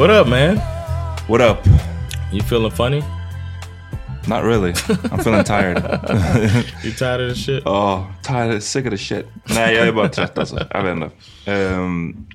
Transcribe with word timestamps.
What 0.00 0.08
up, 0.10 0.28
man? 0.28 0.56
What 1.28 1.42
up? 1.42 1.66
You 2.32 2.40
feeling 2.40 2.70
funny? 2.70 3.02
Not 4.26 4.44
really. 4.44 4.72
I'm 5.10 5.18
feeling 5.18 5.44
tired. 5.44 5.76
You 6.84 6.92
tired 6.92 7.20
of 7.20 7.28
the 7.28 7.34
shit? 7.34 7.62
Ja, 7.66 8.06
tired, 8.22 8.62
sick 8.62 8.86
of 8.86 8.92
the 8.92 8.96
shit. 8.96 9.26
Nej, 9.54 9.74
jag 9.74 9.88
är 9.88 9.92
bara 9.92 10.08
trött 10.08 10.38
alltså. 10.38 10.66
Jag 10.70 10.82
vet 10.82 10.92
inte. 10.96 11.10
Ehm, 11.50 12.26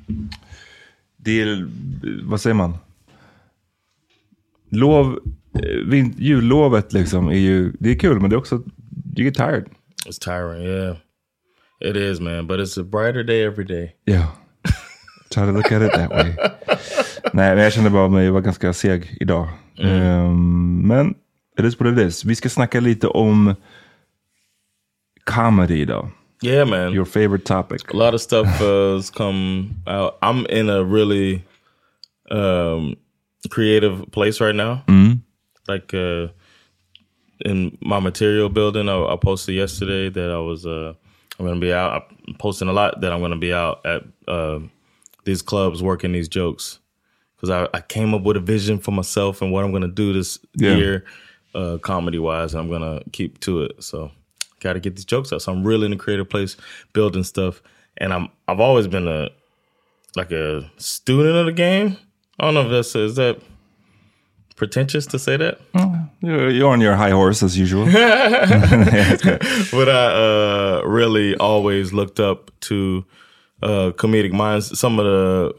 det 1.17 1.41
är, 1.41 1.69
vad 2.23 2.41
säger 2.41 2.53
man? 2.53 2.77
Lov, 4.69 5.19
eh, 5.53 5.85
vin- 5.85 6.15
jullovet 6.17 6.93
liksom 6.93 7.27
är 7.27 7.39
ju, 7.39 7.73
det 7.79 7.89
är 7.89 7.99
kul 7.99 8.19
men 8.19 8.29
det 8.29 8.35
är 8.35 8.37
också, 8.37 8.55
you 9.17 9.25
get 9.25 9.33
tired. 9.35 9.65
It's 10.07 10.19
tiring, 10.19 10.65
yeah. 10.67 10.95
It 11.79 11.95
is, 11.95 12.19
man. 12.19 12.47
But 12.47 12.59
it's 12.59 12.81
a 12.81 12.83
brighter 12.83 13.23
day 13.23 13.43
every 13.43 13.65
day. 13.65 13.95
Ja. 14.03 14.27
Try 15.29 15.45
to 15.45 15.51
look 15.51 15.71
at 15.71 15.81
it 15.81 15.91
that 15.93 16.09
way. 16.09 16.35
Nej, 17.33 17.55
men 17.55 17.63
jag 17.63 17.73
kände 17.73 17.89
bara 17.89 18.07
mig, 18.07 18.25
jag 18.25 18.33
var 18.33 18.41
ganska 18.41 18.73
seg 18.73 19.17
idag. 19.19 19.47
Ehm, 19.77 20.87
men 20.87 21.15
it 21.59 21.65
is 21.65 21.79
what 21.79 21.93
it 21.93 21.99
is. 21.99 22.25
Vi 22.25 22.35
ska 22.35 22.49
snacka 22.49 22.79
lite 22.79 23.07
om 23.07 23.55
comedy 25.23 25.81
idag. 25.81 26.09
Yeah, 26.43 26.69
man. 26.69 26.93
Your 26.93 27.05
favorite 27.05 27.45
topic. 27.45 27.81
a 27.93 27.97
lot 27.97 28.13
of 28.13 28.22
stuff 28.22 28.61
uh, 28.61 28.95
has 28.95 29.09
come 29.09 29.69
out. 29.87 30.17
I'm 30.22 30.45
in 30.49 30.69
a 30.69 30.83
really 30.83 31.41
um, 32.31 32.95
creative 33.49 34.11
place 34.11 34.41
right 34.41 34.55
now. 34.55 34.83
Like 35.67 35.93
uh, 35.93 36.28
in 37.39 37.78
my 37.81 37.99
material 37.99 38.49
building, 38.49 38.89
I, 38.89 39.13
I 39.13 39.17
posted 39.17 39.55
yesterday 39.55 40.09
that 40.09 40.31
I 40.31 40.37
was 40.37 40.66
uh, 40.66 40.93
I'm 41.39 41.45
going 41.45 41.59
to 41.59 41.66
be 41.66 41.73
out. 41.73 42.05
I'm 42.28 42.35
posting 42.35 42.67
a 42.67 42.73
lot 42.73 43.01
that 43.01 43.11
I'm 43.11 43.19
going 43.19 43.31
to 43.31 43.37
be 43.37 43.53
out 43.53 43.85
at 43.85 44.03
uh, 44.28 44.59
these 45.25 45.41
clubs 45.41 45.83
working 45.83 46.13
these 46.13 46.27
jokes 46.29 46.79
because 47.35 47.49
I, 47.49 47.67
I 47.77 47.81
came 47.81 48.13
up 48.13 48.23
with 48.23 48.37
a 48.37 48.39
vision 48.39 48.79
for 48.79 48.91
myself 48.91 49.41
and 49.41 49.51
what 49.51 49.63
I'm 49.66 49.72
going 49.72 49.81
to 49.81 49.87
do 49.89 50.13
this 50.13 50.39
Yeah. 50.55 50.75
year, 50.77 51.05
uh, 51.53 51.77
comedy 51.81 52.17
wise. 52.19 52.53
And 52.53 52.61
I'm 52.61 52.69
going 52.69 52.81
to 52.81 53.09
keep 53.11 53.39
to 53.41 53.63
it. 53.63 53.83
So 53.83 54.11
got 54.61 54.73
to 54.73 54.79
get 54.79 54.95
these 54.95 55.05
jokes 55.05 55.33
out. 55.33 55.41
So 55.41 55.51
I'm 55.51 55.63
really 55.66 55.85
in 55.87 55.93
a 55.93 55.97
creative 55.97 56.29
place, 56.29 56.55
building 56.93 57.23
stuff, 57.23 57.61
and 57.97 58.13
I'm 58.13 58.29
I've 58.47 58.59
always 58.61 58.87
been 58.87 59.07
a 59.07 59.29
like 60.16 60.31
a 60.31 60.69
student 60.77 61.35
of 61.35 61.45
the 61.45 61.51
game. 61.51 61.97
I 62.39 62.45
don't 62.45 62.53
know 62.53 62.61
if 62.66 62.71
that's 62.71 62.95
is 62.95 63.16
that 63.16 63.41
pretentious 64.55 65.05
to 65.07 65.19
say 65.19 65.35
that. 65.37 65.59
You're, 66.21 66.49
you're 66.49 66.69
on 66.71 66.79
your 66.81 66.95
high 66.95 67.09
horse 67.11 67.43
as 67.43 67.57
usual. 67.57 67.85
but 69.71 69.89
I 69.89 70.05
uh, 70.79 70.81
really 70.85 71.35
always 71.37 71.93
looked 71.93 72.19
up 72.19 72.51
to 72.61 73.05
uh, 73.66 73.91
comedic 73.91 74.32
minds. 74.32 74.78
Some 74.79 75.00
of 75.00 75.06
the 75.06 75.53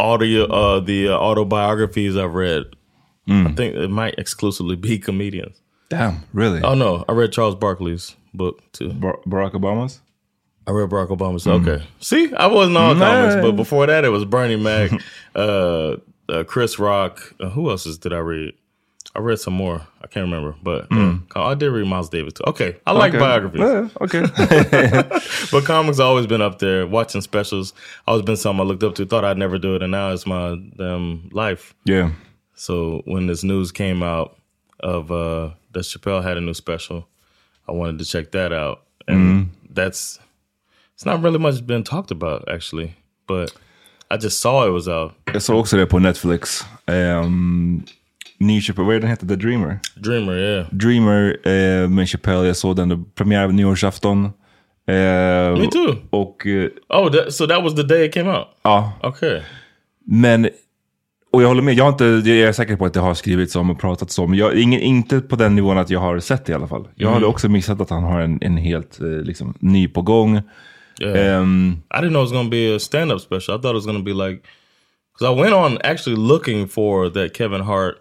audio, 0.00 0.44
uh, 0.46 0.80
the 0.80 1.08
uh, 1.08 1.12
autobiographies 1.12 2.16
I've 2.16 2.34
read, 2.34 2.64
I 3.28 3.52
think 3.52 3.74
it 3.76 3.88
might 3.90 4.14
exclusively 4.18 4.76
be 4.76 4.98
comedians. 4.98 5.60
Damn, 5.88 6.24
really? 6.32 6.60
Oh 6.62 6.74
no, 6.74 7.04
I 7.08 7.12
read 7.12 7.32
Charles 7.32 7.54
Barkley's 7.54 8.16
book 8.34 8.60
too. 8.72 8.92
Bar- 8.92 9.20
Barack 9.26 9.52
Obama's? 9.52 10.00
I 10.66 10.70
read 10.72 10.88
Barack 10.90 11.08
Obama's. 11.08 11.46
Okay, 11.46 11.82
see, 12.00 12.32
I 12.34 12.46
wasn't 12.48 12.76
on 12.76 12.98
comics, 12.98 13.36
but 13.36 13.52
before 13.52 13.86
that, 13.86 14.04
it 14.04 14.08
was 14.08 14.24
Bernie 14.24 14.56
Mac, 14.56 14.90
uh, 15.36 15.96
uh, 16.28 16.44
Chris 16.46 16.78
Rock. 16.78 17.34
Uh, 17.38 17.50
who 17.50 17.70
else 17.70 17.84
did 17.98 18.12
I 18.12 18.18
read? 18.18 18.54
I 19.16 19.20
read 19.20 19.38
some 19.38 19.54
more. 19.54 19.80
I 20.02 20.06
can't 20.08 20.24
remember, 20.24 20.54
but 20.62 20.86
uh, 20.90 21.16
I 21.50 21.54
did 21.54 21.70
read 21.70 21.86
Miles 21.86 22.08
Davis 22.08 22.32
too. 22.32 22.44
Okay, 22.48 22.76
I 22.86 22.92
like 22.92 23.14
Okay. 23.14 23.18
biographies. 23.20 23.60
Yeah, 23.60 23.88
okay. 24.00 24.22
but 25.52 25.64
comics 25.64 26.00
always 26.00 26.26
been 26.26 26.42
up 26.42 26.58
there. 26.58 26.86
Watching 26.86 27.20
specials 27.22 27.72
always 28.06 28.24
been 28.24 28.36
something 28.36 28.60
I 28.60 28.68
looked 28.68 28.82
up 28.82 28.94
to. 28.96 29.06
Thought 29.06 29.24
I'd 29.24 29.38
never 29.38 29.58
do 29.58 29.76
it, 29.76 29.82
and 29.82 29.92
now 29.92 30.12
it's 30.12 30.26
my 30.26 30.56
damn 30.76 31.28
life. 31.32 31.74
yeah. 31.84 32.10
So 32.56 33.02
when 33.04 33.26
this 33.26 33.42
news 33.44 33.72
came 33.72 34.02
out 34.02 34.36
of 34.80 35.10
uh, 35.10 35.50
that 35.72 35.84
Chappelle 35.84 36.22
had 36.22 36.36
a 36.36 36.40
new 36.40 36.54
special, 36.54 37.04
I 37.68 37.72
wanted 37.72 37.98
to 37.98 38.04
check 38.04 38.30
that 38.32 38.52
out, 38.52 38.82
and 39.08 39.50
that's 39.70 40.20
it's 40.94 41.04
not 41.06 41.22
really 41.22 41.38
much 41.38 41.66
been 41.66 41.82
talked 41.84 42.10
about 42.12 42.48
actually, 42.48 42.94
but 43.26 43.52
I 44.10 44.16
just 44.16 44.38
saw 44.40 44.66
it 44.66 44.70
was 44.72 44.88
out. 44.88 45.12
Jag 45.32 45.42
såg 45.42 45.58
också 45.58 45.76
det 45.76 45.86
på 45.86 45.98
Netflix. 45.98 46.64
Um, 46.86 47.84
ny 48.38 48.60
Chappelle, 48.60 48.86
vad 48.86 48.96
är 48.96 49.00
den 49.00 49.10
heter? 49.10 49.26
The 49.26 49.36
Dreamer? 49.36 49.78
Dreamer, 49.96 50.36
yeah. 50.38 50.66
Dreamer 50.70 51.36
eh, 51.48 51.88
med 51.88 52.08
Chappelle. 52.08 52.46
Jag 52.46 52.56
såg 52.56 52.76
den 52.76 53.04
premiär 53.04 53.44
av 53.44 53.54
nyårsafton. 53.54 54.24
Eh, 54.24 54.94
Me 55.58 55.66
too. 55.72 55.96
Och 56.10 56.46
eh, 56.46 56.68
Oh, 56.88 57.10
that, 57.12 57.32
so 57.34 57.46
that 57.46 57.62
was 57.62 57.74
the 57.74 57.82
day 57.82 58.04
it 58.06 58.14
came 58.14 58.30
out. 58.30 58.46
ja, 58.62 58.92
Okay. 59.02 59.40
men 60.06 60.48
och 61.32 61.42
jag 61.42 61.48
håller 61.48 61.62
med, 61.62 61.74
jag, 61.74 61.84
har 61.84 61.92
inte, 61.92 62.04
jag 62.04 62.48
är 62.48 62.52
säker 62.52 62.76
på 62.76 62.84
att 62.86 62.94
det 62.94 63.00
har 63.00 63.14
skrivits 63.14 63.56
om 63.56 63.70
och 63.70 63.80
pratats 63.80 64.18
om. 64.18 64.34
Jag, 64.34 64.54
ingen, 64.54 64.80
inte 64.80 65.20
på 65.20 65.36
den 65.36 65.54
nivån 65.54 65.78
att 65.78 65.90
jag 65.90 66.00
har 66.00 66.18
sett 66.18 66.44
det 66.44 66.52
i 66.52 66.54
alla 66.54 66.68
fall. 66.68 66.88
Jag 66.94 67.10
hade 67.10 67.26
också 67.26 67.48
missat 67.48 67.80
att 67.80 67.90
han 67.90 68.02
har 68.02 68.20
en, 68.20 68.38
en 68.42 68.56
helt 68.56 69.00
eh, 69.00 69.06
liksom, 69.06 69.54
ny 69.60 69.88
på 69.88 70.02
gång. 70.02 70.40
Yeah. 71.00 71.36
Ehm, 71.40 71.76
I 71.94 71.96
didn't 71.96 72.08
know 72.10 72.22
it 72.24 72.30
was 72.30 72.32
gonna 72.32 72.50
be 72.50 72.76
a 72.76 72.78
stand-up 72.78 73.20
special. 73.20 73.58
I 73.58 73.62
thought 73.62 73.70
it 73.70 73.74
was 73.74 73.86
gonna 73.86 73.98
be 74.04 74.12
like, 74.12 74.42
because 75.12 75.34
I 75.34 75.40
went 75.42 75.54
on 75.54 75.78
actually 75.84 76.16
looking 76.28 76.68
for 76.68 77.10
that 77.10 77.36
Kevin 77.36 77.60
Hart, 77.60 77.94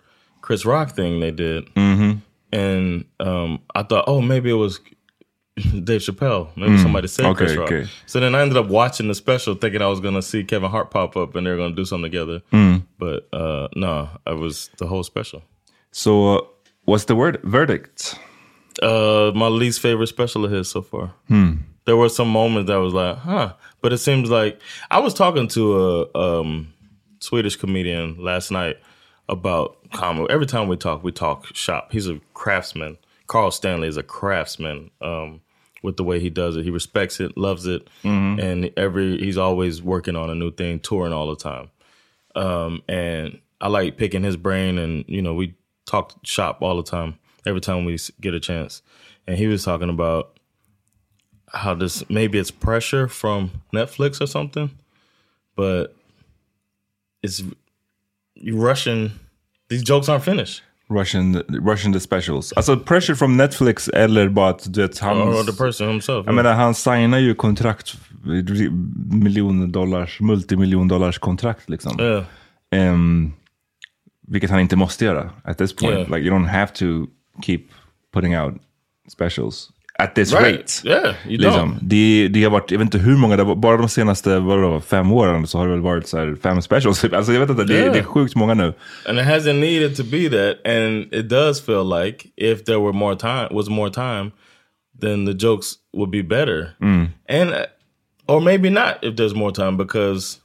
Chris 0.44 0.66
Rock 0.66 0.92
thing 0.92 1.20
they 1.22 1.32
did, 1.32 1.70
and 2.52 3.06
um, 3.20 3.60
I 3.74 3.84
thought, 3.84 4.04
oh, 4.08 4.22
maybe 4.22 4.50
it 4.50 4.60
was 4.60 4.80
Dave 5.56 6.02
Chappelle. 6.02 6.50
Maybe 6.58 6.78
somebody 6.78 7.08
said 7.08 7.26
Okay, 7.26 7.38
Chris 7.46 7.56
Rock. 7.58 7.72
okay. 7.72 7.90
So 8.06 8.20
then 8.20 8.36
I 8.36 8.42
ended 8.42 8.58
up 8.58 8.68
watching 8.68 9.08
the 9.08 9.16
special, 9.16 9.56
thinking 9.56 9.82
I 9.82 9.88
was 9.88 10.00
gonna 10.00 10.22
see 10.22 10.44
Kevin 10.44 10.70
Hart 10.70 10.92
pop 10.92 11.16
up 11.18 11.36
and 11.36 11.46
they 11.48 11.52
were 11.52 11.58
gonna 11.58 11.76
do 11.76 11.86
something 11.86 12.12
together. 12.12 12.42
But 13.00 13.28
uh, 13.34 13.68
no, 13.76 14.10
it 14.28 14.38
was 14.38 14.70
the 14.78 14.86
whole 14.88 15.04
special. 15.04 15.42
så, 15.92 16.48
what's 16.86 17.06
the 17.06 17.16
word? 17.16 17.40
Verdict? 17.44 18.16
Uh, 18.82 19.32
my 19.36 19.48
least 19.48 19.80
favorite 19.80 20.08
special 20.08 20.44
of 20.46 20.52
his 20.52 20.70
so 20.70 20.82
far. 20.82 21.14
There 21.86 21.98
were 21.98 22.10
some 22.10 22.30
moments 22.30 22.70
that 22.70 22.78
was 22.80 22.94
like, 22.94 23.18
huh. 23.18 23.54
But 23.82 23.94
it 23.94 23.98
seems 24.00 24.30
like 24.30 24.60
I 24.90 25.00
was 25.00 25.14
talking 25.14 25.48
to 25.50 25.64
a 26.16 26.18
um, 26.18 26.74
Swedish 27.20 27.56
comedian 27.58 28.16
last 28.24 28.52
night 28.52 28.78
about 29.30 29.78
comedy. 29.92 30.32
Every 30.32 30.46
time 30.46 30.68
we 30.68 30.78
talk, 30.78 31.04
we 31.04 31.12
talk 31.12 31.56
shop. 31.56 31.92
He's 31.92 32.08
a 32.08 32.20
craftsman. 32.34 32.98
Carl 33.28 33.52
Stanley 33.52 33.88
is 33.88 33.98
a 33.98 34.04
craftsman 34.04 34.92
um, 35.02 35.42
with 35.82 35.98
the 35.98 36.04
way 36.04 36.20
he 36.20 36.30
does 36.30 36.56
it. 36.58 36.64
He 36.64 36.70
respects 36.70 37.20
it, 37.20 37.38
loves 37.38 37.66
it, 37.66 37.90
and 38.40 38.72
every 38.78 39.18
he's 39.18 39.38
always 39.38 39.82
working 39.82 40.16
on 40.16 40.30
a 40.30 40.36
new 40.36 40.52
thing, 40.52 40.80
touring 40.80 41.14
all 41.14 41.28
the 41.28 41.36
time. 41.36 41.70
Um, 42.36 42.82
and 42.88 43.40
I 43.62 43.70
like 43.70 43.98
picking 43.98 44.24
his 44.24 44.38
brain, 44.38 44.78
and 44.78 45.06
you 45.08 45.22
know, 45.22 45.34
we 45.34 45.56
talk 45.86 46.14
shop 46.24 46.62
all 46.62 46.76
the 46.76 46.84
time. 46.84 47.18
Every 47.46 47.62
time 47.62 47.86
we 47.86 47.98
get 48.22 48.34
a 48.34 48.40
chance, 48.40 48.82
and 49.28 49.38
he 49.38 49.48
was 49.48 49.64
talking 49.64 49.90
about 49.90 50.38
how 51.54 51.74
this 51.74 52.10
maybe 52.10 52.40
it's 52.40 52.52
pressure 52.52 53.08
from 53.08 53.62
Netflix 53.74 54.20
or 54.22 54.28
something, 54.28 54.72
but 55.56 55.96
it's 57.22 57.44
you 58.36 58.70
rushing. 58.70 59.12
These 59.70 59.84
jokes 59.84 60.10
aren't 60.10 60.24
finished. 60.24 60.64
Russian, 60.90 61.44
Russian 61.50 61.94
the 61.94 62.00
specials. 62.00 62.54
Alltså 62.54 62.78
pressure 62.80 63.16
from 63.16 63.38
Netflix 63.38 63.90
eller 63.90 64.30
bara 64.30 64.50
att 64.50 64.74
du 64.74 64.82
vet, 64.82 65.02
Or, 65.04 65.06
hans... 65.06 65.36
or 65.36 65.44
the 65.52 65.58
person 65.58 65.88
himself. 65.88 66.26
Jag 66.26 66.36
menar 66.36 66.54
han 66.54 66.76
signar 66.76 67.18
ju 67.18 67.36
kontrakt, 67.36 67.94
miljon 69.12 69.72
dollars, 69.72 70.20
multimiljon 70.20 70.88
dollars 70.88 71.18
kontrakt 71.20 71.70
liksom. 71.70 72.00
yeah. 72.00 72.24
Ehm, 72.72 73.34
vilket 74.28 74.50
han 74.50 74.60
inte 74.60 74.76
måste 74.76 75.06
göra 75.06 75.30
at 75.44 75.58
this 75.58 75.76
point. 75.76 75.94
Yeah. 75.94 76.10
Like 76.12 76.20
you 76.30 76.32
don't 76.40 76.48
have 76.50 76.68
to 76.74 76.86
keep 77.42 77.62
putting 78.14 78.38
out 78.38 78.54
specials 79.08 79.70
at 80.00 80.16
this 80.16 80.34
Right. 80.34 80.44
rate. 80.44 80.88
Yeah, 80.90 81.16
Liksom. 81.28 81.78
Det, 81.82 82.28
det 82.28 82.44
har 82.44 82.52
varit, 82.52 82.72
jag 82.72 82.78
vet 82.78 82.86
inte 82.86 82.98
hur 82.98 83.18
många, 83.18 83.38
det 83.38 83.56
bara 83.56 83.78
de 83.78 83.90
senaste 83.90 84.40
vadå, 84.40 84.82
fem 84.82 85.12
åren 85.12 85.48
så 85.48 85.58
har 85.58 85.66
det 85.66 85.72
väl 85.72 85.82
varit 85.82 86.08
så 86.08 86.18
här 86.18 86.36
fem 86.44 86.62
specials. 86.62 87.04
Alltså 87.14 87.34
jag 87.34 87.40
vet 87.40 87.50
inte, 87.50 87.64
det, 87.64 87.74
Yeah. 87.74 87.94
det 87.94 88.00
är 88.00 88.04
sjukt 88.04 88.36
många 88.36 88.54
nu. 88.54 88.74
and 89.10 89.20
it 89.20 89.26
hasn't 89.26 89.60
needed 89.60 89.96
to 89.98 90.04
be 90.04 90.30
that 90.30 90.68
and 90.78 91.14
it 91.14 91.30
does 91.30 91.62
feel 91.66 91.84
like 92.04 92.30
if 92.38 92.64
there 92.64 92.78
were 92.80 92.94
more 92.94 93.16
time 93.16 93.48
was 93.52 93.70
more 93.70 93.90
time 93.92 94.32
then 95.02 95.26
the 95.26 95.34
jokes 95.34 95.74
would 95.94 96.12
be 96.12 96.24
better 96.24 96.68
and 97.30 97.50
uh, 97.50 97.56
or 98.36 98.42
maybe 98.42 98.70
not 98.70 98.94
if 99.02 99.16
there's 99.16 99.36
more 99.36 99.52
time 99.52 99.78
because 99.78 100.38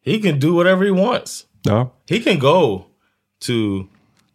he 0.00 0.18
can 0.18 0.38
do 0.38 0.54
whatever 0.54 0.84
he 0.84 0.90
wants 0.90 1.46
Ja. 1.64 1.86
he 2.08 2.20
can 2.20 2.38
go 2.38 2.84
to 3.46 3.86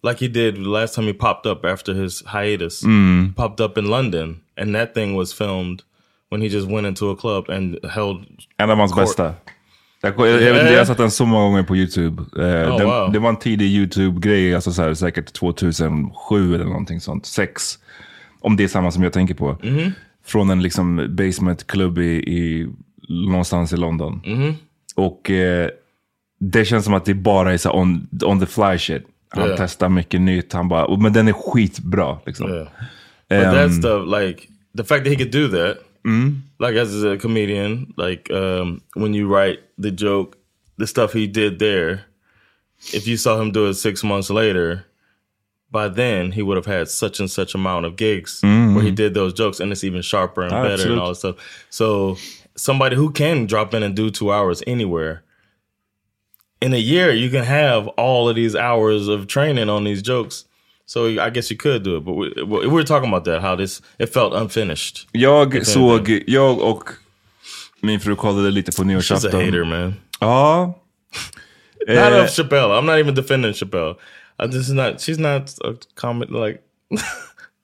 like 0.09 0.25
he 0.25 0.27
did 0.27 0.55
the 0.55 0.61
last 0.69 0.95
time 0.95 1.07
he 1.07 1.13
popped 1.13 1.45
up 1.51 1.65
after 1.65 1.93
his 1.93 2.23
hiatus 2.25 2.83
popped 3.35 3.59
up 3.65 3.77
in 3.77 3.85
london 3.89 4.39
and 4.61 4.75
that 4.75 4.93
thing 4.93 5.15
was 5.17 5.33
filmed 5.33 5.81
when 6.31 6.41
he 6.41 6.47
just 6.47 6.67
went 6.67 6.87
into 6.87 7.11
a 7.11 7.15
club 7.15 7.49
and 7.49 7.77
held 7.85 8.25
En 8.57 8.69
av 8.69 8.77
hans 8.77 8.93
Court. 8.93 9.03
bästa. 9.05 9.33
Jag, 10.01 10.13
jag, 10.19 10.41
jag, 10.41 10.71
jag 10.73 10.77
har 10.77 10.85
sett 10.85 10.97
den 10.97 11.11
så 11.11 11.25
många 11.25 11.45
gånger 11.45 11.63
på 11.63 11.75
YouTube. 11.75 12.21
Eh, 12.37 12.71
Oh, 12.71 12.77
den, 12.77 12.87
wow. 12.87 13.11
Det 13.11 13.19
var 13.19 13.29
en 13.29 13.39
tidig 13.39 13.65
YouTube-grej, 13.65 14.55
alltså 14.55 14.71
så 14.71 14.81
här, 14.81 14.93
säkert 14.93 15.33
2007 15.33 16.55
eller 16.55 16.65
någonting 16.65 16.99
sånt. 16.99 17.25
Sex. 17.25 17.79
Om 18.41 18.55
det 18.57 18.63
är 18.63 18.67
samma 18.67 18.91
som 18.91 19.03
jag 19.03 19.13
tänker 19.13 19.33
på. 19.35 19.57
Mhm. 19.63 19.91
Från 20.25 20.49
en 20.49 20.61
liksom 20.61 21.15
basement-klubb 21.15 21.97
i, 21.97 22.03
i, 22.17 22.67
någonstans 23.09 23.73
i 23.73 23.77
London. 23.77 24.21
Mhm. 24.25 24.53
Och 24.95 25.31
eh, 25.31 25.69
det 26.39 26.65
känns 26.65 26.85
som 26.85 26.93
att 26.93 27.05
det 27.05 27.13
bara 27.13 27.53
är 27.53 27.57
så 27.57 27.71
on, 27.71 28.07
on 28.25 28.39
the 28.39 28.45
fly 28.45 28.77
shit. 28.77 29.03
Han 29.29 29.47
Yeah. 29.47 29.57
testar 29.57 29.89
mycket 29.89 30.21
nytt. 30.21 30.53
Han 30.53 30.67
bara, 30.67 30.97
men 30.97 31.13
den 31.13 31.27
är 31.27 31.33
skitbra. 31.33 32.19
Liksom. 32.25 32.49
Yeah. 32.53 32.67
But 33.29 33.37
Um, 33.47 33.55
that 33.55 33.73
stuff, 33.73 34.07
like 34.07 34.47
the 34.77 34.83
fact 34.83 35.03
that 35.03 35.09
he 35.11 35.15
could 35.15 35.31
do 35.31 35.47
that, 35.47 35.77
like 36.59 36.75
as 36.79 37.03
a 37.03 37.17
comedian, 37.17 37.93
like 37.97 38.31
um, 38.33 38.81
when 38.95 39.13
you 39.13 39.27
write 39.27 39.59
the 39.81 39.91
joke, 39.91 40.37
the 40.77 40.87
stuff 40.87 41.13
he 41.13 41.27
did 41.27 41.59
there, 41.59 41.99
if 42.93 43.07
you 43.07 43.17
saw 43.17 43.41
him 43.41 43.51
do 43.51 43.67
it 43.69 43.73
six 43.73 44.03
months 44.03 44.29
later, 44.29 44.85
by 45.71 45.89
then 45.89 46.31
he 46.31 46.41
would 46.41 46.55
have 46.55 46.77
had 46.77 46.87
such 46.87 47.19
and 47.19 47.29
such 47.29 47.55
amount 47.55 47.85
of 47.85 47.95
gigs 47.97 48.39
where 48.41 48.83
he 48.83 48.91
did 48.91 49.13
those 49.13 49.33
jokes, 49.33 49.59
and 49.59 49.71
it's 49.71 49.83
even 49.83 50.01
sharper 50.01 50.41
and 50.43 50.51
better 50.51 50.65
and 50.65 50.73
Absolute. 50.73 50.99
all 50.99 51.09
that 51.09 51.15
stuff. 51.15 51.35
So 51.69 52.17
somebody 52.55 52.95
who 52.95 53.11
can 53.11 53.45
drop 53.47 53.73
in 53.73 53.83
and 53.83 53.93
do 53.95 54.09
two 54.09 54.31
hours 54.31 54.63
anywhere. 54.67 55.23
In 56.61 56.73
a 56.73 56.77
year, 56.77 57.11
you 57.13 57.29
can 57.29 57.43
have 57.43 57.87
all 57.97 58.29
of 58.29 58.35
these 58.35 58.55
hours 58.55 59.07
of 59.07 59.27
training 59.27 59.69
on 59.69 59.83
these 59.83 60.01
jokes. 60.01 60.45
So 60.85 61.05
I 61.19 61.29
guess 61.29 61.51
you 61.51 61.57
could 61.57 61.83
do 61.83 61.97
it, 61.97 62.05
but 62.05 62.13
we, 62.13 62.31
we 62.45 62.67
were 62.67 62.83
talking 62.83 63.09
about 63.09 63.25
that. 63.25 63.41
How 63.41 63.55
this 63.57 63.81
it 63.99 64.13
felt 64.13 64.33
unfinished. 64.33 65.07
Jag 65.11 65.65
såg, 65.65 66.23
jag 66.27 66.59
och 66.61 66.89
min 67.81 67.99
fru 67.99 68.15
kollade 68.15 68.51
lite 68.51 68.71
på 68.71 68.83
She's 68.83 68.85
a 68.85 68.87
nyårsafton. 68.87 69.41
hater, 69.41 69.63
man. 69.63 69.95
Ja. 70.19 70.65
Not 71.87 71.97
Eh, 72.13 72.23
of 72.23 72.29
Chappelle. 72.29 72.71
I'm 72.79 72.85
not 72.85 72.99
even 72.99 73.13
defending 73.15 73.53
Chappelle. 73.53 73.95
I, 74.39 74.47
this 74.47 74.67
is 74.67 74.73
not. 74.73 74.99
She's 75.01 75.19
not 75.19 75.53
a 75.63 75.73
comment 75.95 76.31
like. 76.31 76.61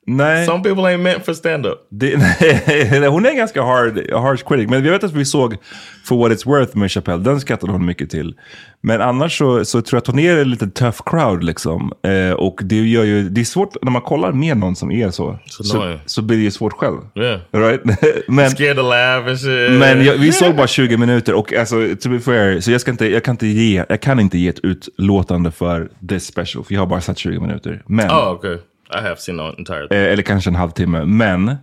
Nej. 0.06 0.46
Some 0.46 0.64
people 0.64 0.84
ain't 0.84 1.02
meant 1.02 1.26
for 1.26 1.34
stand-up. 1.34 1.88
Hon 3.12 3.26
är 3.26 3.30
en 3.30 3.38
ganska 3.38 3.62
hard, 3.62 4.12
harsh 4.12 4.44
critic. 4.48 4.70
Men 4.70 4.84
vi 4.84 4.90
vet 4.90 5.04
att 5.04 5.14
vi 5.14 5.26
såg 5.26 5.58
For 6.06 6.18
What 6.18 6.32
It's 6.32 6.46
Worth 6.46 6.78
med 6.78 6.92
Chappelle. 6.92 7.24
Den 7.24 7.42
skrattade 7.42 7.72
hon 7.72 7.86
mycket 7.86 8.10
till. 8.10 8.36
Men 8.82 9.02
annars 9.02 9.38
så, 9.38 9.66
så 9.66 9.82
tror 9.82 9.98
jag 9.98 10.02
att 10.02 10.08
hon 10.08 10.20
är 10.20 10.38
en 10.38 10.50
lite 10.50 10.68
tough 10.68 10.98
crowd 11.06 11.44
liksom. 11.44 11.94
Eh, 12.08 12.34
och 12.34 12.60
det 12.64 12.76
gör 12.76 13.04
ju, 13.04 13.30
det 13.30 13.42
är 13.42 13.46
svårt 13.46 13.76
när 13.82 13.92
man 13.92 14.02
kollar 14.02 14.32
med 14.32 14.58
någon 14.58 14.76
som 14.76 14.92
är 14.92 15.12
så. 15.12 15.40
Så, 15.46 15.78
annoying. 15.78 16.00
så 16.06 16.22
blir 16.22 16.38
det 16.38 16.44
ju 16.44 16.52
svårt 16.52 16.74
själv. 16.74 16.98
Yeah. 17.16 17.40
Right? 17.52 17.82
men, 18.28 18.50
Scared 18.50 18.76
to 18.76 18.82
laugh 18.82 19.28
and 19.28 19.40
shit. 19.40 19.72
men 19.80 20.06
jag, 20.06 20.14
vi 20.14 20.32
såg 20.32 20.56
bara 20.56 20.68
20 20.68 20.98
minuter 20.98 21.34
och 21.34 21.54
alltså, 21.54 21.76
to 22.02 22.10
be 22.10 22.20
fair, 22.20 22.60
så 22.60 22.72
jag, 22.72 22.82
ska 22.82 22.92
inte, 22.92 23.06
jag, 23.06 23.24
kan 23.24 23.34
inte 23.34 23.48
ge, 23.48 23.86
jag 23.90 24.02
kan 24.02 24.20
inte 24.20 24.38
ge 24.38 24.48
ett 24.48 24.60
utlåtande 24.64 25.52
för 25.52 25.90
this 26.10 26.26
special. 26.26 26.64
För 26.64 26.74
jag 26.74 26.82
har 26.82 26.88
bara 26.88 27.02
sett 27.02 27.18
20 27.18 27.40
minuter. 27.40 27.84
Men, 27.86 28.10
Oh, 28.10 28.32
okay. 28.32 28.58
I 28.90 29.02
have 29.02 29.16
seen 29.18 29.38
the 29.38 29.44
entire 29.60 29.88
thing. 29.88 29.98
eh, 29.98 30.04
eller 30.14 30.24
kanske 30.24 30.50
en 30.50 30.56
halvtimme. 30.56 31.06
Men 31.06 31.56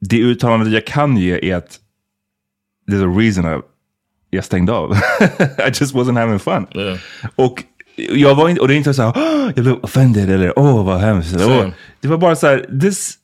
det 0.00 0.16
uttalandet 0.20 0.72
jag 0.72 0.86
kan 0.86 1.16
ge 1.16 1.50
är 1.52 1.56
att 1.56 1.78
there's 2.90 3.14
a 3.14 3.18
reason 3.20 3.44
I, 3.58 3.60
jag 4.30 4.44
stängde 4.44 4.72
av. 4.72 4.92
I 5.58 5.66
just 5.66 5.94
wasn't 5.94 6.18
having 6.18 6.38
fun. 6.38 6.66
Yeah. 6.74 6.98
Och 7.36 7.64
jag 7.96 8.34
var 8.34 8.48
inte, 8.48 8.60
och 8.62 8.68
det 8.68 8.74
är 8.74 8.76
inte 8.76 8.94
så 8.94 9.02
här, 9.02 9.12
"Åh, 9.16 9.50
jag 9.56 9.64
blev 9.64 9.76
offended 9.82 10.30
eller 10.30 10.58
åh 10.58 10.84
vad 10.86 11.00
hemskt. 11.00 11.40
Same. 11.40 11.72
Det 12.00 12.08
var 12.08 12.18
bara 12.18 12.36
så 12.36 12.46
här, 12.46 12.80
this 12.80 13.16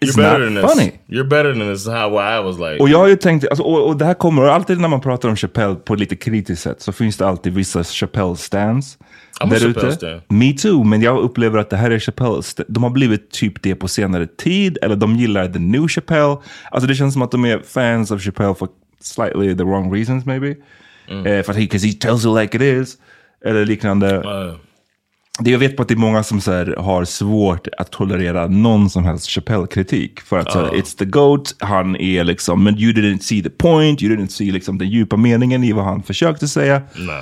You're 0.00 0.08
is 0.08 0.14
than 0.14 0.54
not 0.54 0.62
this. 0.64 0.72
funny. 0.72 0.92
You're 1.08 1.28
better 1.28 1.52
than 1.54 1.74
this. 1.74 1.86
How 1.86 2.08
I 2.10 2.42
was 2.42 2.58
like. 2.58 2.82
Och 2.82 2.88
jag 2.88 2.98
har 2.98 3.08
ju 3.08 3.16
tänkt, 3.16 3.48
alltså, 3.48 3.62
och, 3.62 3.86
och 3.88 3.96
det 3.96 4.04
här 4.04 4.14
kommer, 4.14 4.42
och 4.42 4.52
alltid 4.52 4.80
när 4.80 4.88
man 4.88 5.00
pratar 5.00 5.28
om 5.28 5.36
Chappelle 5.36 5.74
på 5.74 5.94
lite 5.94 6.16
kritiskt 6.16 6.62
sätt 6.62 6.82
så 6.82 6.92
finns 6.92 7.16
det 7.16 7.26
alltid 7.28 7.52
vissa 7.54 7.82
Chappelle-stands. 7.84 8.98
I'm 8.98 8.98
a 8.98 9.25
där 9.40 9.60
ute. 9.68 10.20
Me 10.28 10.52
too, 10.52 10.84
men 10.84 11.02
jag 11.02 11.18
upplever 11.18 11.58
att 11.58 11.70
det 11.70 11.76
här 11.76 11.90
är 11.90 11.98
Chappelle. 11.98 12.38
st- 12.38 12.64
De 12.68 12.82
har 12.82 12.90
blivit 12.90 13.30
typ 13.30 13.62
det 13.62 13.74
på 13.74 13.88
senare 13.88 14.26
tid, 14.26 14.78
eller 14.82 14.96
de 14.96 15.16
gillar 15.16 15.48
the 15.48 15.58
new 15.58 15.88
Chappelle. 15.88 16.36
Alltså 16.70 16.88
det 16.88 16.94
känns 16.94 17.12
som 17.12 17.22
att 17.22 17.30
de 17.30 17.44
är 17.44 17.58
fans 17.58 18.10
of 18.10 18.22
Chappelle 18.22 18.54
for 18.54 18.68
slightly 19.00 19.56
the 19.56 19.64
wrong 19.64 19.94
reasons 19.94 20.24
maybe. 20.26 20.56
Eh, 21.08 21.42
för 21.42 21.50
att 21.50 21.56
he, 21.56 21.66
tells 21.66 22.24
it 22.24 22.30
like 22.40 22.56
it 22.56 22.62
is. 22.62 22.96
Eller 23.44 23.64
liknande. 23.64 24.16
Uh, 24.16 24.54
Det 25.40 25.50
jag 25.50 25.58
vet 25.58 25.76
på 25.76 25.82
att 25.82 25.88
det 25.88 25.94
är 25.94 25.98
många 25.98 26.22
som 26.22 26.40
så 26.40 26.52
här, 26.52 26.74
har 26.78 27.04
svårt 27.04 27.68
att 27.78 27.90
tolerera 27.92 28.46
någon 28.46 28.90
som 28.90 29.04
helst 29.04 29.30
Chappelle-kritik. 29.30 30.20
För 30.20 30.38
att 30.38 30.52
så 30.52 30.58
här, 30.58 30.68
it's 30.70 30.98
the 30.98 31.04
GOAT, 31.04 31.54
han 31.58 31.96
är 31.96 32.24
liksom, 32.24 32.64
men 32.64 32.78
you 32.78 32.92
didn't 32.92 33.18
see 33.18 33.42
the 33.42 33.50
point, 33.50 34.02
you 34.02 34.16
didn't 34.16 34.28
see 34.28 34.52
liksom 34.52 34.78
den 34.78 34.88
djupa 34.90 35.16
meningen 35.16 35.64
i 35.64 35.72
vad 35.72 35.84
han 35.84 36.02
försökte 36.02 36.48
säga. 36.48 36.82
nah. 36.96 37.14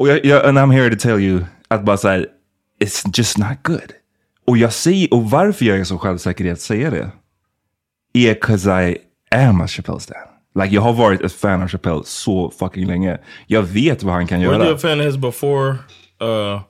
Och 0.00 0.08
jag, 0.08 0.24
jag, 0.24 0.44
and 0.46 0.58
I'm 0.58 0.72
here 0.72 0.90
to 0.90 0.96
tell 0.96 1.20
you 1.20 1.44
att 1.68 1.84
bara 1.84 1.96
så 1.96 2.08
här, 2.08 2.26
it's 2.84 3.10
just 3.18 3.38
not 3.38 3.58
good. 3.62 3.92
Och 4.46 4.56
jag 4.56 4.72
säger, 4.72 5.14
och 5.14 5.30
varför 5.30 5.64
jag 5.64 5.78
är 5.78 5.84
så 5.84 5.98
självsäker 5.98 6.44
i 6.44 6.50
att 6.50 6.60
säga 6.60 6.90
det, 6.90 7.10
är 8.14 8.34
'cause 8.34 8.88
I 8.90 8.96
am 9.30 9.60
a 9.60 9.66
Chappelle 9.68 10.00
stan. 10.00 10.16
Like 10.54 10.74
jag 10.74 10.82
har 10.82 10.92
varit 10.92 11.20
ett 11.20 11.32
fan 11.32 11.62
av 11.62 11.68
Chappelle 11.68 12.02
så 12.04 12.50
fucking 12.50 12.86
länge. 12.86 13.18
Jag 13.46 13.62
vet 13.62 14.02
vad 14.02 14.14
han 14.14 14.26
kan 14.26 14.40
Were 14.40 14.52
göra. 14.52 14.64
you 14.64 14.74
a 14.74 14.78
fan 14.78 15.00
of 15.00 15.06
his 15.06 15.16
before 15.16 15.68
uh, 16.22 16.60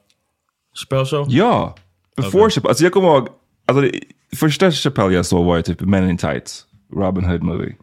Chappelle 0.81 1.07
show? 1.07 1.27
Ja, 1.29 1.75
before 2.17 2.51
Chappelle. 2.51 2.69
Alltså 2.71 2.85
jag 2.85 2.93
kommer 2.93 3.09
ihåg, 3.09 3.29
alltså 3.67 3.81
det, 3.81 4.01
första 4.37 4.71
Chappelle 4.71 5.15
jag 5.15 5.27
såg 5.27 5.45
var 5.45 5.63
typ 5.63 5.81
Men 5.81 6.11
in 6.11 6.17
Tights, 6.19 6.65
Robin 6.97 7.25
Hood 7.25 7.43
movie. 7.43 7.75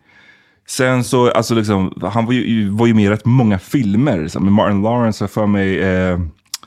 Sen 0.70 1.04
så, 1.04 1.32
alltså 1.32 1.56
liksom, 1.56 1.94
han 2.14 2.26
var 2.26 2.34
ju, 2.34 2.70
var 2.70 2.88
ju 2.88 2.94
med 2.94 3.06
i 3.06 3.10
rätt 3.10 3.26
många 3.26 3.60
filmer. 3.60 4.28
Så 4.28 4.40
med 4.40 4.54
Martin 4.54 4.82
Lawrence 4.82 5.24
har 5.24 5.28
för 5.30 5.46
mig. 5.48 5.80
Eh, 5.80 6.20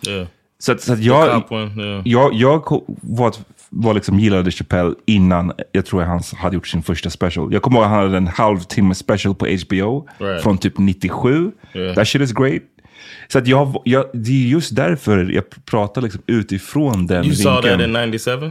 Yeah. 0.09 0.27
så 0.59 0.73
att, 0.73 0.81
så 0.81 0.93
att 0.93 1.01
jag, 1.03 1.43
one, 1.53 1.83
yeah. 1.85 2.03
jag, 2.05 2.35
jag 2.35 2.83
var, 3.03 3.35
var 3.71 3.95
liksom 3.95 4.19
gillade 4.21 4.51
Chappelle 4.51 4.95
innan 5.07 5.53
jag 5.73 5.87
tror 5.87 6.03
han 6.03 6.21
hade 6.37 6.55
gjort 6.55 6.67
sin 6.67 6.83
första 6.83 7.11
special. 7.11 7.53
Jag 7.53 7.63
kommer 7.63 7.77
ihåg 7.77 7.85
att 7.85 7.91
han 7.91 8.01
hade 8.01 8.17
en 8.17 8.27
halvtimme 8.27 8.95
special 8.95 9.35
på 9.35 9.47
HBO 9.47 10.09
Right. 10.19 10.43
från 10.43 10.59
typ 10.59 10.79
97. 10.79 11.51
Yeah. 11.75 11.95
That 11.95 12.09
shit 12.09 12.23
is 12.23 12.33
great. 12.33 12.63
Så 13.29 13.39
att 13.39 13.47
jag, 13.47 13.83
jag, 13.85 14.05
det 14.15 14.31
är 14.31 14.47
just 14.49 14.77
därför 14.77 15.25
jag 15.33 15.45
pratar 15.65 16.03
liksom 16.03 16.23
utifrån 16.27 17.07
den 17.07 17.25
You 17.25 17.35
saw 17.35 17.63
that 17.71 17.81
vinkeln. 17.81 17.97
in 18.05 18.11
97? 18.11 18.51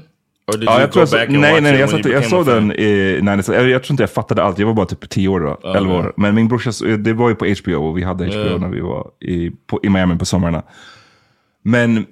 Ja, 0.62 0.79
jag 0.79 0.91
tror 0.91 1.01
jag, 1.01 1.10
så- 1.10 1.18
nej, 1.39 1.62
nej, 1.62 1.75
jag, 1.79 1.89
satt, 1.89 2.06
jag 2.06 2.25
såg 2.25 2.46
den 2.46 2.72
i, 2.72 3.20
nej, 3.22 3.39
jag, 3.48 3.70
jag 3.70 3.84
tror 3.84 3.94
inte 3.94 4.03
jag 4.03 4.12
fattade 4.12 4.44
allt. 4.44 4.60
Jag 4.60 4.68
var 4.68 4.74
bara 4.74 4.86
typ 4.86 5.10
10 5.10 5.27
år 5.27 5.39
då, 5.39 5.70
11 5.75 5.94
år. 5.96 6.13
Men 6.18 6.36
min 6.36 6.48
brorsa, 6.48 6.72
det 6.98 7.13
var 7.13 7.29
ju 7.29 7.36
på 7.36 7.46
HBO 7.63 7.75
och 7.75 7.98
vi 7.98 8.03
hade 8.03 8.25
HBO 8.25 8.36
Ja. 8.51 8.58
när 8.58 8.70
vi 8.70 8.79
var 8.82 9.08
i, 9.20 9.51
på, 9.68 9.79
i 9.84 9.89
Miami 9.89 10.18
på 10.18 10.25
somrarna. 10.25 10.63
Men 11.63 12.06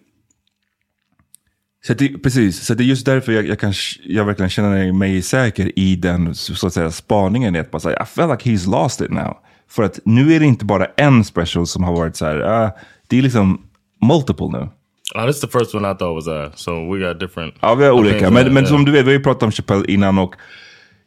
så 1.88 1.94
det, 1.94 2.17
precis, 2.17 2.65
så 2.65 2.74
det 2.74 2.84
är 2.84 2.86
just 2.86 3.06
därför 3.06 3.32
jag, 3.32 3.48
jag, 3.48 3.60
kan, 3.60 3.74
jag 4.03 4.25
verkligen 4.25 4.50
känner 4.50 4.91
mig 4.91 5.22
säker 5.22 5.79
i 5.79 5.96
den 5.96 6.36
så 6.36 6.67
att 6.67 6.74
säga, 6.74 6.91
spaningen. 6.91 7.56
Att 7.56 7.72
bara 7.72 7.79
säga, 7.79 8.03
I 8.03 8.06
feel 8.06 8.29
like 8.29 8.50
he's 8.50 8.70
lost 8.72 9.01
it 9.01 9.12
now. 9.12 9.38
För 9.70 9.84
att 9.84 10.00
nu 10.06 10.34
är 10.34 10.39
det 10.39 10.46
inte 10.46 10.65
bara 10.65 10.86
en 10.98 11.24
special 11.24 11.67
som 11.67 11.84
har 11.84 11.94
varit 11.96 12.15
så 12.15 12.25
här, 12.25 12.39
ah, 12.39 12.72
det 13.08 13.17
är 13.17 13.22
liksom 13.22 13.62
multiple 14.08 14.48
nu. 14.48 14.70
Oh, 15.15 15.25
this 15.27 15.35
is 15.35 15.41
the 15.41 15.59
first 15.59 15.75
one 15.75 15.91
I 15.91 15.93
thought 15.93 16.15
was 16.15 16.27
uh, 16.27 16.51
so 16.55 16.93
we 16.93 16.99
got 17.07 17.19
different. 17.19 17.55
Ja, 17.59 17.75
vi 17.75 17.85
har 17.85 17.91
olika. 17.91 18.31
Men, 18.31 18.53
men 18.53 18.67
som 18.67 18.85
du 18.85 18.91
vet, 18.91 19.05
vi 19.05 19.09
har 19.09 19.17
ju 19.17 19.23
pratat 19.23 19.43
om 19.43 19.51
Chappelle 19.51 19.85
innan 19.87 20.17
och 20.17 20.35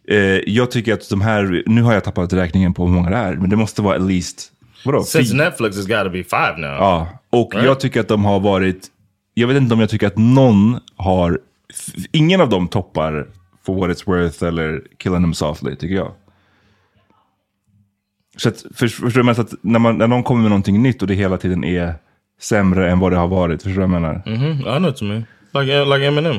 eh, 0.09 0.17
jag 0.47 0.71
tycker 0.71 0.95
att 0.95 1.09
de 1.11 1.21
här, 1.21 1.63
nu 1.67 1.83
har 1.83 1.93
jag 1.95 2.05
tappat 2.05 2.33
räkningen 2.33 2.75
på 2.75 2.85
hur 2.87 2.93
många 2.93 3.11
det 3.11 3.17
är, 3.17 3.35
men 3.37 3.51
det 3.51 3.57
måste 3.57 3.83
vara 3.83 3.97
at 3.97 4.03
least, 4.03 4.53
vadå? 4.85 5.03
Since 5.03 5.35
Netflix 5.37 5.77
has 5.77 5.87
got 5.87 6.05
to 6.05 6.11
be 6.11 6.25
five 6.25 6.55
now. 6.59 6.71
Ja, 6.71 7.09
och 7.31 7.55
Right. 7.55 7.67
jag 7.67 7.81
tycker 7.81 8.01
att 8.01 8.09
de 8.09 8.25
har 8.25 8.41
varit, 8.41 8.87
jag 9.35 9.49
vet 9.49 9.57
inte 9.57 9.75
om 9.75 9.81
jag 9.81 9.91
tycker 9.91 10.07
att 10.07 10.19
någon 10.19 10.79
har, 10.97 11.39
ingen 12.13 12.41
av 12.41 12.49
dem 12.49 12.69
toppar 12.69 13.27
For 13.67 13.75
What 13.75 13.91
It's 13.97 14.07
Worth 14.07 14.45
eller 14.45 14.83
Killing 14.99 15.23
Them 15.23 15.35
Softly, 15.35 15.77
tycker 15.77 15.95
jag. 15.95 16.13
Så 18.37 18.49
att, 18.49 18.65
för, 18.75 18.89
förstår 18.89 19.23
du? 19.23 19.31
Att 19.31 19.55
när, 19.63 19.79
man, 19.79 19.99
när 19.99 20.07
någon 20.07 20.23
kommer 20.23 20.43
med 20.43 20.51
någonting 20.51 20.83
nytt 20.83 21.03
och 21.03 21.09
det 21.09 21.15
hela 21.15 21.37
tiden 21.37 21.65
är 21.65 21.95
sämre 22.41 22.91
än 22.91 22.99
vad 22.99 23.13
det 23.13 23.17
har 23.19 23.29
varit, 23.29 23.63
förstår 23.63 23.81
du 23.81 23.87
vad 23.87 23.95
jag 23.95 24.03
menar? 24.03 24.23
Mhm, 24.27 24.61
I 24.61 24.63
know 24.63 24.83
what 24.83 25.03
you 25.03 25.11
mean. 25.11 25.25
Like 25.55 25.81
uh, 25.81 25.95
like 25.95 26.07
Eminem. 26.07 26.37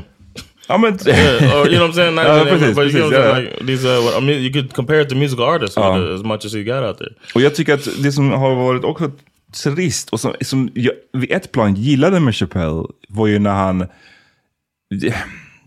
Ja, 0.68 0.78
men, 0.78 1.00
Yeah, 1.08 1.56
or 1.62 1.68
you 1.68 1.76
know 1.78 1.88
what 1.88 1.90
I'm 1.90 1.94
saying? 1.94 2.16
Ja, 2.18 2.42
even 2.42 2.60
precis, 2.60 2.76
but 2.76 2.86
you 2.86 2.92
know 2.92 3.10
precis, 3.10 3.12
what 3.12 3.14
I'm 3.14 3.28
ja. 3.28 3.36
saying? 3.36 3.50
Like 3.50 3.66
these, 3.66 3.88
uh, 3.88 4.04
what- 4.06 4.18
I 4.18 4.26
mean, 4.26 4.40
you 4.42 4.54
could 4.54 4.74
compare 4.74 5.02
it 5.02 5.10
to 5.10 5.16
musical 5.16 5.46
artists 5.46 5.78
Ja. 5.78 5.94
with, 5.98 6.10
uh, 6.10 6.16
as 6.16 6.24
much 6.24 6.46
as 6.46 6.54
he 6.54 6.64
got 6.64 6.84
out 6.84 6.98
there. 6.98 7.12
Och 7.36 7.42
jag 7.42 7.56
tycker 7.56 7.74
att 7.74 7.88
det 8.04 8.12
som 8.12 8.32
har 8.32 8.56
varit 8.56 8.84
också 8.84 9.12
trist 9.64 10.10
och 10.10 10.20
som, 10.20 10.34
som 10.42 10.70
jag 10.74 10.94
vid 11.14 11.32
ett 11.32 11.52
plan 11.52 11.76
gillade 11.76 12.20
med 12.20 12.36
Chappelle 12.36 12.84
var 13.10 13.28
ju 13.28 13.40
när 13.40 13.52
han... 13.54 13.80
Det, 15.00 15.16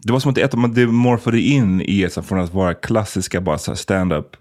det 0.02 0.12
var 0.12 0.20
som 0.20 0.30
att 0.44 0.54
man- 0.54 0.74
det 0.74 0.86
morfade 0.86 1.40
in 1.40 1.80
i 1.80 2.08
från 2.28 2.40
att 2.40 2.54
vara 2.54 2.74
klassiska 2.74 3.40
bara 3.40 3.58
stand-up 3.58 4.36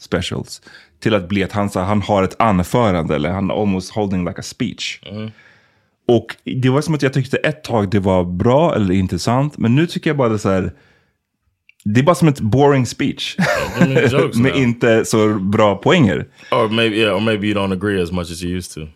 specials 0.00 0.62
till 1.00 1.14
att 1.14 1.28
bli 1.28 1.44
att 1.44 1.52
han, 1.52 1.70
han 1.74 2.02
har 2.02 2.22
ett 2.22 2.36
anförande 2.38 3.14
eller 3.14 3.30
han 3.30 3.50
almost 3.50 3.94
holding 3.94 4.24
like 4.24 4.40
a 4.40 4.42
speech. 4.42 5.00
Och 6.08 6.36
det 6.44 6.68
var 6.68 6.80
som 6.80 6.94
att 6.94 7.02
jag 7.02 7.12
tyckte 7.12 7.36
ett 7.36 7.64
tag 7.64 7.90
det 7.90 7.98
var 7.98 8.24
bra 8.24 8.74
eller 8.74 8.94
intressant, 8.94 9.58
men 9.58 9.74
nu 9.74 9.86
tycker 9.86 10.10
jag 10.10 10.16
bara 10.16 10.28
det 10.28 10.38
så 10.38 10.48
här, 10.48 10.72
det 11.84 12.00
är 12.00 12.04
bara 12.04 12.14
som 12.14 12.28
ett 12.28 12.40
boring 12.40 12.86
speech. 12.86 13.36
Jokes 14.10 14.36
med 14.40 14.56
inte 14.56 15.04
så 15.04 15.28
bra 15.34 15.76
poänger. 15.76 16.26
Or 16.50 16.68
maybe 16.68 16.96
yeah, 16.96 17.16
or 17.16 17.20
maybe 17.20 17.46
you 17.46 17.58
don't 17.58 17.72
agree 17.72 18.02
as 18.02 18.12
much 18.12 18.30
as 18.30 18.42
you 18.42 18.56
used 18.56 18.72
to. 18.72 18.90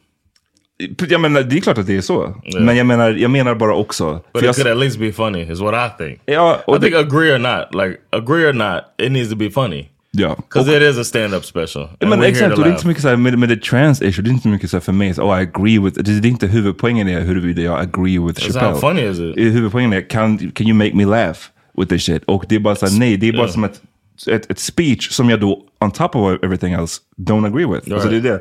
Jag 1.09 1.21
menar, 1.21 1.43
det 1.43 1.57
är 1.57 1.61
klart 1.61 1.79
att 1.79 1.87
det 1.87 1.97
är 1.97 2.01
så. 2.01 2.43
Men 2.61 2.77
jag 2.77 2.87
menar, 2.87 3.11
jag 3.11 3.31
menar 3.31 3.55
bara 3.55 3.75
också. 3.75 4.13
But 4.13 4.23
för 4.33 4.39
it 4.39 4.45
jag, 4.45 4.55
could 4.55 4.69
at 4.69 4.79
least 4.79 4.99
be 4.99 5.13
funny, 5.13 5.53
is 5.53 5.61
what 5.61 5.75
I 5.75 6.05
think. 6.05 6.21
ja, 6.25 6.61
I 6.69 6.81
think 6.81 6.93
det, 6.93 6.99
agree 6.99 7.35
or 7.35 7.39
not, 7.39 7.85
like 7.85 8.01
agree 8.11 8.47
or 8.47 8.53
not, 8.53 8.85
it 9.03 9.13
needs 9.13 9.31
to 9.31 9.37
be 9.37 9.51
funny 9.51 9.89
ja. 10.13 10.37
because 10.37 10.77
it 10.77 10.83
is 10.83 10.99
a 10.99 11.05
stand-up 11.05 11.45
special. 11.45 11.89
Men 12.01 12.23
exakt, 12.23 12.53
och 12.53 12.63
det 12.63 12.69
är 12.69 12.71
inte 12.71 12.83
så 12.83 12.89
mycket 12.89 13.03
så 13.03 13.09
här, 13.09 13.17
med, 13.17 13.39
med 13.39 13.49
the 13.49 13.57
trans 13.57 14.03
issue, 14.03 14.25
det 14.25 14.31
är 14.31 14.33
inte 14.33 14.43
så 14.43 14.49
mycket 14.49 14.71
så 14.71 14.77
här 14.77 14.83
för 14.83 14.93
mig, 14.93 15.15
så, 15.15 15.23
oh 15.23 15.41
I 15.41 15.43
agree 15.43 15.79
with, 15.79 16.01
det 16.01 16.29
är 16.29 16.31
inte 16.31 16.47
huvudpoängen 16.47 17.09
är 17.09 17.21
huruvida 17.21 17.63
jag 17.63 17.81
agree 17.81 18.19
with 18.19 18.41
It's 18.41 18.53
Chappelle. 18.53 18.73
how 18.73 18.81
funny 18.81 19.03
is 19.03 19.19
it? 19.19 19.37
Huvudpoängen 19.37 19.93
är, 19.93 20.01
can, 20.01 20.39
can 20.39 20.67
you 20.67 20.75
make 20.75 20.95
me 20.95 21.05
laugh 21.05 21.39
with 21.79 21.89
this 21.89 22.03
shit? 22.03 22.25
Och 22.25 22.45
det 22.49 22.55
är 22.55 22.61
bara 22.61 22.77
så 22.77 22.87
här, 22.87 22.99
nej, 22.99 23.17
det 23.17 23.29
är 23.29 23.33
bara 23.33 23.49
som 23.49 23.65
ett, 23.65 23.81
ett, 24.27 24.51
ett 24.51 24.59
speech 24.59 25.11
som 25.11 25.31
jag 25.31 25.41
då, 25.41 25.65
on 25.81 25.91
top 25.91 26.17
of 26.17 26.39
everything 26.43 26.73
else, 26.73 27.01
don't 27.17 27.47
agree 27.47 27.67
with. 27.67 27.93
Alltså 27.93 28.09
det 28.09 28.17
är 28.17 28.21
det. 28.21 28.41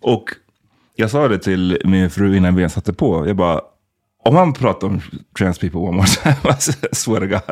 Och 0.00 0.24
jag 0.96 1.10
sa 1.10 1.28
det 1.28 1.38
till 1.38 1.78
min 1.84 2.10
fru 2.10 2.36
innan 2.36 2.54
vi 2.54 2.60
ens 2.60 2.72
satte 2.72 2.92
på, 2.92 3.26
jag 3.26 3.36
bara, 3.36 3.60
om 4.26 4.34
man 4.34 4.52
pratar 4.52 4.86
om 4.86 5.00
trans 5.38 5.58
people 5.58 5.80
one 5.80 5.96
more 5.96 6.06
time, 6.06 6.36
I 6.92 6.94
swear 6.96 7.20
to 7.20 7.26
God, 7.26 7.42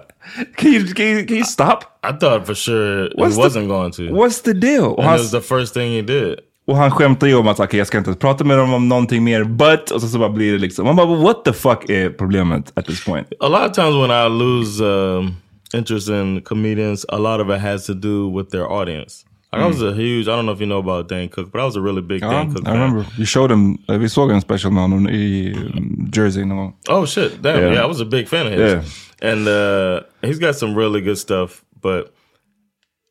can 0.57 0.73
you, 0.73 0.87
can 0.95 1.07
you, 1.07 1.26
can 1.26 1.37
you 1.37 1.45
stop? 1.45 1.85
I 2.02 2.12
thought 2.12 2.47
for 2.47 2.54
sure 2.54 3.09
What's 3.16 3.37
he 3.37 3.43
the- 3.43 3.49
wasn't 3.49 3.69
going 3.69 3.93
to. 3.93 4.02
What's 4.14 4.43
the 4.43 4.54
deal? 4.54 4.95
And 4.99 5.04
han, 5.07 5.14
it 5.16 5.21
was 5.21 5.31
the 5.31 5.40
first 5.40 5.75
thing 5.75 5.93
he 5.93 6.02
did. 6.02 6.38
och 6.66 6.76
han 6.76 6.90
skämtar 6.90 7.26
ju 7.26 7.35
om 7.35 7.49
att 7.49 7.61
okay, 7.61 7.78
jag 7.78 7.87
ska 7.87 7.99
inte 7.99 8.14
prata 8.14 8.45
med 8.45 8.59
dem 8.59 8.75
om 8.75 8.88
någonting 8.88 9.25
mer, 9.25 9.45
but, 9.45 9.90
och 9.90 10.00
så, 10.00 10.09
så 10.09 10.19
bara 10.19 10.28
blir 10.31 10.52
det 10.52 10.59
liksom, 10.59 10.87
man 10.87 10.97
bara 10.97 11.07
what 11.16 11.45
the 11.45 11.52
fuck 11.52 11.90
är 11.90 12.11
problemet 12.11 12.73
at 12.75 12.87
this 12.87 13.04
point? 13.04 13.26
A 13.40 13.49
lot 13.49 13.71
of 13.71 13.73
times 13.73 13.95
when 13.97 14.11
I 14.11 14.28
lose 14.38 14.85
um, 14.85 15.37
interest 15.75 16.09
in 16.09 16.40
comedians, 16.40 17.07
a 17.09 17.19
lot 17.19 17.40
of 17.40 17.50
it 17.57 17.61
has 17.61 17.87
to 17.87 17.95
do 17.95 18.38
with 18.38 18.50
their 18.50 18.64
audience. 18.73 19.26
Like 19.56 19.64
I 19.64 19.66
was 19.66 19.82
a 19.82 19.92
huge. 19.94 20.28
I 20.28 20.37
don't 20.37 20.46
know 20.46 20.52
if 20.52 20.61
you 20.61 20.66
know 20.66 20.78
about 20.78 21.08
Dan 21.08 21.28
Cook, 21.28 21.50
but 21.52 21.61
I 21.61 21.64
was 21.64 21.76
a 21.76 21.80
really 21.80 22.02
big 22.02 22.20
Ja, 22.23 22.30
Dane 22.30 22.52
Cook 22.52 22.62
I 22.62 22.70
fan. 22.70 22.75
remember. 22.80 23.02
Vi, 23.18 23.25
showed 23.25 23.50
him, 23.50 23.78
eh, 23.88 23.96
vi 23.99 24.08
såg 24.08 24.30
en 24.30 24.40
special 24.40 24.70
med 24.73 24.82
honom 24.82 25.08
i 25.08 25.52
um, 25.54 26.08
Jersey 26.16 26.42
gång. 26.44 26.75
Oh 26.88 27.06
shit! 27.06 27.42
Damn, 27.42 27.56
Yeah. 27.62 27.73
yeah, 27.75 27.82
I 27.84 27.87
was 27.87 28.00
a 28.00 28.04
big 28.04 28.28
fan 28.28 28.46
of 28.46 28.52
his. 28.52 28.73
Yeah. 28.73 29.30
And 29.30 29.49
uh, 29.49 30.00
he's 30.23 30.38
got 30.38 30.54
some 30.56 30.75
really 30.75 31.00
good 31.00 31.18
stuff. 31.18 31.64
But 31.82 32.12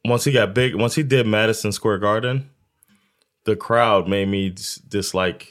once 0.06 0.24
he 0.26 0.32
got 0.32 0.54
big, 0.54 0.76
once 0.76 0.96
he 0.96 1.04
did 1.04 1.26
Madison 1.28 1.72
Square 1.72 2.00
Garden, 2.00 2.50
the 3.46 3.56
crowd 3.56 4.08
made 4.08 4.28
me 4.28 4.50
dis- 4.50 4.76
dislike 4.90 5.48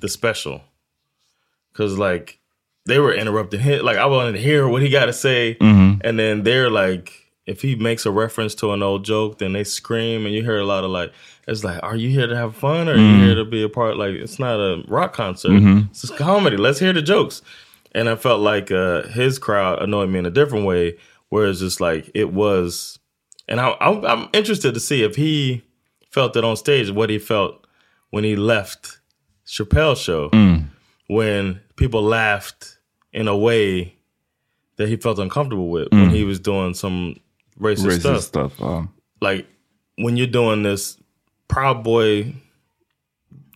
the 0.00 0.08
special 0.08 0.60
because 1.72 1.96
like 1.98 2.38
they 2.86 2.98
were 2.98 3.14
interrupting 3.14 3.60
him. 3.60 3.84
Like 3.84 3.96
I 3.96 4.06
wanted 4.06 4.32
to 4.32 4.38
hear 4.38 4.68
what 4.68 4.82
he 4.82 4.88
got 4.90 5.06
to 5.06 5.12
say, 5.12 5.56
and 5.60 6.18
then 6.18 6.42
they're 6.42 6.70
like, 6.70 7.12
if 7.46 7.62
he 7.62 7.76
makes 7.76 8.04
a 8.04 8.10
reference 8.10 8.54
to 8.56 8.72
an 8.72 8.82
old 8.82 9.04
joke, 9.04 9.38
then 9.38 9.52
they 9.52 9.64
scream, 9.64 10.26
and 10.26 10.34
you 10.34 10.42
hear 10.42 10.58
a 10.58 10.64
lot 10.64 10.82
of 10.82 10.90
like, 10.90 11.12
it's 11.46 11.62
like, 11.62 11.80
are 11.82 11.94
you 11.94 12.10
here 12.10 12.26
to 12.26 12.36
have 12.36 12.56
fun 12.56 12.88
or 12.88 12.92
are 12.92 12.96
you 12.96 13.02
mm-hmm. 13.02 13.24
here 13.24 13.34
to 13.36 13.44
be 13.44 13.62
a 13.62 13.68
part? 13.68 13.96
Like 13.96 14.14
it's 14.14 14.38
not 14.38 14.58
a 14.58 14.82
rock 14.88 15.12
concert; 15.12 15.50
mm-hmm. 15.50 15.88
it's 15.90 16.02
just 16.02 16.16
comedy. 16.16 16.56
Let's 16.56 16.80
hear 16.80 16.92
the 16.92 17.02
jokes. 17.02 17.42
And 17.92 18.08
I 18.08 18.16
felt 18.16 18.40
like 18.40 18.70
uh, 18.70 19.04
his 19.04 19.38
crowd 19.38 19.80
annoyed 19.80 20.10
me 20.10 20.18
in 20.18 20.26
a 20.26 20.30
different 20.30 20.66
way, 20.66 20.98
where 21.28 21.46
it's 21.46 21.60
just 21.60 21.80
like 21.80 22.10
it 22.14 22.32
was. 22.32 22.98
And 23.48 23.60
I, 23.60 23.76
I'm, 23.80 24.04
I'm 24.04 24.28
interested 24.32 24.74
to 24.74 24.80
see 24.80 25.04
if 25.04 25.14
he 25.14 25.62
felt 26.10 26.36
it 26.36 26.44
on 26.44 26.56
stage, 26.56 26.90
what 26.90 27.10
he 27.10 27.18
felt 27.18 27.64
when 28.10 28.24
he 28.24 28.34
left 28.34 28.98
Chappelle's 29.46 30.00
show, 30.00 30.30
mm. 30.30 30.66
when 31.06 31.60
people 31.76 32.02
laughed 32.02 32.78
in 33.12 33.28
a 33.28 33.36
way 33.36 33.94
that 34.76 34.88
he 34.88 34.96
felt 34.96 35.18
uncomfortable 35.18 35.68
with 35.68 35.88
when 35.92 36.10
mm. 36.10 36.12
he 36.12 36.24
was 36.24 36.40
doing 36.40 36.74
some 36.74 37.16
racist, 37.60 37.86
Racist 37.86 38.00
stuff. 38.00 38.22
stuff. 38.22 38.52
ja. 38.60 38.86
Like 39.20 39.46
when 39.96 40.16
you're 40.16 40.26
doing 40.26 40.62
this 40.62 40.98
Proud 41.48 41.82
Boy 41.82 42.34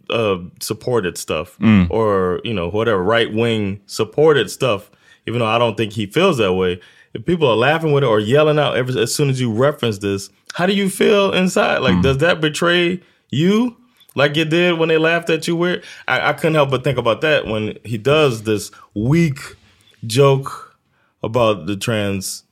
uh, 0.09 0.39
supported 0.61 1.17
stuff, 1.19 1.59
mm. 1.59 1.89
or 1.91 2.41
you 2.45 2.55
know 2.55 2.69
whatever 2.69 3.03
right 3.03 3.33
wing 3.33 3.81
supported 3.87 4.51
stuff, 4.51 4.91
even 5.27 5.41
though 5.41 5.47
I 5.47 5.59
don't 5.59 5.77
think 5.77 5.93
he 5.93 6.07
feels 6.07 6.39
that 6.39 6.55
way. 6.55 6.81
If 7.13 7.25
people 7.27 7.49
are 7.49 7.57
laughing 7.57 7.93
with 7.93 8.05
it 8.05 8.07
or 8.07 8.21
yelling 8.21 8.59
out 8.59 8.77
every, 8.77 9.01
as 9.01 9.13
soon 9.13 9.31
as 9.31 9.41
you 9.41 9.53
reference 9.53 9.99
this, 9.99 10.31
how 10.55 10.67
do 10.67 10.73
you 10.73 10.89
feel 10.89 11.33
inside? 11.33 11.79
Like, 11.79 11.97
mm. 11.97 12.03
does 12.03 12.19
that 12.19 12.41
betray 12.41 13.01
you? 13.31 13.77
Like 14.15 14.37
it 14.37 14.51
did 14.51 14.79
when 14.79 14.89
they 14.89 14.99
laughed 14.99 15.31
at 15.31 15.47
you 15.47 15.57
weird? 15.57 15.85
I, 16.09 16.31
I 16.31 16.33
couldn't 16.33 16.55
help 16.55 16.71
but 16.71 16.85
think 16.85 16.99
about 16.99 17.21
that 17.21 17.47
when 17.47 17.79
he 17.85 17.99
does 17.99 18.43
this 18.43 18.71
weak 18.95 19.39
joke 20.07 20.77
about 21.23 21.67
the 21.67 21.77
trans 21.77 22.45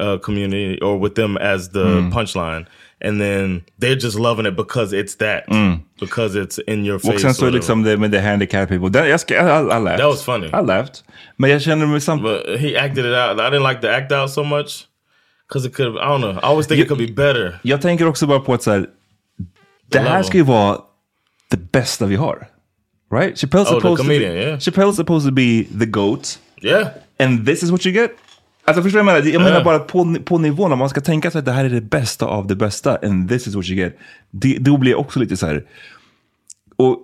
uh, 0.00 0.18
community 0.18 0.80
or 0.80 0.98
with 0.98 1.14
them 1.14 1.36
as 1.36 1.68
the 1.68 2.10
punchline. 2.12 2.66
And 3.04 3.20
then 3.20 3.62
they're 3.80 3.96
just 3.96 4.16
loving 4.16 4.46
it 4.46 4.56
because 4.56 4.92
it's 4.92 5.16
that. 5.16 5.44
Because 6.00 6.36
it's 6.36 6.58
in 6.66 6.84
your 6.84 6.98
face. 6.98 7.14
Och 7.14 7.20
sen 7.20 7.34
så 7.34 7.50
liksom 7.50 7.82
det 7.82 7.96
med 7.96 8.12
the 8.12 8.20
handicap 8.20 8.68
people. 8.68 8.88
Den, 8.90 9.08
jag 9.08 9.20
ska, 9.20 9.34
I, 9.34 9.38
I 9.38 9.62
laughed. 9.62 9.98
That 9.98 10.08
was 10.08 10.24
funny. 10.24 10.46
I 10.46 10.62
laughed. 10.66 11.02
Men 11.36 11.50
jag 11.50 11.62
känner 11.62 11.86
mig 11.86 12.00
samt... 12.00 12.22
But 12.22 12.60
he 12.60 12.78
acted 12.78 13.04
it 13.04 13.14
out. 13.14 13.40
I 13.40 13.50
didn't 13.50 13.68
like 13.68 13.80
the 13.80 13.90
act 13.90 14.12
out 14.12 14.30
so 14.30 14.44
much. 14.44 14.86
Because 15.48 15.68
it 15.68 15.74
could 15.74 15.96
I 15.96 16.06
don't 16.06 16.20
know. 16.20 16.32
I 16.32 16.46
always 16.46 16.66
think 16.66 16.80
it 16.80 16.88
could 16.88 17.06
be 17.06 17.12
better. 17.12 17.58
Jag 17.62 17.80
tänker 17.82 18.06
också 18.06 18.26
bara 18.26 18.40
på 18.40 18.54
att 18.54 18.62
så 18.62 18.70
här, 18.70 18.86
det 19.88 19.98
här 19.98 20.22
ska 20.22 20.36
ju 20.38 20.44
vara 20.44 20.78
det 21.50 21.72
bästa 21.72 22.06
vi 22.06 22.16
har. 22.16 22.48
Right? 23.12 23.36
Chappelle's 23.36 23.66
Oh, 23.66 23.74
supposed, 23.74 24.04
to 24.04 24.08
be, 24.08 24.14
yeah. 24.14 24.58
Chappelle's 24.58 24.96
supposed 24.96 25.28
to 25.28 25.34
be 25.34 25.64
the 25.78 25.86
GOAT. 25.86 26.38
Yeah. 26.62 26.88
And 27.18 27.46
this 27.46 27.62
is 27.62 27.70
what 27.70 27.86
you 27.86 27.92
get? 27.92 28.10
Alltså 28.64 28.82
förstår 28.82 28.98
du 28.98 29.04
vad 29.04 29.14
jag 29.14 29.24
menar? 29.24 29.34
Jag 29.34 29.42
menar 29.42 29.64
bara 29.64 29.78
på, 29.78 30.16
på 30.24 30.38
nivån, 30.38 30.72
om 30.72 30.78
man 30.78 30.88
ska 30.88 31.00
tänka 31.00 31.30
sig 31.30 31.38
att 31.38 31.44
det 31.44 31.52
här 31.52 31.64
är 31.64 31.70
det 31.70 31.80
bästa 31.80 32.26
av 32.26 32.46
det 32.46 32.56
bästa, 32.56 32.98
and 33.02 33.28
this 33.28 33.46
is 33.46 33.54
what 33.54 33.68
you 33.68 33.78
get. 33.78 33.98
Det, 34.30 34.56
då 34.60 34.76
blir 34.76 34.90
jag 34.90 35.00
också 35.00 35.20
lite 35.20 35.36
så 35.36 35.46
här... 35.46 35.64
Och 36.76 36.98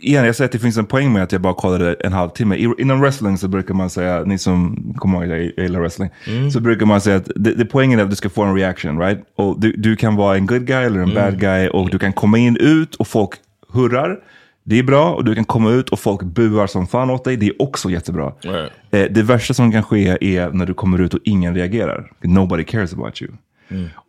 igen, 0.00 0.24
jag 0.24 0.36
säger 0.36 0.48
att 0.48 0.52
det 0.52 0.58
finns 0.58 0.76
en 0.76 0.86
poäng 0.86 1.12
med 1.12 1.22
att 1.22 1.32
jag 1.32 1.40
bara 1.40 1.54
kollade 1.54 1.94
en 1.94 2.12
halvtimme. 2.12 2.56
Inom 2.78 3.00
wrestling 3.00 3.38
så 3.38 3.48
brukar 3.48 3.74
man 3.74 3.90
säga, 3.90 4.24
ni 4.24 4.38
som 4.38 4.76
kommer 4.96 5.24
ihåg 5.24 5.32
att 5.32 5.52
jag 5.56 5.64
gillar 5.64 5.80
wrestling, 5.80 6.10
så 6.52 6.60
brukar 6.60 6.86
man 6.86 7.00
säga 7.00 7.16
att 7.16 7.30
det, 7.36 7.54
det 7.54 7.64
poängen 7.64 7.98
är 7.98 8.02
att 8.04 8.10
du 8.10 8.16
ska 8.16 8.28
få 8.28 8.42
en 8.42 8.54
reaction, 8.54 8.98
right? 8.98 9.24
Och 9.36 9.60
du, 9.60 9.72
du 9.72 9.96
kan 9.96 10.16
vara 10.16 10.36
en 10.36 10.46
good 10.46 10.66
guy 10.66 10.84
eller 10.84 11.00
en 11.00 11.14
bad 11.14 11.40
guy 11.40 11.68
och 11.68 11.90
du 11.90 11.98
kan 11.98 12.12
komma 12.12 12.38
in 12.38 12.56
ut 12.56 12.94
och 12.94 13.08
folk 13.08 13.30
hurrar. 13.68 14.18
Det 14.68 14.78
är 14.78 14.82
bra 14.82 15.14
och 15.14 15.24
du 15.24 15.34
kan 15.34 15.44
komma 15.44 15.70
ut 15.70 15.88
och 15.88 15.98
folk 16.00 16.22
buar 16.22 16.66
som 16.66 16.86
fan 16.86 17.10
åt 17.10 17.24
dig. 17.24 17.36
Det 17.36 17.46
är 17.46 17.62
också 17.62 17.90
jättebra. 17.90 18.32
Eh, 18.90 19.04
det 19.10 19.22
värsta 19.22 19.54
som 19.54 19.72
kan 19.72 19.82
ske 19.82 20.18
är 20.20 20.50
när 20.50 20.66
du 20.66 20.74
kommer 20.74 21.00
ut 21.00 21.14
och 21.14 21.20
ingen 21.24 21.54
reagerar. 21.54 22.10
Nobody 22.22 22.64
cares 22.64 22.92
about 22.92 23.22
you. 23.22 23.32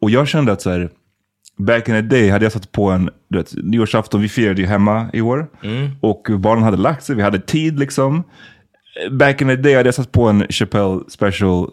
Och 0.02 0.10
jag 0.10 0.28
kände 0.28 0.52
att 0.52 0.62
så 0.62 0.70
här, 0.70 0.90
back 1.58 1.90
in 1.90 1.96
the 1.96 2.02
day 2.02 2.30
hade 2.30 2.46
jag 2.46 2.52
satt 2.52 2.72
på 2.72 2.90
en, 2.90 3.10
du 3.30 3.38
vet, 3.38 3.54
nyårsafton, 3.64 4.22
vi 4.22 4.30
firade 4.30 4.62
ju 4.62 4.68
hemma 4.68 5.10
i 5.14 5.22
år. 5.22 5.48
Och 6.02 6.28
barnen 6.40 6.64
hade 6.64 6.78
lagt 6.78 7.04
sig, 7.04 7.16
vi 7.16 7.22
hade 7.22 7.40
tid 7.40 7.80
liksom. 7.80 8.24
Back 9.12 9.42
in 9.42 9.48
the 9.48 9.56
day 9.56 9.76
hade 9.76 9.88
jag 9.88 9.96
satt 9.96 10.12
på 10.12 10.28
en 10.28 10.46
Chappelle 10.50 11.00
special. 11.08 11.70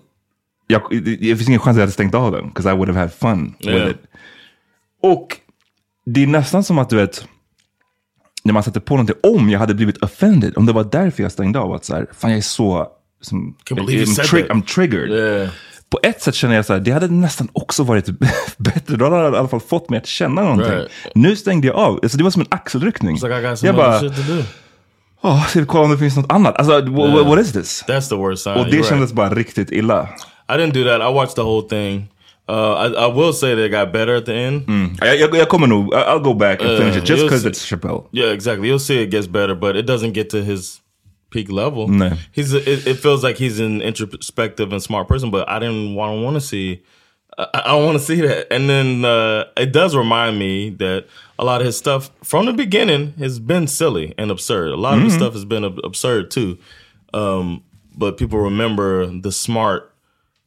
Jag, 0.66 0.83
det, 0.90 0.99
det 1.00 1.37
finns 1.37 1.49
ingen 1.49 1.61
chans 1.61 1.75
att 1.75 1.76
jag 1.76 1.83
hade 1.83 1.93
stängt 1.93 2.14
av 2.14 2.33
den, 2.33 2.49
because 2.49 2.71
I 2.73 2.76
would 2.76 2.88
have 2.88 3.00
had 3.00 3.12
fun 3.12 3.55
Yeah. 3.61 3.75
with 3.87 3.90
it. 3.90 4.02
Och 5.02 5.37
det 6.07 6.23
är 6.23 6.26
nästan 6.26 6.65
som 6.65 6.78
att 6.78 6.91
du 6.91 6.97
vet, 6.97 7.28
när 8.47 8.52
man 8.52 8.63
sätter 8.63 8.80
på 8.80 8.95
någonting, 8.95 9.17
om 9.23 9.50
jag 9.50 9.59
hade 9.59 9.75
blivit 9.75 9.97
offended, 9.99 10.56
om 10.56 10.67
det 10.67 10.73
var 10.73 10.85
därför 10.85 11.23
jag 11.23 11.32
stängde 11.32 11.59
av, 11.59 11.73
att 11.73 11.85
så 11.85 11.95
här, 11.95 12.06
fan 12.19 12.30
jag 12.30 12.39
är 12.39 12.43
så... 12.43 12.89
Som, 13.21 13.56
you 13.71 13.80
I'm, 13.80 14.21
tri-. 14.21 14.49
I'm 14.49 14.63
triggered. 14.63 15.11
Yeah. 15.11 15.49
På 15.91 15.99
ett 16.02 16.23
sätt 16.23 16.35
känner 16.35 16.54
jag 16.54 16.65
så 16.67 16.73
här, 16.73 16.80
det 16.80 16.91
hade 16.91 17.09
nästan 17.09 17.49
också 17.52 17.82
varit 17.82 18.09
bättre. 18.59 18.97
Då 18.97 19.04
hade 19.04 19.17
det 19.30 19.37
i 19.37 19.39
alla 19.39 19.49
fall 19.49 19.61
fått 19.61 19.91
mig 19.91 19.99
att 19.99 20.06
känna 20.06 20.43
någonting. 20.43 20.71
Right. 20.71 20.91
Nu 21.15 21.37
stängde 21.37 21.67
jag 21.67 21.76
av. 21.76 22.00
Alltså, 22.02 22.19
det 22.19 22.25
var 22.25 22.30
som 22.30 22.43
en 22.43 22.49
axelryckning. 22.50 23.15
Like 23.15 23.56
jag 23.63 23.76
bara, 23.76 24.00
åh, 25.23 25.47
ska 25.47 25.61
vi 25.61 25.67
kolla 25.67 25.85
om 25.85 25.91
det 25.91 25.99
finns 25.99 26.17
något 26.17 26.32
annat? 26.32 26.56
Alltså, 26.56 26.80
wh- 26.80 27.15
wh- 27.15 27.28
what 27.28 27.39
is 27.39 27.52
this? 27.52 27.85
That's 27.89 28.09
the 28.09 28.17
worst 28.17 28.43
sign. 28.43 28.54
Och 28.54 28.65
det 28.65 28.71
You're 28.71 28.75
right. 28.75 28.89
kändes 28.89 29.13
bara 29.13 29.35
riktigt 29.35 29.71
illa. 29.71 30.09
I 30.49 30.52
didn't 30.52 30.73
do 30.73 30.85
that. 30.85 31.11
I 31.11 31.15
watched 31.15 31.35
the 31.35 31.43
whole 31.43 31.69
thing. 31.69 32.09
Uh, 32.49 32.75
I, 32.75 32.87
I 32.87 33.06
will 33.06 33.32
say 33.32 33.54
that 33.56 33.65
it 33.65 33.71
got 33.71 33.93
better 33.93 34.15
at 34.15 34.25
the 34.26 34.32
end. 34.35 34.65
Jag, 35.02 35.19
jag, 35.19 35.35
jag 35.35 35.49
kommer 35.49 35.67
nog, 35.67 35.93
I'll 35.95 36.21
go 36.21 36.32
back 36.35 36.61
and 36.61 36.71
Uh, 36.71 36.78
finish 36.78 36.97
it 36.97 37.04
just 37.04 37.25
because 37.25 37.45
it's 37.45 37.65
Chappelle. 37.65 38.06
Yeah, 38.13 38.30
exactly. 38.32 38.69
You'll 38.69 38.78
see 38.78 39.02
it 39.02 39.11
gets 39.11 39.26
better, 39.26 39.54
but 39.56 39.76
it 39.76 39.82
doesn't 39.87 40.13
get 40.13 40.30
to 40.30 40.43
his 40.45 40.80
peak 41.30 41.50
level. 41.50 41.89
No. 41.89 42.11
He's 42.32 42.54
a, 42.54 42.59
it, 42.59 42.87
it 42.87 42.95
feels 42.99 43.25
like 43.25 43.37
he's 43.37 43.59
an 43.59 43.82
introspective 43.82 44.73
and 44.73 44.80
smart 44.80 45.09
person, 45.09 45.30
but 45.30 45.49
I 45.49 45.59
didn't 45.59 45.97
want 45.97 46.23
want 46.23 46.37
to 46.37 46.41
see. 46.41 46.82
I, 47.37 47.47
I 47.52 47.73
don't 47.73 47.85
want 47.85 47.99
to 47.99 48.04
see 48.04 48.21
that. 48.21 48.52
And 48.52 48.71
then 48.71 49.04
uh, 49.04 49.47
it 49.56 49.73
does 49.73 49.97
remind 49.97 50.39
me 50.39 50.71
that 50.78 51.06
a 51.41 51.45
lot 51.45 51.61
of 51.61 51.67
his 51.67 51.76
stuff 51.76 52.11
from 52.23 52.47
the 52.47 52.52
beginning 52.52 53.13
has 53.19 53.41
been 53.41 53.67
silly 53.67 54.15
and 54.19 54.30
absurd. 54.30 54.71
A 54.71 54.76
lot 54.76 54.99
of 54.99 55.02
his 55.04 55.15
stuff 55.15 55.32
has 55.32 55.45
been 55.45 55.65
ab- 55.65 55.80
absurd 55.85 56.30
too. 56.30 56.59
Um, 57.13 57.63
but 57.99 58.17
people 58.19 58.39
remember 58.39 59.06
the 59.06 59.32
smart 59.32 59.93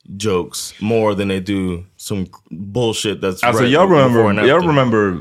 jokes 0.08 0.74
more 0.80 1.16
than 1.16 1.28
they 1.30 1.40
do 1.40 1.84
some 1.98 2.26
bullshit 2.50 3.22
that's 3.22 3.44
Alltså 3.46 3.64
right 3.64 3.74
jag 3.74 3.92
remember, 3.92 4.48
jag 4.48 4.68
remember 4.68 5.18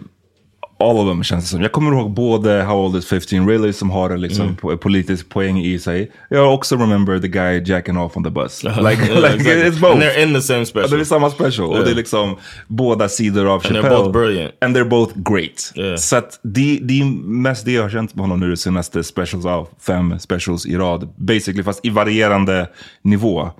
all 0.81 0.97
of 0.99 1.09
them 1.09 1.23
känns 1.23 1.45
det 1.45 1.51
som. 1.51 1.63
Jag 1.63 1.73
kommer 1.73 1.93
ihåg 1.93 2.11
både 2.11 2.63
How 2.63 2.77
old 2.87 2.97
is 2.97 3.07
15 3.07 3.49
really 3.49 3.73
som 3.73 3.91
har 3.91 4.11
en 4.11 4.21
liksom 4.21 4.43
Mm. 4.45 4.57
po- 4.57 4.77
politisk 4.77 5.29
poäng 5.29 5.61
i 5.65 5.79
sig. 5.79 6.11
Jag 6.31 6.55
också 6.55 6.77
remember 6.77 7.19
the 7.19 7.29
guy 7.29 7.63
jacking 7.67 7.97
off 7.99 8.17
on 8.17 8.25
the 8.25 8.31
bus. 8.31 8.63
Like, 8.65 8.77
Yeah, 8.79 8.91
like 9.21 9.35
exactly. 9.35 9.53
it's 9.71 9.81
both. 9.81 9.93
And 9.93 10.03
they're 10.03 10.23
in 10.23 10.35
the 10.35 10.43
same 10.43 10.67
special. 10.67 10.91
Det 10.91 11.01
är 11.01 11.05
samma 11.05 11.31
special. 11.31 11.67
Och 11.69 11.73
Yeah. 11.75 11.85
det 11.85 11.91
är 11.91 11.95
liksom 11.95 12.37
båda 12.67 13.09
sidor 13.09 13.47
av 13.47 13.53
And 13.53 13.63
they're 13.63 13.83
Chappelle. 13.83 13.97
both 14.03 14.13
brilliant. 14.13 14.55
And 14.61 14.77
they're 14.77 14.89
both 14.89 15.13
great. 15.17 15.73
Yeah. 15.75 15.97
Så 15.97 16.17
att 16.17 16.41
det, 16.43 16.79
är 17.01 17.05
mest 17.29 17.65
det 17.65 17.73
jag 17.73 17.83
har 17.83 17.91
känt 17.91 18.15
med 18.15 18.23
honom 18.23 18.41
nu 18.41 18.51
de 18.51 18.57
senaste 18.57 19.05
specials 19.05 19.47
av 19.47 19.69
fem 19.87 20.19
specials 20.19 20.67
i 20.67 20.77
rad. 20.77 21.09
Basically, 21.17 21.63
fast 21.63 21.85
i 21.87 21.91
varierande 21.91 22.67
nivå. 23.03 23.51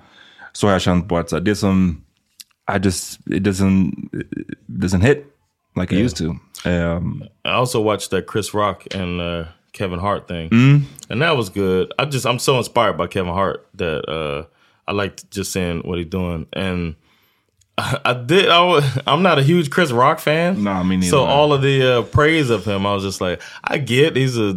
Så 0.59 0.67
har 0.67 0.71
jag 0.71 0.81
känt 0.81 1.07
på 1.09 1.17
att 1.17 1.29
så 1.29 1.35
här, 1.35 1.43
det 1.43 1.55
som 1.55 2.01
I 2.75 2.77
just, 2.83 3.19
it 3.27 3.43
doesn't, 3.43 3.91
it 4.13 4.47
doesn't 4.67 5.01
hit 5.01 5.25
like 5.75 5.95
it 5.95 5.99
used 6.05 6.17
to. 6.17 6.35
Um, 6.69 7.23
I 7.45 7.49
also 7.51 7.81
watched 7.81 8.09
that 8.09 8.27
Chris 8.27 8.53
Rock 8.53 8.87
and 8.95 9.21
uh, 9.21 9.45
Kevin 9.71 9.99
Hart 9.99 10.27
thing, 10.27 10.49
Mm. 10.49 10.81
and 11.09 11.21
that 11.21 11.37
was 11.37 11.49
good. 11.49 11.93
I 11.99 12.05
just 12.05 12.25
I'm 12.25 12.39
so 12.39 12.57
inspired 12.57 12.97
by 12.97 13.07
Kevin 13.07 13.33
Hart 13.33 13.67
that 13.77 14.03
uh, 14.09 14.43
I 14.87 14.93
liked 15.03 15.31
just 15.31 15.51
seeing 15.51 15.81
what 15.87 15.97
he's 15.99 16.09
doing, 16.11 16.45
and 16.53 16.95
I, 17.77 17.97
I 18.11 18.13
did. 18.25 18.49
I, 18.49 19.01
I'm 19.07 19.21
not 19.23 19.37
a 19.39 19.43
huge 19.43 19.69
Chris 19.69 19.91
Rock 19.91 20.19
fan, 20.19 20.63
Nah, 20.63 20.83
me 20.83 20.97
neither, 20.97 21.09
So 21.09 21.23
all 21.23 21.53
of 21.53 21.61
the 21.61 21.99
uh, 21.99 22.01
praise 22.03 22.49
of 22.49 22.65
him, 22.65 22.85
I 22.85 22.93
was 22.93 23.03
just 23.03 23.21
like, 23.21 23.41
I 23.63 23.77
get 23.77 24.15
he's 24.17 24.37
a, 24.37 24.53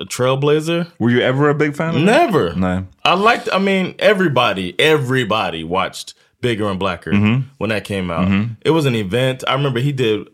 a 0.00 0.04
trailblazer. 0.06 0.90
were 0.98 1.10
you 1.10 1.20
ever 1.20 1.48
a 1.50 1.54
big 1.54 1.76
fan 1.76 1.94
of? 1.94 2.00
Never. 2.02 2.54
No. 2.54 2.86
I 3.04 3.14
liked. 3.14 3.48
I 3.52 3.58
mean, 3.58 3.94
everybody, 3.98 4.74
everybody 4.80 5.62
watched 5.62 6.14
Bigger 6.40 6.68
and 6.70 6.78
Blacker 6.78 7.12
Mm-hmm. 7.12 7.48
when 7.58 7.70
that 7.70 7.84
came 7.84 8.10
out. 8.10 8.48
It 8.62 8.70
was 8.70 8.86
an 8.86 8.94
event. 8.94 9.44
I 9.46 9.54
remember 9.54 9.78
he 9.80 9.92
did. 9.92 10.26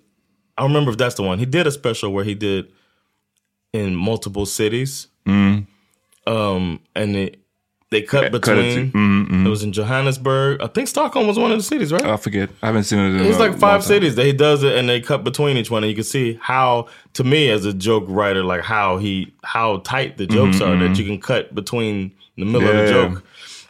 I 0.57 0.62
remember 0.62 0.90
if 0.92 0.96
that's 0.96 1.16
the 1.16 1.22
one. 1.22 1.38
He 1.38 1.46
did 1.46 1.66
a 1.66 1.70
special 1.72 2.12
where 2.12 2.24
he 2.24 2.35
did 2.35 2.72
in 3.72 3.94
multiple 3.94 4.46
cities. 4.46 5.09
Mm. 5.26 5.66
Um, 6.26 6.81
and 6.94 7.16
it, 7.16 7.40
they 7.90 8.03
cut 8.03 8.11
Cut 8.11 8.25
it 8.27 8.33
between. 8.33 8.90
to- 8.92 8.99
mm, 8.99 9.29
mm. 9.29 9.46
It 9.46 9.49
was 9.49 9.62
in 9.62 9.72
Johannesburg. 9.72 10.61
I 10.61 10.66
think 10.66 10.88
Stockholm 10.88 11.27
was 11.29 11.38
one 11.38 11.53
of 11.53 11.59
the 11.59 11.62
cities, 11.62 11.92
right? 11.92 12.05
I 12.05 12.16
forget. 12.16 12.51
I 12.62 12.66
haven't 12.66 12.85
seen 12.85 12.99
it 12.99 13.20
in 13.20 13.27
It's 13.27 13.38
like 13.38 13.57
five 13.59 13.85
cities 13.85 14.16
that 14.16 14.27
he 14.27 14.33
does 14.33 14.62
it, 14.64 14.77
and 14.77 14.88
they 14.88 15.01
cut 15.01 15.22
between 15.25 15.57
each 15.57 15.70
one, 15.70 15.85
and 15.85 15.90
you 15.90 15.94
can 15.94 16.05
see 16.05 16.38
how, 16.42 16.87
to 17.14 17.22
me 17.25 17.49
as 17.51 17.64
a 17.64 17.72
joke 17.72 18.05
writer, 18.09 18.42
like 18.42 18.62
how 18.62 18.99
he 18.99 19.33
how 19.44 19.79
tight 19.79 20.16
the 20.18 20.27
jokes 20.27 20.59
Mhm, 20.59 20.66
are 20.68 20.88
that 20.88 20.99
you 20.99 21.05
can 21.05 21.20
cut 21.20 21.55
between 21.55 22.11
the 22.37 22.44
middle 22.44 22.68
of 22.68 22.75
Yeah, 22.75 22.81
the 22.83 22.87
yeah. 22.87 23.09
joke. 23.09 23.22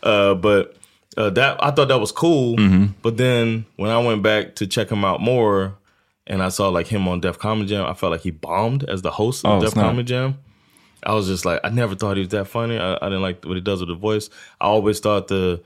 Uh, 0.03 0.35
but 0.35 0.77
uh, 1.19 1.31
that 1.31 1.63
I 1.63 1.71
thought 1.71 1.89
that 1.89 2.01
was 2.01 2.13
cool. 2.13 2.57
Mhm. 2.57 2.91
But 3.03 3.17
then 3.19 3.65
when 3.77 3.91
I 3.91 3.99
went 3.99 4.23
back 4.23 4.55
to 4.57 4.67
check 4.67 4.91
him 4.91 5.05
out 5.05 5.21
more, 5.21 5.75
and 6.27 6.43
I 6.43 6.49
saw 6.49 6.69
like 6.71 6.87
him 6.89 7.07
on 7.07 7.21
Def 7.21 7.39
Comedy 7.39 7.69
Jam, 7.69 7.85
I 7.87 7.93
felt 7.95 8.13
like 8.13 8.23
he 8.23 8.31
bombed 8.31 8.85
as 8.85 9.03
the 9.03 9.11
host 9.13 9.45
of 9.45 9.63
Oh, 9.63 9.65
Def. 9.65 9.75
Comedy 9.75 10.05
Jam. 10.05 10.39
I 11.07 11.15
was 11.15 11.27
just 11.29 11.45
like, 11.45 11.61
I 11.65 11.71
never 11.71 11.95
thought 11.95 12.17
he 12.17 12.23
was 12.23 12.31
that 12.31 12.47
funny. 12.49 12.79
I, 12.79 12.95
I 12.95 13.09
didn't 13.09 13.23
like 13.23 13.45
what 13.45 13.55
he 13.57 13.61
does 13.61 13.81
with 13.81 13.89
the 13.89 13.95
voice. 13.95 14.29
I 14.61 14.65
always 14.67 15.01
thought 15.01 15.29
the 15.29 15.61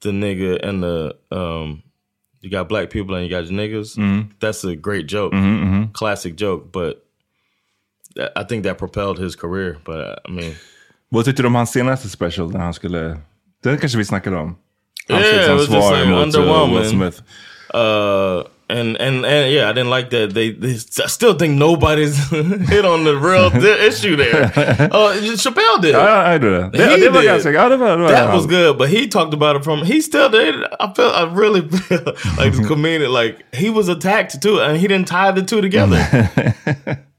the 0.00 0.10
nigga 0.10 0.58
and 0.68 0.82
the 0.82 1.14
um, 1.30 1.82
you 2.40 2.50
got 2.50 2.68
black 2.68 2.90
people 2.90 3.14
and 3.14 3.24
you 3.24 3.30
got 3.30 3.44
your 3.50 3.52
niggas. 3.60 3.96
Mhm. 3.96 4.26
That's 4.40 4.64
a 4.64 4.74
great 4.76 5.06
joke, 5.06 5.32
Mhm, 5.32 5.62
mhm. 5.64 5.92
classic 5.92 6.34
joke. 6.36 6.72
But 6.72 7.04
that, 8.16 8.32
I 8.36 8.42
think 8.44 8.64
that 8.64 8.78
propelled 8.78 9.18
his 9.18 9.36
career. 9.36 9.78
But 9.84 10.00
uh, 10.00 10.16
I 10.28 10.30
mean, 10.32 10.54
Vad 11.08 11.24
tyckte 11.24 11.42
du 11.42 11.46
om 11.46 11.54
hans 11.54 11.70
senaste 11.72 12.08
special 12.08 12.50
när 12.50 12.60
han 12.60 12.74
skulle... 12.74 13.20
Den 13.62 13.78
kanske 13.78 13.98
vi 13.98 14.04
snackade 14.04 14.36
om. 14.36 14.56
Hans 15.08 15.24
yeah, 15.24 15.44
it 15.44 15.52
was 15.52 15.68
just 15.68 15.90
like 15.92 16.06
uh, 16.08 16.22
underwhelming. 16.22 16.74
Will 16.74 16.90
Smith. 16.90 17.22
Uh, 17.74 18.42
and 18.72 19.00
and 19.00 19.26
and 19.26 19.52
yeah, 19.52 19.68
I 19.68 19.72
didn't 19.72 19.90
like 19.90 20.10
that. 20.10 20.34
They, 20.34 20.50
they 20.50 20.74
I 21.04 21.08
still 21.08 21.34
think 21.34 21.58
nobody's 21.58 22.16
hit 22.68 22.84
on 22.84 23.04
the 23.04 23.16
real 23.16 23.50
issue 23.88 24.16
there. 24.16 24.52
Uh, 24.92 25.14
Chappelle 25.36 25.80
did. 25.80 25.94
I, 25.94 26.32
jag 26.32 26.42
gjorde 26.42 26.70
det. 26.72 26.84
He 26.84 26.96
did. 26.96 27.24
ganska... 27.24 27.50
Ja, 27.50 27.68
det 27.68 27.76
var, 27.76 27.96
det 27.96 28.02
var 28.02 28.08
that 28.08 28.34
was 28.34 28.46
good, 28.46 28.78
but 28.78 28.88
he 28.88 29.06
talked 29.06 29.34
about 29.34 29.56
it 29.56 29.64
from. 29.64 29.82
He 29.82 30.02
still 30.02 30.28
did. 30.28 30.54
I 30.80 30.92
felt. 30.96 31.14
I 31.14 31.24
really 31.24 31.60
feel 31.60 32.04
like 32.38 32.56
the 32.56 32.64
comedian. 32.68 33.12
Like 33.12 33.36
he 33.52 33.70
was 33.70 33.88
attacked 33.88 34.40
too, 34.42 34.60
and 34.60 34.76
he 34.76 34.88
didn't 34.88 35.08
tie 35.08 35.32
the 35.32 35.42
two 35.42 35.60
together. 35.60 35.98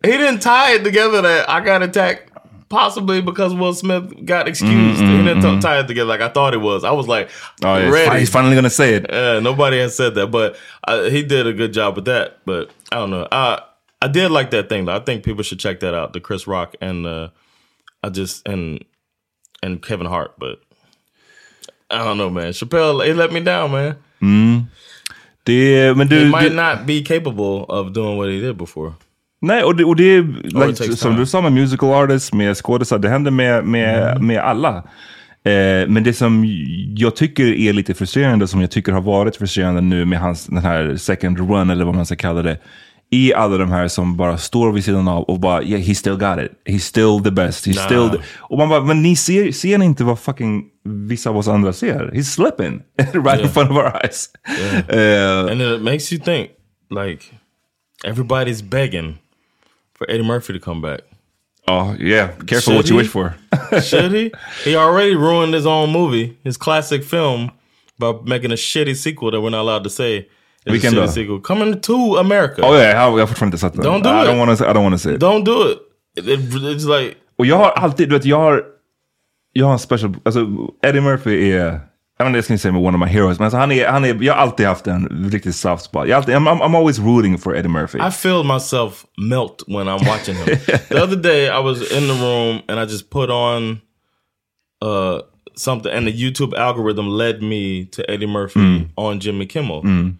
he 0.04 0.12
didn't 0.12 0.40
tie 0.42 0.76
it 0.76 0.84
together 0.84 1.22
that 1.22 1.50
I 1.50 1.62
got 1.66 1.82
attacked. 1.82 2.33
Possibly 2.74 3.22
because 3.22 3.54
Will 3.54 3.76
Smith 3.76 4.26
got 4.26 4.48
excused. 4.48 5.00
Mm, 5.00 5.08
mm, 5.08 5.18
he 5.20 5.24
didn't 5.26 5.44
mm. 5.44 5.62
tie 5.62 5.80
it 5.80 5.88
together 5.88 6.10
like 6.10 6.22
I 6.22 6.30
thought 6.30 6.56
it 6.56 6.58
was. 6.58 6.84
I 6.84 6.90
was 6.90 7.08
like, 7.08 7.30
Oh, 7.64 7.78
yeah, 7.78 7.88
ready. 7.88 8.20
he's 8.20 8.32
finally 8.32 8.56
gonna 8.56 8.72
say 8.72 8.96
it. 8.96 9.14
Uh, 9.14 9.40
nobody 9.42 9.78
has 9.78 9.96
said 9.96 10.16
that, 10.16 10.32
but 10.32 10.56
uh, 10.88 11.04
he 11.04 11.22
did 11.22 11.46
a 11.46 11.54
good 11.54 11.72
job 11.72 11.96
with 11.96 12.06
that. 12.06 12.40
But 12.46 12.72
I 12.92 12.96
don't 12.96 13.12
know. 13.12 13.28
I 13.32 13.62
I 14.02 14.08
did 14.08 14.32
like 14.32 14.50
that 14.50 14.70
thing 14.70 14.86
though. 14.86 14.96
I 14.96 15.02
think 15.02 15.24
people 15.24 15.44
should 15.44 15.60
check 15.60 15.82
that 15.82 15.94
out. 15.94 16.14
The 16.14 16.20
Chris 16.20 16.48
Rock 16.48 16.74
and 16.82 17.06
uh, 17.06 17.30
I 18.02 18.10
just 18.10 18.48
and 18.48 18.84
and 19.62 19.80
Kevin 19.80 20.08
Hart. 20.08 20.34
But 20.40 20.60
I 21.92 22.00
don't 22.00 22.18
know, 22.18 22.32
man. 22.32 22.54
Chappelle, 22.54 23.06
he 23.06 23.14
let 23.14 23.32
me 23.32 23.40
down, 23.42 23.72
man. 23.72 23.98
Mm. 24.20 24.66
Det, 25.46 25.96
men 25.96 26.08
he 26.08 26.26
might 26.26 26.50
du, 26.50 26.56
not 26.56 26.88
be 26.88 27.04
capable 27.04 27.66
of 27.66 27.94
doing 27.94 28.18
what 28.18 28.30
he 28.30 28.40
did 28.40 28.58
before. 28.58 28.96
Nej, 29.44 29.64
och 29.64 29.76
det, 29.76 29.84
och 29.84 29.96
det 29.96 30.22
like, 30.22 30.96
som 30.98 31.16
du 31.16 31.26
sa 31.26 31.42
med 31.42 31.52
musical 31.52 31.94
artists, 32.04 32.34
med 32.34 32.58
skådisar, 32.58 33.00
det 33.00 33.10
händer 33.10 33.32
med, 33.32 33.66
med, 33.66 34.12
Mm. 34.12 34.28
med 34.28 34.40
alla. 34.40 34.76
Eh, 35.46 35.88
men 35.88 36.04
det 36.04 36.14
som 36.14 36.44
jag 36.98 37.16
tycker 37.16 37.44
är 37.46 37.74
lite 37.74 37.94
frustrerande, 37.94 38.48
som 38.48 38.62
jag 38.62 38.72
tycker 38.72 38.92
har 38.92 39.02
varit 39.02 39.36
frustrerande 39.36 39.82
nu 39.82 40.06
med 40.06 40.20
hans, 40.20 40.46
den 40.46 40.58
här 40.58 40.96
second 40.96 41.38
run, 41.38 41.70
eller 41.70 41.86
vad 41.86 41.96
man 41.96 42.06
ska 42.06 42.16
kalla 42.16 42.42
det, 42.42 42.58
är 43.12 43.36
alla 43.36 43.58
de 43.58 43.72
här 43.72 43.88
som 43.88 44.18
bara 44.18 44.38
står 44.38 44.72
vid 44.72 44.84
sidan 44.84 45.08
av 45.08 45.24
och 45.24 45.40
bara, 45.40 45.64
yeah, 45.64 45.82
he 45.82 45.96
still 45.96 46.14
got 46.16 46.40
it. 46.40 46.52
He's 46.66 46.80
still 46.80 47.24
the 47.24 47.32
best. 47.32 47.68
He's 47.68 47.76
Nah. 47.76 47.86
still 47.86 48.10
the... 48.20 48.26
Och 48.40 48.58
man 48.58 48.70
bara, 48.70 48.82
men 48.82 49.02
ni 49.02 49.16
ser, 49.16 49.52
ser 49.52 49.78
ni 49.78 49.86
inte 49.86 50.04
vad 50.04 50.20
fucking 50.20 50.64
vissa 51.10 51.30
av 51.30 51.38
oss 51.38 51.48
andra 51.48 51.74
ser? 51.74 52.12
He's 52.14 52.24
slipping 52.36 52.82
right 52.98 53.16
in 53.18 53.24
Yeah. 53.40 53.48
front 53.54 53.72
of 53.72 53.78
our 53.78 53.92
eyes. 54.04 54.30
Eh, 54.90 55.52
And 55.52 55.62
it 55.62 55.82
makes 55.82 56.14
you 56.14 56.22
think, 56.24 56.50
like, 56.90 57.24
everybody's 58.08 58.70
begging 58.70 59.18
for 60.04 60.12
Eddie 60.12 60.24
Murphy 60.24 60.54
to 60.54 60.60
come 60.60 60.82
back. 60.82 61.02
oh, 61.68 61.96
yeah. 62.00 62.28
Careful 62.46 62.74
Should 62.74 62.76
what 62.76 62.90
you 62.90 62.96
he? 62.96 62.98
wish 63.04 63.08
for. 63.08 63.36
Should 63.82 64.12
he? 64.12 64.32
He 64.64 64.76
already 64.76 65.16
ruined 65.16 65.54
his 65.54 65.66
own 65.66 65.92
movie, 65.92 66.38
his 66.44 66.58
classic 66.58 67.04
film, 67.04 67.52
by 68.00 68.14
making 68.26 68.52
a 68.52 68.56
shitty 68.56 68.96
sequel 68.96 69.32
that 69.32 69.42
we're 69.42 69.50
not 69.52 69.62
allowed 69.62 69.84
to 69.84 69.90
say. 69.90 70.18
is 70.18 70.26
a 70.66 70.72
Vilken 70.72 70.94
shitty 70.94 71.04
uh, 71.04 71.08
sequel. 71.08 71.40
Coming 71.42 71.80
to 71.82 72.18
America. 72.18 72.62
Oh 72.64 72.74
yeah, 72.76 72.92
jag 72.94 73.18
har 73.20 73.28
fortfarande 73.28 73.56
inte 73.56 73.58
sett 73.58 73.74
den. 73.74 73.84
Don't 73.86 74.04
do 74.04 74.10
it. 74.10 74.16
I 74.16 74.22
it. 74.24 74.28
Don't 74.28 74.40
wanna, 74.40 74.54
I 74.54 74.74
don't 74.74 74.84
wanna 74.84 74.98
say 74.98 75.14
it. 75.14 75.22
Don't 75.22 75.44
do 75.46 75.72
it. 75.72 75.78
It- 76.18 76.28
it- 76.28 76.54
It's 76.54 76.86
like, 76.86 77.16
Och 77.38 77.46
jag 77.46 77.58
har 77.58 77.72
alltid, 77.72 78.10
du 78.10 78.16
vet, 78.16 78.26
jag 78.26 78.38
har, 78.40 78.64
jag 79.54 79.66
har 79.66 79.74
en 79.74 79.80
special, 79.80 80.16
alltså 80.26 80.48
Eddie 80.84 81.02
Murphy 81.02 81.52
är, 81.52 81.80
vet 82.20 82.28
inte, 82.28 82.38
jag 82.38 82.44
inte 82.44 82.58
säga 82.58 82.72
med 82.72 82.82
one 82.82 82.98
of 82.98 83.00
my 83.02 83.08
heroes, 83.08 83.40
men 83.40 83.46
alltså 83.46 83.58
han 83.58 83.72
är, 83.72 83.88
han 83.88 84.06
är, 84.06 84.24
jag 84.24 84.34
har 84.34 84.42
alltid 84.42 84.66
haft 84.66 84.88
en 84.88 85.30
riktigt 85.32 85.56
soft 85.56 85.84
spot. 85.84 86.08
Jag 86.08 86.18
alltid, 86.18 86.36
I'm, 86.36 86.48
I'm, 86.48 86.62
I'm 86.62 86.76
always 86.76 87.00
rooting 87.00 87.38
for 87.38 87.56
Eddie 87.56 87.70
Murphy. 87.70 87.98
I 88.00 88.12
feel 88.12 88.44
myself 88.44 89.06
melt 89.18 89.64
when 89.68 89.88
I'm 89.88 90.08
watching 90.08 90.36
him. 90.36 90.46
the 90.90 91.04
other 91.04 91.16
day, 91.16 91.50
I 91.50 91.60
was 91.60 91.92
in 91.92 92.08
the 92.08 92.14
room 92.14 92.62
and 92.68 92.80
I 92.80 92.86
just 92.86 93.10
put 93.10 93.30
on 93.30 93.82
uh, 94.82 95.22
something, 95.56 95.92
and 95.92 96.08
the 96.08 96.12
YouTube 96.14 96.54
algorithm 96.58 97.08
led 97.10 97.42
me 97.42 97.86
to 97.86 98.10
Eddie 98.12 98.28
Murphy 98.28 98.60
Mm. 98.60 98.90
on 98.96 99.20
Jimmy 99.20 99.46
Kimmel. 99.46 99.82
Mm. 99.84 100.18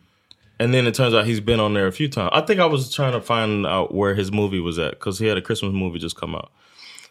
And 0.60 0.74
then 0.74 0.88
it 0.88 0.96
turns 0.96 1.14
out 1.14 1.26
he's 1.26 1.42
been 1.42 1.60
on 1.60 1.74
there 1.74 1.88
a 1.88 1.92
few 1.92 2.08
times. 2.08 2.30
I 2.34 2.42
think 2.42 2.60
I 2.60 2.66
was 2.66 2.94
trying 2.94 3.12
to 3.14 3.22
find 3.22 3.66
out 3.68 3.94
where 3.94 4.16
his 4.16 4.32
movie 4.32 4.60
was 4.62 4.80
at 4.80 4.92
because 4.92 5.20
he 5.20 5.28
had 5.28 5.38
a 5.38 5.42
Christmas 5.42 5.74
movie 5.74 6.00
just 6.00 6.16
come 6.16 6.36
out. 6.36 6.52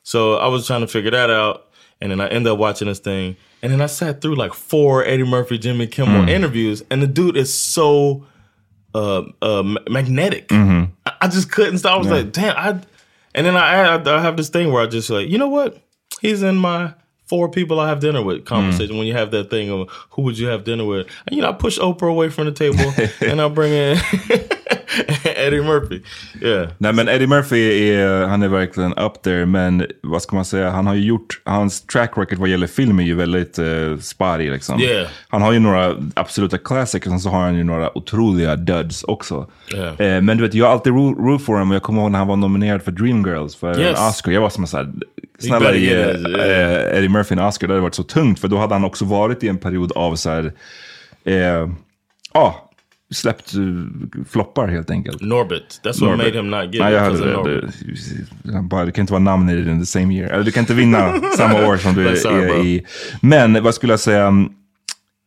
So 0.03 0.37
I 0.37 0.47
was 0.49 0.67
trying 0.67 0.81
to 0.81 0.87
figure 0.87 1.11
that 1.11 1.31
out. 1.31 1.67
And 2.03 2.11
then 2.11 2.21
I 2.21 2.29
ended 2.29 2.53
up 2.53 2.59
watching 2.59 2.89
this 2.89 2.99
thing. 2.99 3.37
And 3.63 3.73
then 3.73 3.81
I 3.81 3.87
sat 3.87 4.21
through 4.21 4.35
like 4.35 4.53
four 4.53 5.05
Eddie 5.05 5.23
Murphy, 5.25 5.57
Jimmy 5.57 5.87
Kimmel 5.87 6.23
Mm. 6.25 6.29
interviews. 6.31 6.83
And 6.91 7.01
the 7.03 7.07
dude 7.07 7.37
is 7.39 7.55
so 7.55 8.27
uh, 8.95 9.23
uh, 9.41 9.63
ma- 9.63 9.81
magnetic. 9.89 10.49
Mhm. 10.49 10.91
I, 11.07 11.13
I 11.23 11.29
just 11.29 11.51
couldn't 11.51 11.79
stop. 11.79 11.95
I 11.95 11.97
was 11.99 12.09
Yeah. 12.09 12.13
like, 12.15 12.33
damn. 12.33 12.57
I, 12.59 12.69
and 13.35 13.47
then 13.47 13.57
I, 13.57 13.95
I, 13.97 14.17
I 14.19 14.21
have 14.21 14.37
this 14.37 14.51
thing 14.51 14.71
where 14.71 14.83
I 14.83 14.87
just 14.87 15.09
like, 15.09 15.31
you 15.31 15.39
know 15.39 15.49
what? 15.49 15.79
He's 16.21 16.43
in 16.43 16.57
my 16.57 16.93
four 17.27 17.49
people 17.49 17.81
I 17.81 17.89
have 17.89 18.01
dinner 18.01 18.21
with 18.23 18.45
conversation. 18.45 18.99
When 18.99 19.07
you 19.07 19.15
have 19.15 19.31
that 19.31 19.49
thing 19.49 19.71
of 19.71 19.89
who 20.11 20.23
would 20.23 20.37
you 20.39 20.49
have 20.49 20.65
dinner 20.65 20.85
with? 20.85 21.07
And, 21.27 21.35
you 21.37 21.41
know, 21.41 21.49
I 21.49 21.53
push 21.53 21.79
Oprah 21.79 22.11
away 22.11 22.29
from 22.29 22.45
the 22.45 22.53
table 22.53 22.93
and 23.23 23.41
I 23.41 23.49
bring 23.49 23.73
in 23.73 23.97
Eddie 25.47 25.63
Murphy. 25.63 26.01
Yeah. 26.43 26.69
Nej 26.79 26.93
men 26.93 27.09
Eddie 27.09 27.27
Murphy 27.27 27.89
är, 27.91 28.27
han 28.27 28.43
är 28.43 28.49
verkligen 28.49 28.93
up 28.93 29.23
there, 29.23 29.47
men 29.47 29.87
vad 30.03 30.23
ska 30.23 30.37
man 30.37 30.45
säga, 30.45 30.71
han 30.71 30.87
har 30.87 30.95
ju 30.95 31.05
gjort, 31.05 31.41
hans 31.45 31.87
track 31.87 32.13
record 32.17 32.39
vad 32.39 32.49
gäller 32.49 32.67
film 32.67 32.99
är 32.99 33.03
ju 33.05 33.15
väldigt 33.15 33.59
uh, 33.59 33.99
sparrig 33.99 34.51
liksom. 34.51 34.81
Yeah. 34.81 35.07
Han 35.29 35.43
har 35.43 35.53
ju 35.53 35.59
några 35.59 35.95
absoluta 36.15 36.59
classics, 36.59 37.07
och 37.07 37.21
så 37.21 37.29
har 37.29 37.41
han 37.43 37.55
ju 37.57 37.65
några 37.65 37.99
otroliga 37.99 38.57
duds 38.57 39.05
också. 39.05 39.51
Yeah. 39.75 40.01
Eh, 40.17 40.23
men 40.23 40.37
du 40.37 40.43
vet, 40.43 40.55
jag 40.55 40.67
har 40.67 40.73
alltid 40.73 40.93
ro- 40.93 41.27
root 41.29 41.45
for 41.45 41.53
honom, 41.53 41.71
och 41.71 41.75
jag 41.75 41.83
kommer 41.83 42.03
ihåg 42.03 42.11
när 42.11 42.19
han 42.19 42.29
var 42.29 42.37
nominerad 42.37 42.83
för 42.83 42.93
Dreamgirls 42.93 43.57
för 43.57 43.81
Yes. 43.81 43.99
en 44.01 44.09
Oscar. 44.09 44.33
Jag 44.33 44.41
var 44.41 44.51
som 44.51 44.67
såhär, 44.67 44.93
snälla 45.39 45.75
ge 45.75 45.95
eh, 45.95 46.99
Eddie 46.99 47.09
Murphy 47.09 47.33
en 47.35 47.39
Oscar, 47.39 47.67
det 47.67 47.73
hade 47.73 47.83
varit 47.83 47.95
så 47.95 48.03
tungt, 48.03 48.41
för 48.41 48.49
då 48.49 48.57
hade 48.59 48.75
han 48.75 48.85
också 48.85 49.05
varit 49.05 49.45
i 49.45 49.49
en 49.49 49.59
period 49.59 49.93
av 49.93 50.17
så 50.17 50.31
här, 50.31 50.53
eh, 51.25 51.69
ja, 52.35 52.69
släppt 53.13 53.53
floppar 54.29 54.69
helt 54.69 54.91
enkelt. 54.91 55.21
Norbit. 55.21 55.81
That's 55.85 56.07
what 56.07 56.19
made 56.19 56.31
him 56.33 56.51
not 56.51 56.65
get 56.75 56.83
Nej, 56.83 56.93
jag 56.93 57.01
hörde 57.01 57.19
det. 57.27 57.33
Norbit. 57.33 57.65
det. 58.45 58.53
han 58.53 58.69
bara, 58.69 58.85
du 58.85 58.93
kan 58.93 59.03
inte 59.03 59.13
vara 59.13 59.23
namn 59.23 59.51
i 59.51 59.71
in 59.71 59.81
the 59.81 59.87
same 59.87 60.15
year. 60.15 60.31
Eller 60.33 60.45
du 60.45 60.51
kan 60.53 60.61
inte 60.61 60.75
vinna 60.75 61.21
samma 61.37 61.67
år 61.67 61.77
som 61.77 61.95
du 61.95 62.09
är 62.09 62.47
bro. 62.49 62.65
i. 62.65 62.87
Men 63.23 63.63
vad 63.63 63.75
skulle 63.75 63.93
jag 63.93 64.01
säga? 64.01 64.33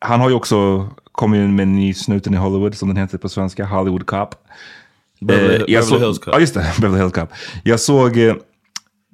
Han 0.05 0.19
har 0.19 0.29
ju 0.29 0.35
också 0.35 0.89
kommit 1.11 1.49
med 1.49 1.63
en 1.63 1.75
ny 1.75 1.93
snuten 1.93 2.33
i 2.33 2.37
Hollywood, 2.37 2.75
som 2.75 2.87
den 2.87 2.97
heter 2.97 3.17
på 3.17 3.29
svenska, 3.29 3.65
Hollywood 3.65 4.05
Cop. 4.05 4.29
Beverly- 5.21 5.55
Eh, 5.59 5.63
jag 5.73 5.83
såg- 5.83 5.99
Hills 6.01 6.19
Cop. 6.19 6.33
Ja, 6.33 6.39
just 6.39 6.53
det. 6.53 6.65
Beverly 6.81 7.01
Hills 7.01 7.13
Cop. 7.13 7.29
Jag 7.63 7.79
såg 7.79 8.17
eh, 8.17 8.33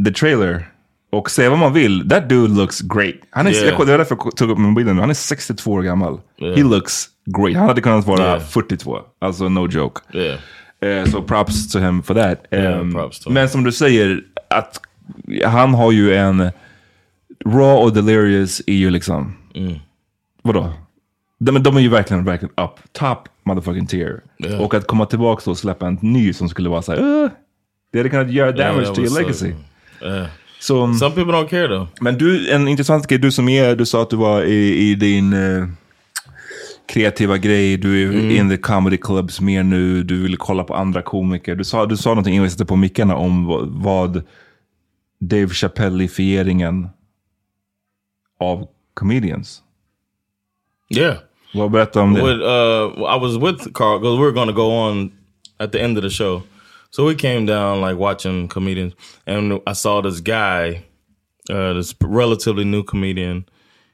the 0.06 0.12
trailer. 0.12 0.68
Och 1.14 1.30
säga 1.32 1.50
vad 1.50 1.60
man 1.60 1.74
vill, 1.74 2.10
that 2.10 2.30
dude 2.30 2.54
looks 2.54 2.82
great. 2.82 3.16
Han 3.30 3.48
är, 3.48 3.52
Yeah. 3.52 3.66
jag, 3.68 3.80
det 3.88 3.92
var 3.92 3.98
därför 3.98 4.18
jag 4.24 4.36
tog 4.36 4.50
upp 4.52 4.58
min 4.58 4.76
bilden 4.76 4.96
nu. 4.96 5.02
Han 5.02 5.10
är 5.10 5.14
62 5.14 5.72
år 5.72 5.82
gammal. 5.82 6.20
Yeah. 6.38 6.56
He 6.58 6.64
looks 6.64 7.06
great. 7.26 7.56
Han 7.58 7.68
hade 7.68 7.82
kunnat 7.82 8.06
vara 8.08 8.22
Yeah. 8.24 8.40
42. 8.40 9.00
Alltså 9.20 9.50
no 9.50 9.68
joke. 9.68 10.02
Yeah. 10.14 10.40
Eh, 10.82 11.06
Så 11.06 11.22
props 11.22 11.72
to 11.72 11.80
him 11.80 12.04
for 12.04 12.14
that. 12.14 12.46
Yeah, 12.52 12.80
Ehm, 12.80 12.98
men 13.30 13.50
som 13.50 13.64
du 13.64 13.72
säger, 13.72 14.22
att 14.50 14.82
han 15.46 15.74
har 15.74 15.92
ju 15.92 16.14
en... 16.16 16.50
Raw 17.46 17.84
och 17.84 17.94
Delirious 17.94 18.62
är 18.68 18.74
ju 18.74 18.90
liksom... 18.90 19.34
Mm. 19.56 19.74
Vadå? 20.42 20.74
De, 21.40 21.52
men 21.52 21.64
de 21.64 21.78
är 21.78 21.82
ju 21.82 21.90
verkligen, 21.90 22.24
verkligen 22.26 22.54
up. 22.58 22.72
Top 22.92 23.30
motherfucking 23.44 23.88
tier. 23.88 24.22
Yeah. 24.46 24.62
Och 24.62 24.74
att 24.74 24.88
komma 24.88 25.06
tillbaka 25.06 25.50
och 25.50 25.58
släppa 25.58 25.88
en 25.88 25.98
ny 26.02 26.34
som 26.34 26.50
skulle 26.50 26.70
vara 26.70 26.82
så 26.82 26.92
här... 26.92 27.00
"Uh, 27.02 27.30
det 27.92 27.98
hade 28.00 28.10
kunnat 28.10 28.32
göra 28.32 28.48
Yeah, 28.56 28.68
damage 28.68 28.86
that 28.86 28.96
to 28.96 29.02
your 29.02 29.12
so- 29.16 29.22
legacy. 29.22 29.54
Yeah. 30.02 30.26
Så, 30.60 30.94
Some 30.94 31.16
people 31.16 31.34
don't 31.34 31.48
care 31.48 31.68
though. 31.68 31.88
men 32.02 32.18
du, 32.18 32.52
en 32.52 32.68
intressant 32.68 33.08
grej, 33.08 33.20
du 33.20 33.32
som 33.32 33.50
är, 33.50 33.76
du 33.76 33.86
sa 33.86 34.02
att 34.02 34.10
du 34.10 34.16
var 34.16 34.44
i, 34.44 34.90
i 34.90 34.96
din 34.96 35.34
eh, 35.34 35.68
kreativa 36.88 37.38
grej, 37.38 37.78
du 37.78 38.04
är 38.04 38.08
Mm. 38.12 38.32
in 38.32 38.50
the 38.50 38.58
comedy 38.58 38.98
clubs 38.98 39.42
mer 39.42 39.64
nu, 39.64 40.04
du 40.04 40.22
vill 40.24 40.38
kolla 40.38 40.64
på 40.64 40.74
andra 40.76 41.02
komiker. 41.02 41.56
Du 41.56 41.64
sa, 41.64 41.86
du 41.86 41.98
sa 41.98 42.10
någonting 42.10 42.34
innan 42.34 42.44
vi 42.44 42.50
satte 42.50 42.66
på 42.66 42.76
mickarna 42.76 43.16
om 43.16 43.46
vad, 43.46 43.68
vad 43.70 44.24
Dave 45.20 45.48
Chappelle-ifieringen 45.48 46.90
av 48.40 48.68
comedians. 48.94 49.64
Yeah. 50.90 51.18
Vad 51.54 51.72
berätta 51.72 52.02
om 52.02 52.14
det? 52.14 52.22
With, 52.22 52.42
uh, 52.42 53.16
I 53.16 53.20
was 53.20 53.36
with 53.38 53.72
Carl 53.74 54.00
because 54.00 54.18
we 54.18 54.24
were 54.26 54.32
going 54.32 54.48
to 54.48 54.54
go 54.54 54.72
on 54.72 55.12
at 55.60 55.72
the 55.72 55.80
end 55.80 55.98
of 55.98 56.04
the 56.04 56.10
show. 56.10 56.42
So 56.90 57.08
we 57.08 57.16
came 57.16 57.46
down 57.46 57.82
like 57.82 58.00
watching 58.00 58.48
comedians, 58.48 58.94
and 59.26 59.54
I 59.54 59.74
saw 59.74 60.02
this 60.02 60.20
guy, 60.20 60.84
uh, 61.50 61.74
this 61.78 61.96
relatively 62.02 62.66
new 62.66 62.84
comedian, 62.84 63.46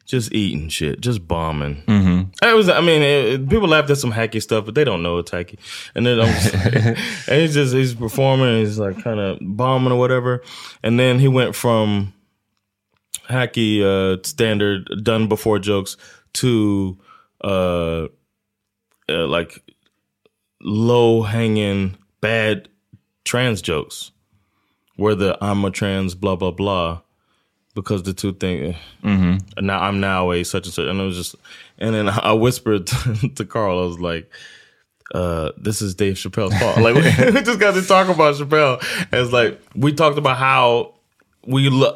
just 0.08 0.34
eating 0.34 0.70
shit, 0.70 1.02
just 1.02 1.28
bombing. 1.28 1.84
Mm-hmm. 1.86 2.48
It 2.48 2.56
was, 2.56 2.70
I 2.70 2.80
mean, 2.80 3.02
it, 3.02 3.26
it- 3.26 3.50
people 3.50 3.68
laughed 3.68 3.90
at 3.90 3.98
some 3.98 4.14
hacky 4.14 4.42
stuff, 4.42 4.66
but 4.66 4.74
they 4.74 4.86
don't 4.86 5.04
know 5.04 5.18
it's 5.18 5.32
hacky. 5.32 5.60
And 5.94 6.06
then, 6.06 6.20
I'm 6.20 6.34
just, 6.34 6.54
and 7.30 7.42
he's 7.42 7.54
just 7.54 7.74
he's 7.74 7.94
performing, 7.94 8.60
he's 8.60 8.80
like 8.80 9.04
kind 9.04 9.20
of 9.20 9.38
bombing 9.42 9.92
or 9.92 10.00
whatever. 10.00 10.42
And 10.82 10.98
then 10.98 11.20
he 11.20 11.28
went 11.28 11.56
from 11.56 12.14
hacky 13.30 13.84
uh, 13.84 14.24
standard 14.24 14.90
done 15.04 15.28
before 15.28 15.60
jokes 15.60 15.98
to 16.34 16.98
uh, 17.44 18.08
uh 19.10 19.28
like 19.28 19.62
low 20.62 21.22
hanging 21.24 21.98
bad 22.22 22.70
trans 23.26 23.62
jokes 23.62 24.12
where 24.96 25.16
the 25.16 25.38
I'm 25.42 25.64
a 25.66 25.72
trans 25.72 26.16
blah 26.16 26.36
blah 26.36 26.52
blah 26.52 27.02
because 27.78 28.04
the 28.04 28.14
two 28.14 28.34
things 28.34 28.76
Mm-hmm. 29.04 29.66
now 29.66 29.80
I'm 29.88 30.00
now 30.00 30.32
a 30.32 30.44
such 30.44 30.66
and 30.68 30.74
such 30.74 30.88
and 30.88 31.00
it 31.00 31.04
was 31.04 31.16
just 31.16 31.36
and 31.78 31.96
then 31.96 32.10
I 32.10 32.34
whispered 32.34 32.88
to 33.36 33.46
Carl 33.46 33.80
I 33.84 33.86
was 33.86 34.00
like 34.00 34.30
uh, 35.16 35.52
this 35.58 35.82
is 35.82 35.96
Dave 35.96 36.16
Chappelle's 36.16 36.58
fault. 36.60 36.78
Like 36.80 36.96
we 37.34 37.42
just 37.42 37.60
got 37.60 37.76
to 37.76 37.82
talk 37.82 38.10
about 38.10 38.36
Chappelle. 38.36 38.76
And 39.12 39.22
it's 39.22 39.32
like 39.32 39.58
we 39.74 39.94
talked 39.94 40.18
about 40.18 40.38
how 40.38 40.96
we 41.46 41.70
look 41.70 41.96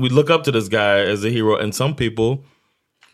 we 0.00 0.08
look 0.08 0.30
up 0.30 0.44
to 0.44 0.52
this 0.52 0.68
guy 0.68 1.00
as 1.00 1.24
a 1.24 1.30
hero, 1.30 1.56
and 1.56 1.74
some 1.74 1.94
people 1.94 2.44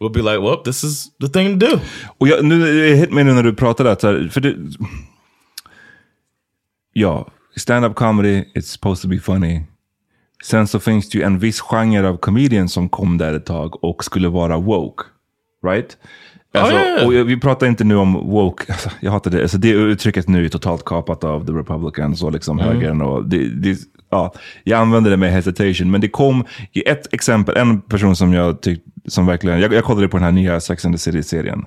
will 0.01 0.11
be 0.11 0.23
like, 0.23 0.41
"Well, 0.41 0.63
this 0.63 0.85
is 0.85 1.11
the 1.21 1.29
thing 1.29 1.59
to 1.59 1.67
do." 1.67 1.81
Och 2.19 2.29
jag, 2.29 2.45
nu, 2.45 2.95
hit 2.95 3.13
mig 3.13 3.25
nu 3.25 3.35
när 3.35 3.43
du 3.43 3.53
pratade 3.53 3.93
att, 3.93 4.01
för 4.33 4.41
det, 4.41 4.57
ja, 6.93 7.27
stand-up 7.57 7.95
comedy, 7.95 8.45
it's 8.55 8.71
supposed 8.73 9.03
to 9.03 9.09
be 9.09 9.19
funny. 9.19 9.63
Sen 10.45 10.67
så 10.67 10.81
finns 10.81 11.09
det 11.09 11.19
ju 11.19 11.25
en 11.25 11.39
viss 11.39 11.61
genre 11.61 12.09
av 12.09 12.17
comedian 12.17 12.69
som 12.69 12.89
kom 12.89 13.19
där 13.19 13.35
ett 13.35 13.47
tag 13.47 13.85
och 13.85 14.05
skulle 14.05 14.29
vara 14.29 14.59
woke. 14.59 15.05
Right? 15.67 15.97
Alltså, 16.55 16.75
ja, 16.75 16.99
ja. 17.01 17.07
Och 17.07 17.29
vi 17.29 17.41
pratar 17.41 17.67
inte 17.67 17.85
nu 17.85 17.97
om 17.97 18.13
woke, 18.13 18.73
alltså, 18.73 18.91
jag 19.01 19.11
hatar 19.11 19.31
det. 19.31 19.43
Alltså, 19.43 19.59
det 19.59 19.71
uttrycket 19.71 20.29
nu 20.29 20.45
är 20.45 20.49
totalt 20.49 20.85
kapat 20.85 21.25
av 21.25 21.47
the 21.47 21.53
republicans 21.53 22.23
och 22.23 22.33
liksom 22.33 22.59
högern. 22.59 23.03
Och 23.03 23.29
det, 23.29 23.49
det, 23.49 23.79
ja, 24.11 24.35
jag 24.65 24.81
använder 24.81 25.11
det 25.11 25.17
med 25.17 25.33
hesitation, 25.33 25.91
men 25.91 26.01
det 26.01 26.09
kom 26.09 26.45
i 26.73 26.89
ett 26.89 27.15
exempel, 27.15 27.57
en 27.57 27.81
person 27.81 28.17
som 28.17 28.33
jag 28.33 28.61
tyckte, 28.61 28.91
som 29.07 29.27
verkligen, 29.27 29.61
jag, 29.61 29.73
jag 29.73 29.85
kollade 29.85 30.09
på 30.09 30.17
den 30.17 30.25
här 30.25 30.33
nya 30.33 30.61
Sex 30.61 30.85
and 30.85 30.95
the 30.95 30.99
City-serien. 30.99 31.65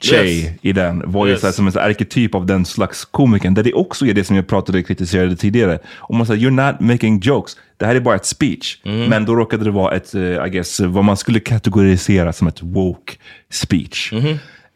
Tjej 0.00 0.38
Yes. 0.38 0.52
i 0.62 0.72
den 0.72 1.02
var 1.12 1.26
ju 1.26 1.32
Yes. 1.32 1.56
som 1.56 1.66
en 1.66 1.78
arketyp 1.78 2.34
av 2.34 2.46
den 2.46 2.64
slags 2.64 3.04
komikern. 3.04 3.54
Där 3.54 3.62
det 3.62 3.72
också 3.72 4.06
är 4.06 4.14
det 4.14 4.24
som 4.24 4.36
jag 4.36 4.46
pratade 4.46 4.78
och 4.78 4.86
kritiserade 4.86 5.36
tidigare. 5.36 5.78
Om 5.98 6.16
man 6.16 6.26
säger 6.26 6.50
you're 6.50 6.66
not 6.70 6.80
making 6.80 7.18
jokes. 7.20 7.56
Det 7.76 7.86
här 7.86 7.94
är 7.94 8.00
bara 8.00 8.16
ett 8.16 8.26
speech. 8.26 8.80
Men 8.84 9.24
då 9.24 9.34
råkade 9.36 9.64
det 9.64 9.70
vara 9.70 9.94
ett, 9.96 10.14
eh, 10.14 10.20
I 10.46 10.50
guess, 10.50 10.80
vad 10.80 11.04
man 11.04 11.16
skulle 11.16 11.40
kategorisera 11.40 12.32
som 12.32 12.48
ett 12.48 12.62
woke 12.62 13.12
speech. 13.50 14.12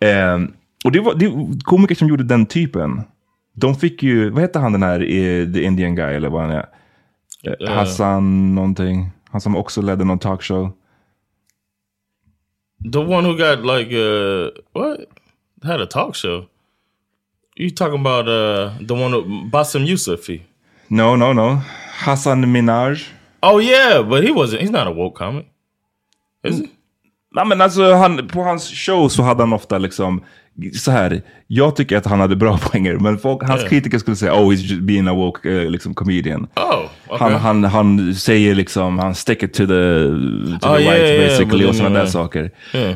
Eh, 0.01 0.39
och 0.85 0.93
det 0.93 1.01
var, 1.01 1.15
det, 1.15 1.33
komiker 1.65 1.95
som 1.95 2.09
gjorde 2.09 2.25
den 2.25 2.47
typen, 2.47 3.01
de 3.57 3.75
fick 3.77 4.03
ju, 4.03 4.31
vad 4.31 4.43
heter 4.43 4.61
han 4.61 4.73
den 4.73 4.83
här, 4.83 5.01
eh, 5.01 5.53
the 5.53 5.63
Indian 5.63 5.95
guy 5.95 6.15
eller 6.15 6.29
vad 6.29 6.43
han 6.43 6.51
är? 6.51 6.67
Eh, 7.61 7.71
Hassan 7.75 8.55
någonting. 8.55 9.11
Han 9.31 9.41
som 9.41 9.57
också 9.57 9.83
ledde 9.83 10.05
någon 10.05 10.19
talkshow. 10.19 10.73
The 12.85 13.01
one 13.01 13.25
who 13.25 13.37
got 13.39 13.65
like 13.65 13.93
uh 13.93 14.51
what 14.73 15.09
had 15.63 15.81
a 15.81 15.87
talk 15.87 16.15
show. 16.15 16.49
You 17.57 17.71
talking 17.71 18.01
about 18.01 18.29
uh 18.29 18.73
the 18.81 18.95
one 18.95 19.13
who 19.13 19.51
Bassem 19.51 19.87
Youssef? 19.87 20.29
No, 20.91 21.17
no, 21.17 21.33
no. 21.33 21.57
Hassan 22.05 22.43
Minaj. 22.45 23.07
Oh 23.43 23.59
yeah, 23.59 24.03
but 24.03 24.25
he 24.25 24.31
wasn't. 24.31 24.63
He's 24.63 24.71
not 24.71 24.87
a 24.87 24.91
woke 24.91 25.17
comic, 25.17 25.47
is 26.43 26.59
he? 26.59 26.73
Nej, 27.35 27.47
men 27.47 27.61
alltså, 27.61 27.95
han, 27.95 28.29
på 28.29 28.43
hans 28.43 28.71
show 28.71 29.09
så 29.09 29.23
hade 29.23 29.43
han 29.43 29.53
ofta 29.53 29.79
liksom, 29.79 30.23
så 30.75 30.91
här, 30.91 31.23
jag 31.47 31.77
tycker 31.77 31.97
att 31.97 32.07
han 32.07 32.21
hade 32.21 32.37
bra 32.37 32.59
poänger, 32.63 32.97
men 32.97 33.19
folk, 33.19 33.43
hans 33.43 33.61
Yeah. 33.61 33.71
kritiker 33.71 33.99
skulle 33.99 34.17
säga, 34.17 34.35
oh, 34.35 34.53
he's 34.53 34.57
just 34.57 34.83
being 34.83 35.09
a 35.09 35.15
woke 35.15 35.51
eh, 35.51 35.71
liksom, 35.71 35.95
comedian. 35.95 36.47
Oh, 36.57 37.15
okay. 37.15 37.19
Han, 37.19 37.33
han, 37.35 37.65
han 37.65 38.15
säger 38.15 38.55
liksom, 38.55 38.99
han 38.99 39.15
sticker 39.15 39.47
to 39.47 39.67
the, 39.67 40.59
to 40.61 40.69
Ah, 40.69 40.77
the 40.77 40.83
yeah, 40.83 40.95
right 40.95 41.09
yeah, 41.09 41.29
basically 41.29 41.67
och 41.67 41.75
sådana 41.75 41.99
där 41.99 42.07
saker. 42.07 42.51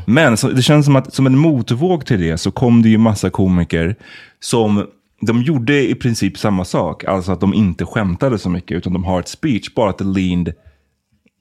Men 0.07 0.37
så, 0.37 0.49
det 0.49 0.63
känns 0.63 0.87
som 0.87 0.97
att 0.97 1.15
som 1.15 1.27
en 1.27 1.39
motvåg 1.39 2.07
till 2.07 2.21
det 2.21 2.39
så 2.39 2.51
kom 2.51 2.83
det 2.83 2.89
ju 2.89 2.99
massa 2.99 3.31
komiker 3.31 3.97
som 4.41 4.87
de 5.21 5.43
gjorde 5.43 5.91
i 5.91 5.95
princip 5.95 6.39
samma 6.39 6.65
sak. 6.65 7.05
Alltså 7.05 7.33
att 7.33 7.41
de 7.41 7.55
inte 7.55 7.85
skämtade 7.85 8.39
så 8.39 8.51
mycket 8.51 8.77
utan 8.77 8.93
de 8.93 9.05
har 9.05 9.21
ett 9.21 9.29
speech, 9.29 9.75
bara 9.75 9.91
att 9.91 9.99
det 9.99 10.05
leaned 10.05 10.55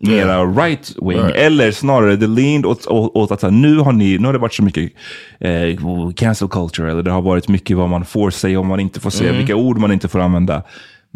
mera 0.08 0.46
right 0.46 0.96
wing. 1.02 1.18
Right. 1.18 1.36
Eller 1.36 1.72
snarare 1.72 2.16
det 2.16 2.28
leaned 2.28 2.66
åt, 2.66 2.88
åt, 2.88 3.32
att 3.32 3.40
så 3.40 3.48
här, 3.48 3.52
nu 3.52 3.78
har 3.78 3.94
ni, 3.94 4.18
nu 4.18 4.26
har 4.26 4.34
det 4.34 4.40
varit 4.40 4.54
så 4.54 4.64
mycket 4.64 4.92
eh, 5.40 5.78
cancel 6.16 6.48
culture, 6.48 6.92
eller 6.92 7.04
det 7.04 7.12
har 7.12 7.22
varit 7.22 7.48
mycket 7.48 7.78
vad 7.78 7.90
man 7.90 8.06
får 8.06 8.30
säga 8.30 8.60
och 8.60 8.66
man 8.66 8.80
inte 8.80 9.00
får 9.00 9.10
säga, 9.10 9.32
vilka 9.32 9.56
ord 9.56 9.78
man 9.78 9.92
inte 9.92 10.08
får 10.08 10.20
använda. 10.20 10.64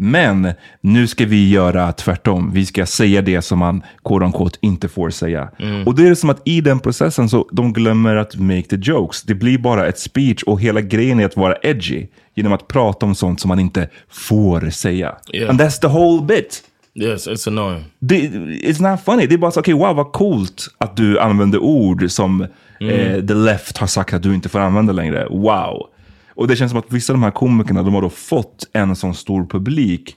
Men 0.02 0.52
nu 0.80 1.06
ska 1.06 1.26
vi 1.26 1.50
göra 1.50 1.92
tvärtom. 1.92 2.50
Vi 2.52 2.66
ska 2.66 2.86
säga 2.86 3.22
det 3.22 3.42
som 3.42 3.58
man 3.58 3.82
quote 4.04 4.24
unquote 4.24 4.58
inte 4.60 4.88
får 4.88 5.10
säga. 5.10 5.50
Och 5.86 5.94
det 5.94 6.08
är 6.08 6.14
som 6.14 6.30
att 6.30 6.42
i 6.44 6.60
den 6.60 6.80
processen 6.80 7.28
så 7.28 7.48
de 7.52 7.72
glömmer 7.72 8.16
att 8.16 8.36
make 8.36 8.62
the 8.62 8.76
jokes. 8.76 9.22
Det 9.22 9.34
blir 9.34 9.58
bara 9.58 9.86
ett 9.86 9.98
speech 9.98 10.42
och 10.42 10.60
hela 10.60 10.80
grejen 10.80 11.20
är 11.20 11.26
att 11.26 11.36
vara 11.36 11.56
edgy 11.62 12.06
genom 12.34 12.52
att 12.52 12.68
prata 12.68 13.06
om 13.06 13.14
sånt 13.14 13.40
som 13.40 13.48
man 13.48 13.60
inte 13.60 13.88
får 14.10 14.70
säga. 14.70 15.16
Yeah. 15.32 15.50
And 15.50 15.60
that's 15.60 15.80
the 15.80 15.88
whole 15.88 16.26
bit. 16.26 16.62
Yes, 16.94 17.28
it's 17.28 17.48
annoying. 17.48 17.84
Det, 17.98 18.16
it's 18.16 18.90
not 18.90 19.00
funny. 19.04 19.26
Det 19.26 19.34
är 19.34 19.38
bara 19.38 19.50
så, 19.50 19.60
okej, 19.60 19.74
wow, 19.74 19.96
vad 19.96 20.12
coolt 20.12 20.68
att 20.78 20.96
du 20.96 21.18
använder 21.20 21.58
ord 21.58 22.10
som 22.10 22.40
eh, 22.80 23.26
the 23.26 23.34
left 23.34 23.78
har 23.78 23.86
sagt 23.86 24.14
att 24.14 24.22
du 24.22 24.34
inte 24.34 24.48
får 24.48 24.58
använda 24.58 24.92
längre. 24.92 25.26
Wow. 25.30 25.86
Och 26.34 26.48
det 26.48 26.56
känns 26.56 26.70
som 26.70 26.78
att 26.78 26.92
vissa 26.92 27.12
av 27.12 27.14
de 27.18 27.22
här 27.22 27.30
komikerna, 27.30 27.82
de 27.82 27.94
har 27.94 28.02
då 28.02 28.10
fått 28.10 28.68
en 28.72 28.96
sån 28.96 29.14
stor 29.14 29.46
publik 29.46 30.16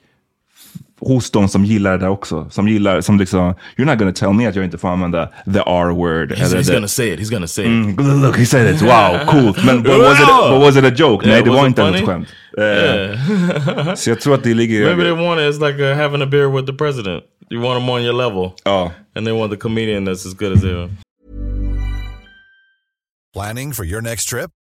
hos 1.07 1.31
de 1.31 1.47
som 1.49 1.65
gillar 1.65 1.91
det 1.91 1.97
där 1.97 2.09
också. 2.09 2.47
Som 2.49 2.67
gillar, 2.67 3.01
som 3.01 3.19
liksom, 3.19 3.53
you're 3.77 3.85
not 3.85 3.99
gonna 3.99 4.11
tell 4.11 4.33
me 4.33 4.47
att 4.47 4.55
jag 4.55 4.65
inte 4.65 4.77
får 4.77 4.87
använda 4.89 5.25
the 5.53 5.59
R-word. 5.59 6.31
He's, 6.31 6.45
eller 6.45 6.57
he's 6.57 6.63
the- 6.67 6.73
gonna 6.73 6.87
say 6.87 7.13
it. 7.13 7.19
He's 7.19 7.31
gonna 7.31 7.47
say 7.47 7.63
it. 7.65 7.69
Mm, 7.99 8.21
look, 8.21 8.37
he 8.37 8.45
said 8.45 8.75
it. 8.75 8.81
Wow, 8.81 9.19
coolt. 9.27 9.65
Men 9.65 9.83
but 9.83 9.97
was, 9.99 10.19
it, 10.19 10.27
but 10.27 10.61
was 10.61 10.77
it 10.77 10.83
a 10.85 10.93
joke? 10.95 11.25
Yeah, 11.25 11.35
Nej, 11.35 11.43
det 11.43 11.49
var 11.49 11.67
inte 11.67 11.83
ett 11.83 12.05
skämt. 12.05 12.27
Eh, 12.57 13.93
så 13.95 14.09
jag 14.09 14.19
tror 14.21 14.33
att 14.35 14.43
det 14.43 14.53
ligger... 14.53 14.85
Maybe 14.85 15.03
they 15.03 15.11
want 15.27 15.39
it. 15.41 15.45
It's 15.55 15.67
like 15.67 15.83
uh, 15.83 15.95
having 15.97 16.21
a 16.21 16.25
beer 16.25 16.47
with 16.55 16.65
the 16.67 16.73
president. 16.73 17.23
You 17.51 17.61
want 17.61 17.81
him 17.81 17.89
on 17.89 18.01
your 18.01 18.13
level, 18.13 18.51
Ja. 18.65 18.91
and 19.15 19.25
they 19.27 19.33
want 19.39 19.51
the 19.51 19.57
comedian 19.57 20.05
that's 20.07 20.25
as 20.27 20.33
good 20.33 20.53
as 20.53 20.61
they 20.61 20.71
are. 20.71 20.89
Planning 23.33 23.73
for 23.73 23.85
your 23.85 24.01
next 24.01 24.25
trip? 24.29 24.49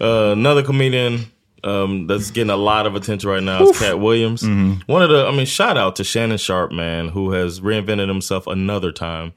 Uh, 0.00 0.32
another 0.32 0.62
comedian 0.62 1.26
um, 1.64 2.06
that's 2.06 2.30
getting 2.30 2.50
a 2.50 2.56
lot 2.56 2.86
of 2.86 2.94
attention 2.94 3.28
right 3.28 3.42
now 3.42 3.62
is 3.62 3.78
Cat 3.78 3.98
Williams. 3.98 4.42
One 4.86 5.02
of 5.02 5.10
the, 5.10 5.26
I 5.26 5.34
mean, 5.34 5.46
shout 5.46 5.76
out 5.76 5.96
to 5.96 6.04
Shannon 6.04 6.38
Sharp, 6.38 6.70
man, 6.72 7.08
who 7.08 7.32
has 7.32 7.60
reinvented 7.60 8.08
himself 8.08 8.46
another 8.46 8.92
time, 8.92 9.32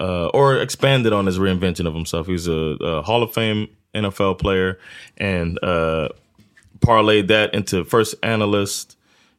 uh, 0.00 0.28
or 0.28 0.56
expanded 0.56 1.12
on 1.12 1.26
his 1.26 1.38
reinvention 1.38 1.86
of 1.86 1.94
himself. 1.94 2.26
He's 2.26 2.46
a, 2.48 2.52
a 2.52 3.02
Hall 3.02 3.22
of 3.22 3.32
Fame 3.34 3.68
NFL 3.94 4.38
player 4.38 4.78
and 5.16 5.58
uh, 5.62 6.08
parlayed 6.80 7.28
that 7.28 7.54
into 7.54 7.84
first 7.84 8.14
analyst 8.22 8.96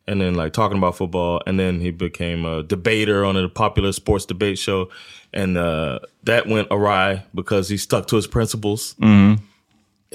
and 0.07 0.21
then 0.21 0.35
like 0.35 0.53
talking 0.53 0.77
about 0.77 0.95
football. 0.95 1.41
And 1.45 1.59
then 1.59 1.79
he 1.79 1.91
became 1.91 2.45
a 2.45 2.63
debater 2.63 3.25
on 3.25 3.35
a 3.37 3.49
popular 3.49 3.91
sports 3.91 4.25
debate 4.25 4.57
show. 4.57 4.89
And 5.33 5.57
uh, 5.57 5.99
that 6.23 6.47
went 6.47 6.69
awry 6.71 7.23
because 7.35 7.69
he 7.69 7.77
stuck 7.77 8.07
to 8.07 8.15
his 8.15 8.27
principles 8.27 8.95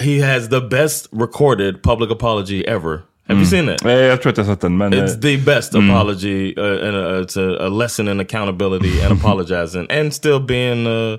he 0.01 0.21
has 0.21 0.49
the 0.49 0.61
best 0.61 1.09
recorded 1.13 1.83
public 1.83 2.11
apology 2.11 2.67
ever. 2.67 3.05
Have 3.29 3.39
you 3.39 3.47
seen 3.47 3.67
that? 3.67 3.83
Jag 3.83 4.23
tror 4.23 4.33
att 4.33 4.37
jag 4.37 4.47
sett 4.47 4.61
den, 4.61 4.77
men... 4.77 4.93
it's 4.93 5.21
the 5.21 5.37
best 5.37 5.75
apology 5.75 6.55
uh, 6.57 6.89
and 6.89 6.97
uh, 6.97 7.23
it's 7.23 7.37
a, 7.37 7.67
a 7.67 7.69
lesson 7.69 8.09
in 8.09 8.21
accountability 8.21 9.01
and 9.01 9.13
apologizing 9.19 9.87
and 9.91 10.13
still 10.13 10.41
being 10.41 10.87
uh, 10.87 11.17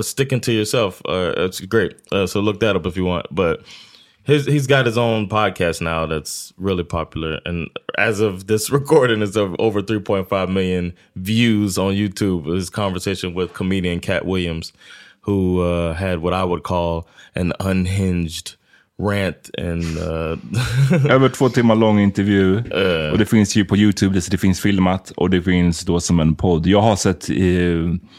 sticking 0.00 0.40
to 0.40 0.52
yourself. 0.52 1.02
Uh, 1.06 1.32
it's 1.36 1.60
great. 1.60 1.96
Uh, 2.10 2.26
so 2.26 2.40
look 2.40 2.60
that 2.60 2.76
up 2.76 2.86
if 2.86 2.96
you 2.96 3.04
want. 3.04 3.26
But 3.30 3.62
his, 4.24 4.46
he's 4.46 4.66
got 4.66 4.86
his 4.86 4.98
own 4.98 5.28
podcast 5.28 5.80
now 5.80 6.06
that's 6.06 6.52
really 6.56 6.82
popular. 6.82 7.40
And 7.44 7.68
as 7.98 8.20
of 8.20 8.46
this 8.46 8.70
recording 8.78 9.22
it's 9.22 9.36
of 9.36 9.54
over 9.58 9.82
3.5 9.82 10.48
million 10.50 10.94
views 11.14 11.78
on 11.78 11.92
youtube. 11.92 12.46
His 12.52 12.70
conversation 12.70 13.34
with 13.34 13.52
comedian 13.52 14.00
cat 14.00 14.24
williams 14.24 14.72
who 15.26 15.60
uh, 15.60 15.94
had 15.94 16.18
what 16.18 16.34
i 16.34 16.44
would 16.44 16.62
call 16.62 17.02
an 17.34 17.52
unhinged 17.60 18.56
rant 18.98 19.50
and 19.58 19.84
uh, 19.98 20.38
Över 21.10 21.28
två 21.28 21.48
timmar 21.48 21.74
lång 21.74 22.00
intervju. 22.00 22.56
Och 23.12 23.18
det 23.18 23.26
finns 23.26 23.56
ju 23.56 23.64
på 23.64 23.76
YouTube, 23.76 24.20
det, 24.30 24.38
finns 24.38 24.60
filmat 24.60 25.10
och 25.10 25.30
det 25.30 25.42
finns 25.42 25.80
då 25.80 26.00
som 26.00 26.20
en 26.20 26.34
podd. 26.34 26.66
Jag 26.66 26.80
har 26.80 26.96
sett... 26.96 27.30
Eh, 27.30 28.10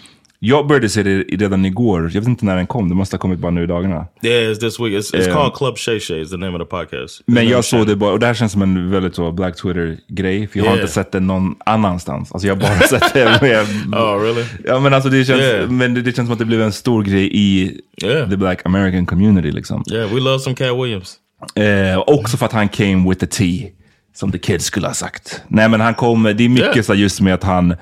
jag 0.46 0.68
började 0.68 0.90
se 0.90 1.04
det 1.04 1.18
redan 1.18 1.66
igår. 1.66 2.12
Jag 2.14 2.22
vet 2.22 2.28
inte 2.28 2.46
när 2.46 2.56
den 2.56 2.68
kom. 2.68 2.90
Det 2.90 2.96
måste 2.96 3.16
ha 3.16 3.20
kommit 3.20 3.40
bara 3.40 3.52
nu 3.52 3.64
i 3.64 3.68
dagarna. 3.68 4.08
Yeah, 4.22 4.52
it's 4.52 4.56
this 4.60 4.80
week. 4.80 4.94
It's, 4.94 5.14
it's 5.16 5.20
Yeah. 5.22 5.34
called 5.34 5.54
Club 5.56 5.78
Shay 5.78 6.00
Shay 6.00 6.22
is 6.22 6.30
the 6.30 6.38
name 6.38 6.58
of 6.58 6.62
the 6.62 6.66
podcast. 6.78 7.22
Men 7.26 7.48
jag 7.48 7.66
såg 7.66 7.88
det 7.88 7.96
bara, 7.96 8.12
och 8.12 8.20
det 8.20 8.26
här 8.26 8.34
känns 8.34 8.52
som 8.52 8.62
en 8.62 8.92
väldigt 8.92 9.16
så 9.16 9.32
Black 9.32 9.56
Twitter-grej. 9.62 10.48
För 10.48 10.60
jag 10.60 10.66
har 10.66 10.72
Yeah. 10.72 10.82
inte 10.82 10.94
sett 10.94 11.12
det 11.12 11.20
någon 11.20 11.56
annanstans. 11.66 12.32
Alltså 12.32 12.48
jag 12.48 12.56
har 12.56 12.62
bara 12.62 12.80
sett 13.00 13.14
det 13.14 13.38
med... 13.42 13.62
Oh, 14.02 14.22
really? 14.22 14.46
Ja 14.66 14.80
men 14.80 14.94
alltså 14.94 15.10
det 15.10 15.26
känns, 15.26 15.42
Yeah. 15.42 15.70
men 15.72 15.94
det, 15.94 16.02
det 16.02 16.16
känns 16.16 16.28
som 16.28 16.34
att 16.34 16.40
det 16.40 16.46
blev 16.46 16.62
en 16.62 16.72
stor 16.72 17.04
grej 17.04 17.30
i 17.34 17.78
Yeah. 18.04 18.30
the 18.30 18.38
Black 18.38 18.62
American 18.66 19.06
community 19.06 19.52
liksom. 19.52 19.84
Yeah, 19.92 20.14
we 20.14 20.20
love 20.20 20.40
some 20.40 20.56
Cat 20.56 20.68
Williams. 20.84 21.16
Eh, 21.56 22.00
också 22.08 22.38
för 22.38 22.46
att 22.46 22.52
han 22.54 22.70
came 22.70 23.10
with 23.10 23.20
the 23.20 23.28
tea. 23.28 23.70
Som 24.16 24.32
the 24.32 24.38
kids 24.38 24.66
skulle 24.66 24.88
ha 24.88 24.94
sagt. 24.94 25.42
Nej 25.48 25.70
men 25.70 25.82
han 25.82 25.94
kom, 25.94 26.24
det 26.24 26.44
är 26.46 26.50
mycket 26.50 26.66
Yeah. 26.76 26.82
så 26.86 26.94
just 26.94 27.22
med 27.22 27.34
att 27.34 27.44
han 27.44 27.76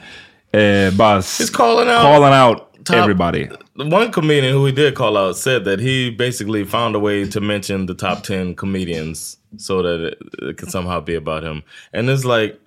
eh, 0.54 0.92
bara... 0.92 1.22
He's 1.22 1.50
calling 1.50 1.90
out 1.90 2.02
calling 2.02 2.34
out 2.34 2.86
top- 2.86 2.98
everybody. 2.98 3.50
The 3.76 3.86
one 3.86 4.12
comedian 4.12 4.54
who 4.54 4.66
he 4.66 4.72
did 4.72 4.96
call 4.96 5.18
out 5.18 5.36
said 5.36 5.66
that 5.66 5.80
he 5.80 6.12
basically 6.12 6.64
found 6.64 6.96
a 6.96 7.00
way 7.00 7.28
to 7.28 7.42
mention 7.42 7.88
the 7.88 7.96
top 7.96 8.24
10 8.24 8.56
comedians 8.56 9.38
so 9.58 9.82
that 9.82 10.00
it, 10.00 10.18
it 10.44 10.58
can 10.58 10.70
somehow 10.70 11.00
be 11.00 11.16
about 11.16 11.44
him. 11.44 11.64
And 11.92 12.10
it's 12.10 12.24
like 12.24 12.60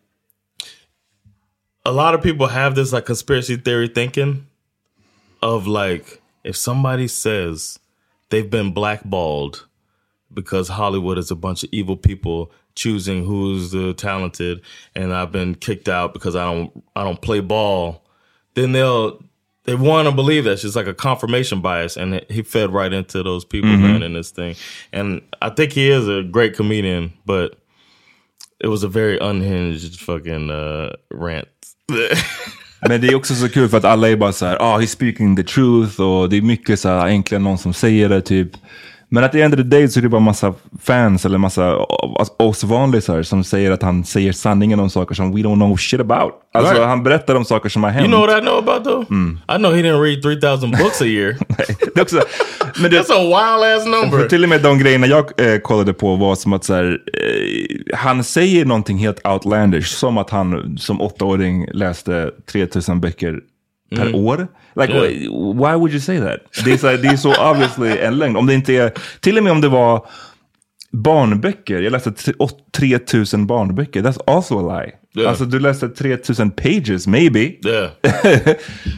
a 1.85 1.93
lot 1.93 2.15
of 2.15 2.23
people 2.23 2.49
have 2.49 2.75
this 2.75 2.93
like 2.93 3.07
conspiracy 3.07 3.57
theory 3.57 3.87
thinking 3.87 4.49
of 5.43 5.69
like 5.69 6.21
if 6.43 6.57
somebody 6.57 7.07
says 7.07 7.79
they've 8.31 8.51
been 8.51 8.73
blackballed 8.73 9.67
because 10.33 10.69
Hollywood 10.69 11.19
is 11.19 11.31
a 11.31 11.37
bunch 11.37 11.63
of 11.63 11.69
evil 11.73 11.97
people 11.97 12.51
choosing 12.77 13.25
who's 13.25 13.71
the 13.73 13.95
talented 13.95 14.61
and 14.95 15.13
I've 15.13 15.33
been 15.33 15.55
kicked 15.55 15.89
out 15.89 16.13
because 16.13 16.37
I 16.37 16.45
don't 16.45 16.85
I 16.95 17.03
don't 17.03 17.21
play 17.21 17.41
ball 17.41 18.05
then 18.55 18.73
they'll 18.73 19.19
they 19.65 19.75
want 19.75 20.09
to 20.09 20.15
believe 20.15 20.45
that 20.45 20.53
it's 20.53 20.63
just 20.63 20.77
like 20.77 20.87
a 20.87 20.95
confirmation 20.95 21.61
bias 21.61 21.97
and 21.97 22.25
he 22.29 22.43
fed 22.43 22.73
right 22.73 22.93
into 22.93 23.23
those 23.23 23.45
people 23.45 23.71
man 23.71 24.03
in 24.03 24.13
this 24.13 24.31
thing. 24.31 24.55
And 24.93 25.23
I 25.43 25.51
think 25.51 25.73
he 25.73 25.91
is 25.91 26.09
a 26.09 26.23
great 26.23 26.55
comedian 26.55 27.13
but 27.25 27.59
it 28.61 28.69
was 28.69 28.85
a 28.85 28.89
very 28.89 29.19
unhinged 29.19 29.99
fucking 30.01 30.51
uh, 30.51 30.95
rant. 31.11 31.49
Men 32.89 33.01
det 33.01 33.09
är 33.09 33.15
också 33.15 33.35
så 33.35 33.49
kul 33.49 33.69
för 33.69 33.77
att 33.77 33.85
alla 33.85 34.09
är 34.09 34.17
bara 34.17 34.33
så 34.33 34.47
här, 34.47 34.57
ah, 34.61 34.81
he's 34.81 34.87
speaking 34.87 35.37
the 35.37 35.43
truth 35.43 36.01
och 36.01 36.29
det 36.29 36.37
är 36.37 36.43
mycket 36.43 36.81
så 36.81 36.89
här, 36.89 37.09
egentligen 37.09 37.45
någon 37.45 37.59
som 37.59 37.75
säger 37.75 38.09
det 38.09 38.21
typ. 38.21 38.51
Men 39.17 39.25
att 39.25 39.33
the 39.33 39.41
end 39.43 39.55
of 39.55 39.59
the 39.59 39.65
day 39.65 39.89
så 39.89 40.01
är 40.01 40.03
det 40.03 40.09
bara 40.09 40.21
massa 40.21 40.55
fans 40.83 41.25
eller 41.25 41.39
massa 41.39 41.77
oss 42.39 42.65
vanlisar 42.65 43.23
som 43.23 43.45
säger 43.45 43.71
att 43.71 43.83
han 43.83 44.05
säger 44.05 44.33
sanningen 44.33 44.81
om 44.81 44.91
saker 44.91 45.15
som 45.15 45.35
we 45.37 45.41
don't 45.43 45.55
know 45.55 45.77
shit 45.77 46.01
about. 46.01 46.33
Alltså 46.55 46.73
Right. 46.75 46.87
han 46.89 47.03
berättar 47.03 47.35
om 47.35 47.45
saker 47.45 47.69
som 47.69 47.85
har 47.85 47.91
hänt. 47.91 48.07
you 48.07 48.15
know 48.17 48.27
what 48.27 48.39
I 48.39 48.47
know 48.47 48.59
about 48.59 48.85
though 48.85 49.03
I 49.55 49.57
know 49.59 49.73
he 49.75 49.83
didn't 49.83 50.03
read 50.03 50.23
3000 50.23 50.71
books 50.83 51.03
a 51.03 51.05
year 51.05 51.37
det 51.95 52.01
är 52.01 52.03
också, 52.03 52.21
men 52.81 52.91
det, 52.91 53.01
that's 53.01 53.13
a 53.13 53.21
wild 53.23 53.77
ass 53.79 53.87
number 53.87 54.29
till 54.29 54.43
och 54.43 54.49
med 54.49 54.63
de 54.63 54.79
grejerna 54.79 55.07
jag 55.07 55.41
eh, 55.53 55.59
kollade 55.59 55.93
på 55.93 56.17
var 56.17 56.35
som 56.35 56.53
att 56.53 56.65
så 56.65 56.75
här, 56.75 56.99
eh, 57.15 57.97
han 57.97 58.25
säger 58.25 58.65
någonting 58.65 58.99
helt 58.99 59.27
outlandish. 59.27 59.87
Som 59.87 60.19
att 60.19 60.31
han 60.31 60.79
som 60.79 61.01
åttaåring 61.01 61.67
läste 61.73 62.31
3000 62.53 63.01
böcker 63.01 63.41
per 63.97 64.15
år. 64.15 64.49
Like, 64.81 64.93
Yeah. 64.93 65.09
why, 65.55 65.75
would 65.79 65.91
you 65.93 66.01
say 66.01 66.19
that? 66.19 66.41
Det 66.65 66.73
är 66.73 66.77
så, 66.77 66.87
här, 66.89 66.97
det 66.97 67.09
är 67.09 67.17
så 67.17 67.35
obviously 67.51 67.99
en 67.99 68.19
lögn. 68.19 68.37
Om 68.37 68.47
det 68.47 68.55
inte 68.55 68.75
är, 68.75 68.93
till 69.21 69.39
och 69.39 69.45
med 69.45 69.53
om 69.53 69.61
det 69.61 69.69
var 69.69 70.07
barnböcker. 70.93 71.81
Jag 71.83 71.91
läste 71.93 72.13
tre- 72.13 72.35
åt- 72.39 72.73
3000 72.73 73.47
barnböcker. 73.47 74.03
That's 74.03 74.21
also 74.27 74.69
a 74.69 74.81
lie. 74.81 74.93
Yeah. 75.19 75.31
Alltså 75.31 75.45
du 75.45 75.59
läste 75.61 75.89
3000 75.89 76.51
pages, 76.51 77.07
maybe. 77.07 77.41
yeah 77.41 77.91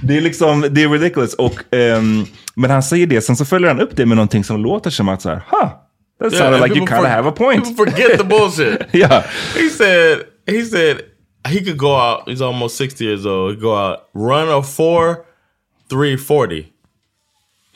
Det 0.03 0.17
är 0.17 0.21
liksom, 0.21 0.67
det 0.71 0.83
är 0.83 0.89
ridiculous. 0.89 1.35
Och, 1.35 1.75
ehm, 1.75 2.25
men 2.55 2.71
han 2.71 2.83
säger 2.83 3.07
det, 3.07 3.21
sen 3.21 3.37
så 3.37 3.45
följer 3.45 3.69
han 3.69 3.81
upp 3.81 3.97
det 3.97 4.07
med 4.07 4.17
någonting 4.17 4.45
som 4.45 4.61
låter 4.63 4.91
som 4.91 5.09
att 5.09 5.23
så 5.23 5.29
här, 5.29 5.37
huh, 5.51 5.69
that 6.21 6.33
Yeah, 6.33 6.33
sounded 6.33 6.55
and 6.55 6.63
like 6.63 6.79
you 6.79 6.87
kind 6.87 7.01
of 7.01 7.07
have 7.07 7.29
a 7.29 7.33
point. 7.37 7.65
People 7.65 7.93
forget 7.93 8.19
the 8.19 8.25
bullshit. 8.25 8.79
yeah. 8.95 9.23
He 9.57 9.69
said 9.71 10.19
he 10.47 10.65
said 10.65 10.97
he 11.47 11.63
could 11.63 11.79
go 11.79 11.97
out. 11.97 12.29
He's 12.29 12.41
almost 12.41 12.77
sixty 12.77 13.05
years 13.05 13.27
old. 13.27 13.53
He'd 13.53 13.61
go 13.61 13.77
out, 13.77 14.09
run 14.15 14.49
a 14.49 14.63
four, 14.63 15.27
three 15.89 16.17
forty. 16.17 16.73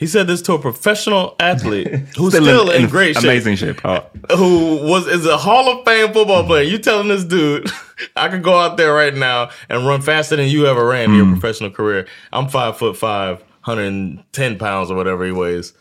He 0.03 0.09
said 0.09 0.27
this 0.27 0.43
to 0.43 0.55
a 0.55 0.59
professional 0.59 1.37
athlete 1.39 1.87
who's 2.17 2.35
still, 2.35 2.71
in, 2.71 2.89
great 2.89 3.15
shape, 3.15 3.23
Amazing 3.23 3.55
shape. 3.55 3.85
Ja. 3.85 4.03
who 4.37 4.79
was 4.83 5.07
is 5.07 5.27
a 5.27 5.37
Hall 5.37 5.69
of 5.71 5.85
Fame 5.85 6.13
football 6.13 6.45
player. 6.45 6.65
You 6.65 6.79
telling 6.79 7.07
this 7.07 7.23
dude 7.23 7.71
I 8.17 8.29
could 8.29 8.43
go 8.43 8.59
out 8.59 8.77
there 8.77 8.93
right 8.93 9.15
now 9.15 9.51
and 9.69 9.87
run 9.87 10.03
faster 10.03 10.35
than 10.35 10.49
you 10.49 10.67
ever 10.67 10.85
ran 10.85 11.11
in 11.11 11.17
your 11.17 11.27
mm. 11.27 11.39
professional 11.39 11.71
career? 11.71 12.09
I'm 12.33 12.49
five 12.49 12.79
foot 12.79 12.97
five, 12.97 13.39
110 13.65 14.59
pounds 14.59 14.91
or 14.91 14.97
whatever 14.97 15.25
he 15.25 15.31
weighs. 15.31 15.73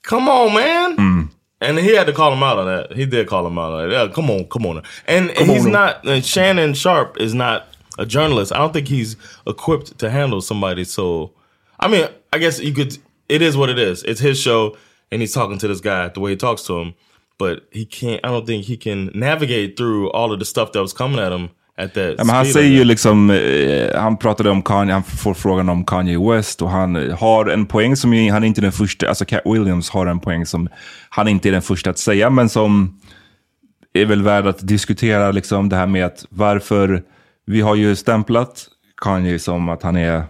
Come 0.00 0.26
on, 0.26 0.54
man. 0.54 0.96
Mm. 0.96 1.30
And 1.60 1.78
he 1.78 1.94
had 1.94 2.06
to 2.06 2.12
call 2.12 2.32
him 2.32 2.42
out 2.42 2.58
on 2.58 2.66
that. 2.66 2.92
He 2.94 3.06
did 3.06 3.26
call 3.28 3.46
him 3.46 3.58
out 3.58 3.72
on 3.72 3.88
that. 3.88 3.94
Yeah, 3.94 4.12
come 4.12 4.30
on, 4.30 4.44
come 4.46 4.66
on. 4.66 4.82
And 5.06 5.30
he's 5.30 5.64
on. 5.64 5.72
not. 5.72 6.06
And 6.06 6.24
Shannon 6.24 6.74
Sharp 6.74 7.18
is 7.18 7.34
not 7.34 7.68
a 7.98 8.04
journalist. 8.04 8.52
I 8.52 8.58
don't 8.58 8.72
think 8.72 8.88
he's 8.88 9.16
equipped 9.46 9.98
to 9.98 10.10
handle 10.10 10.40
somebody 10.40 10.84
so. 10.84 11.32
I 11.80 11.88
mean, 11.88 12.08
I 12.32 12.38
guess 12.38 12.60
you 12.60 12.74
could. 12.74 12.98
It 13.28 13.42
is 13.42 13.56
what 13.56 13.70
it 13.70 13.78
is. 13.78 14.02
It's 14.02 14.20
his 14.20 14.38
show, 14.38 14.76
and 15.10 15.20
he's 15.20 15.32
talking 15.32 15.58
to 15.58 15.68
this 15.68 15.80
guy 15.80 16.08
the 16.08 16.20
way 16.20 16.30
he 16.30 16.36
talks 16.36 16.62
to 16.64 16.78
him. 16.78 16.94
But 17.38 17.66
he 17.70 17.86
can't. 17.86 18.20
I 18.22 18.28
don't 18.28 18.46
think 18.46 18.64
he 18.64 18.76
can 18.76 19.10
navigate 19.14 19.76
through 19.76 20.10
all 20.10 20.32
of 20.32 20.38
the 20.38 20.44
stuff 20.44 20.72
that 20.72 20.82
was 20.82 20.92
coming 20.92 21.18
at 21.18 21.32
him 21.32 21.50
that. 21.76 21.96
Ja, 21.96 22.24
men 22.24 22.28
han 22.28 22.46
säger 22.46 22.70
ju 22.70 22.84
liksom, 22.84 23.30
eh, 23.30 24.00
han 24.00 24.16
pratade 24.16 24.50
om 24.50 24.62
Kanye, 24.62 24.92
han 24.92 25.02
får 25.02 25.34
frågan 25.34 25.68
om 25.68 25.84
Kanye 25.84 26.18
West 26.18 26.62
och 26.62 26.70
han 26.70 26.96
eh, 26.96 27.18
har 27.18 27.46
en 27.46 27.66
poäng 27.66 27.96
som 27.96 28.12
han 28.12 28.42
är 28.42 28.46
inte 28.46 28.60
den 28.60 28.72
första, 28.72 29.08
alltså 29.08 29.24
Cat 29.24 29.42
Williams 29.44 29.90
har 29.90 30.06
en 30.06 30.20
poäng 30.20 30.46
som 30.46 30.68
han 31.08 31.28
inte 31.28 31.48
är 31.48 31.52
den 31.52 31.62
första 31.62 31.90
att 31.90 31.98
säga, 31.98 32.30
men 32.30 32.48
som 32.48 33.00
är 33.92 34.06
väl 34.06 34.22
värd 34.22 34.46
att 34.46 34.68
diskutera 34.68 35.32
liksom 35.32 35.68
det 35.68 35.76
här 35.76 35.86
med 35.86 36.06
att 36.06 36.26
varför 36.28 37.02
vi 37.46 37.60
har 37.60 37.74
ju 37.74 37.96
stämplat 37.96 38.68
Kanye 38.96 39.38
som 39.38 39.68
att 39.68 39.82
han 39.82 39.96
är 39.96 40.24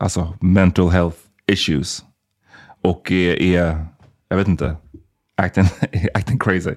alltså 0.00 0.34
mental 0.40 0.90
health 0.90 1.18
issues 1.46 2.04
och 2.82 3.12
är, 3.12 3.42
är 3.42 3.86
jag 4.28 4.36
vet 4.36 4.48
inte, 4.48 4.76
acting, 5.40 5.64
acting 6.14 6.38
crazy. 6.38 6.74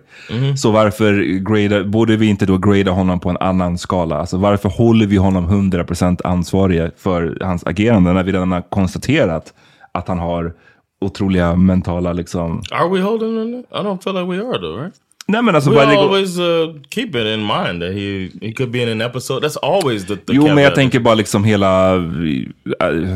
Så 0.58 0.72
varför 0.72 1.14
grada, 1.40 1.84
borde 1.84 2.16
vi 2.18 2.28
inte 2.28 2.46
då 2.46 2.58
grada 2.58 2.92
honom 2.92 3.20
på 3.20 3.30
en 3.30 3.38
annan 3.38 3.78
skala? 3.78 4.18
Alltså 4.18 4.38
varför 4.38 4.70
håller 4.70 5.08
vi 5.08 5.18
honom 5.18 5.72
100% 5.72 6.22
ansvarig 6.24 6.92
för 6.98 7.38
hans 7.42 7.66
agerande 7.66 8.14
när 8.14 8.24
vi 8.24 8.32
redan 8.32 8.52
har 8.52 8.62
konstaterat 8.62 9.54
att 9.92 10.08
han 10.08 10.20
har 10.20 10.54
otroliga 11.02 11.56
mentala 11.56 12.14
liksom... 12.14 12.62
Are 12.72 12.90
we 12.90 13.02
holding 13.02 13.40
him? 13.40 13.60
I 13.60 13.84
don't 13.84 14.04
feel 14.04 14.16
like 14.16 14.26
we 14.26 14.48
are 14.48 14.60
though, 14.60 14.82
right? 14.82 14.96
Nej 15.28 15.42
men 15.42 15.56
alltså 15.56 15.72
we 15.72 15.82
always 15.98 16.38
uh, 16.38 16.76
keep 16.90 17.08
it 17.08 17.16
in 17.16 17.40
mind 17.40 17.82
that 17.82 17.94
he 17.94 18.30
he 18.42 18.54
could 18.54 18.72
be 18.72 18.80
in 18.84 18.90
an 18.90 19.02
episode. 19.10 19.48
That's 19.48 19.58
always 19.62 20.06
the, 20.06 20.16
the 20.16 20.34
Jo, 20.34 20.44
men 20.48 20.58
jag 20.64 20.76
tänker 20.76 21.00
bara 21.00 21.16
liksom 21.16 21.44
hela... 21.44 21.96
äh, 21.96 22.02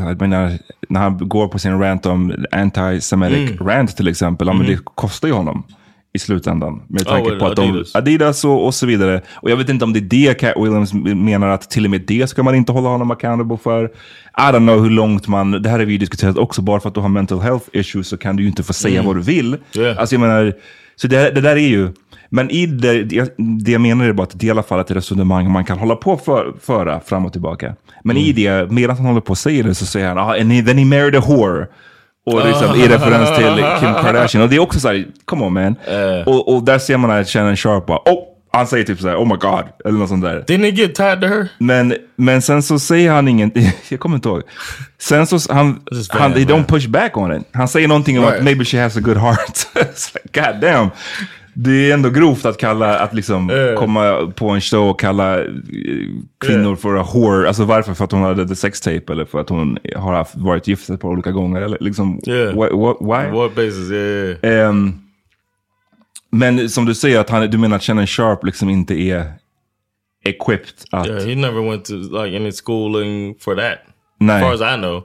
Jag 0.08 0.20
menar, 0.20 0.58
när 0.88 1.00
han 1.00 1.18
går 1.28 1.48
på 1.48 1.58
sin 1.58 1.80
rant 1.80 2.06
om 2.06 2.32
anti-semitic 2.52 3.50
Mm. 3.52 3.66
rant 3.68 3.96
till 3.96 4.08
exempel, 4.08 4.46
ja, 4.46 4.52
men 4.54 4.66
det 4.66 4.78
kostar 4.84 5.28
ju 5.28 5.34
honom 5.34 5.62
i 6.12 6.18
slutändan. 6.18 6.82
Med 6.88 7.02
Oh, 7.02 7.08
tanke 7.08 7.28
well, 7.30 7.38
på 7.40 7.46
att 7.46 7.56
de, 7.56 7.68
Adidas. 7.70 7.94
Adidas 7.94 8.44
och, 8.44 8.66
och 8.66 8.74
så 8.74 8.86
vidare. 8.86 9.22
Och 9.34 9.50
jag 9.50 9.56
vet 9.56 9.68
inte 9.68 9.84
om 9.84 9.92
det 9.92 9.98
är 9.98 10.00
det 10.28 10.34
Cat 10.40 10.54
Williams 10.56 10.94
menar 10.94 11.48
att 11.48 11.70
till 11.70 11.84
och 11.84 11.90
med 11.90 12.00
det 12.06 12.26
ska 12.30 12.42
man 12.42 12.54
inte 12.54 12.72
hålla 12.72 12.88
honom 12.88 13.10
accountable 13.10 13.56
för. 13.62 13.84
I 13.84 13.90
don't 14.52 14.58
know 14.66 14.82
hur 14.82 14.90
långt 14.90 15.28
man, 15.28 15.50
det 15.50 15.68
här 15.68 15.78
har 15.78 15.86
vi 15.86 15.92
ju 15.92 15.98
diskuterat 15.98 16.36
också, 16.38 16.62
bara 16.62 16.80
för 16.80 16.88
att 16.88 16.94
du 16.94 17.00
har 17.00 17.08
mental 17.08 17.40
health 17.40 17.66
issues 17.72 18.08
så 18.08 18.16
kan 18.16 18.36
du 18.36 18.42
ju 18.42 18.48
inte 18.48 18.62
få 18.62 18.72
säga 18.72 18.94
Mm. 18.94 19.06
vad 19.06 19.16
du 19.16 19.22
vill. 19.22 19.56
Yeah. 19.76 19.98
Alltså 19.98 20.14
jag 20.14 20.20
menar, 20.20 20.52
så 21.00 21.06
det, 21.06 21.30
det 21.30 21.40
där 21.40 21.56
är 21.56 21.68
ju, 21.68 21.88
men 22.28 22.50
i 22.50 22.66
det, 22.66 23.04
det, 23.04 23.34
det 23.36 23.72
jag 23.72 23.80
menar 23.80 24.04
är 24.04 24.12
bara 24.12 24.22
att 24.22 24.40
det 24.40 24.46
är 24.46 24.48
i 24.48 24.50
alla 24.50 24.62
fall 24.62 24.80
ett 24.80 24.90
resonemang 24.90 25.50
man 25.50 25.64
kan 25.64 25.78
hålla 25.78 25.96
på 25.96 26.16
för, 26.16 26.54
föra 26.62 27.00
fram 27.00 27.26
och 27.26 27.32
tillbaka. 27.32 27.74
Men 28.04 28.16
i 28.16 28.32
det, 28.32 28.70
medan 28.70 28.96
han 28.96 29.06
håller 29.06 29.20
på 29.20 29.30
och 29.30 29.38
säger 29.38 29.64
det 29.64 29.74
så 29.74 29.86
säger 29.86 30.08
han, 30.08 30.18
ah, 30.18 30.40
and 30.40 30.52
he, 30.52 30.62
then 30.62 30.78
he 30.78 30.84
married 30.84 31.16
a 31.16 31.22
whore. 31.28 31.66
Och 32.26 32.46
liksom, 32.46 32.76
i 32.76 32.88
referens 32.88 33.36
till 33.36 33.64
Kim 33.80 33.94
Kardashian. 33.94 34.42
Och 34.42 34.50
det 34.50 34.56
är 34.56 34.60
också 34.60 34.80
så 34.80 34.88
här, 34.88 35.06
come 35.24 35.44
on 35.44 35.52
man. 35.52 35.76
Och, 36.26 36.54
och 36.54 36.62
där 36.62 36.78
ser 36.78 36.96
man 36.96 37.10
att 37.10 37.28
Shannon 37.28 37.56
Sharp 37.56 37.86
bara, 37.86 37.98
oh, 37.98 38.22
han 38.58 38.66
säger 38.66 38.84
typ 38.84 39.00
så 39.00 39.08
här, 39.08 39.16
oh 39.16 39.24
my 39.28 39.34
god, 39.36 39.64
eller 39.84 39.98
något 39.98 40.08
sånt 40.08 40.24
där. 40.24 40.44
Didn't 40.48 40.62
he 40.64 40.70
get 40.70 40.94
tied 40.94 41.20
to 41.20 41.26
her? 41.26 41.48
Men, 41.58 41.94
men 42.16 42.42
sen 42.42 42.62
så 42.62 42.78
säger 42.78 43.12
han 43.12 43.28
ingen, 43.28 43.50
jag 43.88 44.00
kommer 44.00 44.16
inte 44.16 44.28
ihåg. 44.28 44.42
Sen 44.98 45.26
så, 45.26 45.52
han, 45.52 45.80
han 46.10 46.32
they 46.32 46.44
don't 46.44 46.64
push 46.64 46.88
back 46.88 47.16
on 47.16 47.32
it. 47.32 47.42
Han 47.52 47.68
säger 47.68 47.88
någonting 47.88 48.18
om 48.18 48.24
Right. 48.24 48.38
att 48.38 48.44
maybe 48.44 48.64
she 48.64 48.82
has 48.82 48.96
a 48.96 49.00
good 49.00 49.16
heart. 49.16 49.58
Like, 49.74 50.40
God 50.42 50.60
damn. 50.60 50.88
Det 51.60 51.90
är 51.90 51.94
ändå 51.94 52.10
grovt 52.10 52.44
att 52.46 52.58
kalla, 52.58 52.98
att 52.98 53.14
liksom 53.14 53.50
Eh. 53.50 53.74
komma 53.78 54.32
på 54.36 54.48
en 54.50 54.60
show 54.60 54.90
och 54.90 55.00
kalla 55.00 55.38
eh, 55.38 55.44
kvinnor 56.46 56.76
för 56.76 56.96
a 57.00 57.06
whore. 57.14 57.48
Alltså 57.48 57.64
varför? 57.64 57.94
För 57.94 58.04
att 58.04 58.12
hon 58.12 58.22
hade 58.22 58.48
the 58.48 58.56
sex 58.56 58.80
tape 58.80 59.12
eller 59.12 59.24
för 59.24 59.40
att 59.40 59.48
hon 59.48 59.78
har 59.96 60.14
haft, 60.14 60.36
varit 60.36 60.68
gift 60.68 60.90
ett 60.90 61.00
par 61.00 61.08
olika 61.08 61.30
gånger? 61.30 61.62
Eller 61.62 61.78
liksom, 61.80 62.20
Yeah. 62.26 62.54
wh- 62.54 62.70
wh- 62.70 63.22
why? 63.22 63.38
What 63.38 63.54
basis? 63.54 63.90
Yeah, 63.90 64.36
yeah. 64.42 64.68
Ehm, 64.68 64.98
men 66.32 66.70
som 66.70 66.84
du 66.84 66.94
säger, 66.94 67.20
att 67.20 67.30
han, 67.30 67.50
du 67.50 67.58
menar 67.58 67.76
att 67.76 67.82
Shannon 67.82 68.06
Sharp 68.06 68.44
liksom 68.44 68.68
inte 68.70 68.94
är 68.94 69.32
equipped 70.24 70.74
att... 70.90 71.06
Yeah, 71.06 71.20
he 71.26 71.34
never 71.34 71.70
went 71.70 71.84
to 71.84 71.94
like 71.94 72.36
any 72.36 72.52
schooling 72.52 73.34
for 73.40 73.54
that. 73.56 73.78
Nej. 74.20 74.36
As 74.36 74.42
far 74.42 74.66
as 74.66 74.74
I 74.74 74.80
know. 74.80 75.02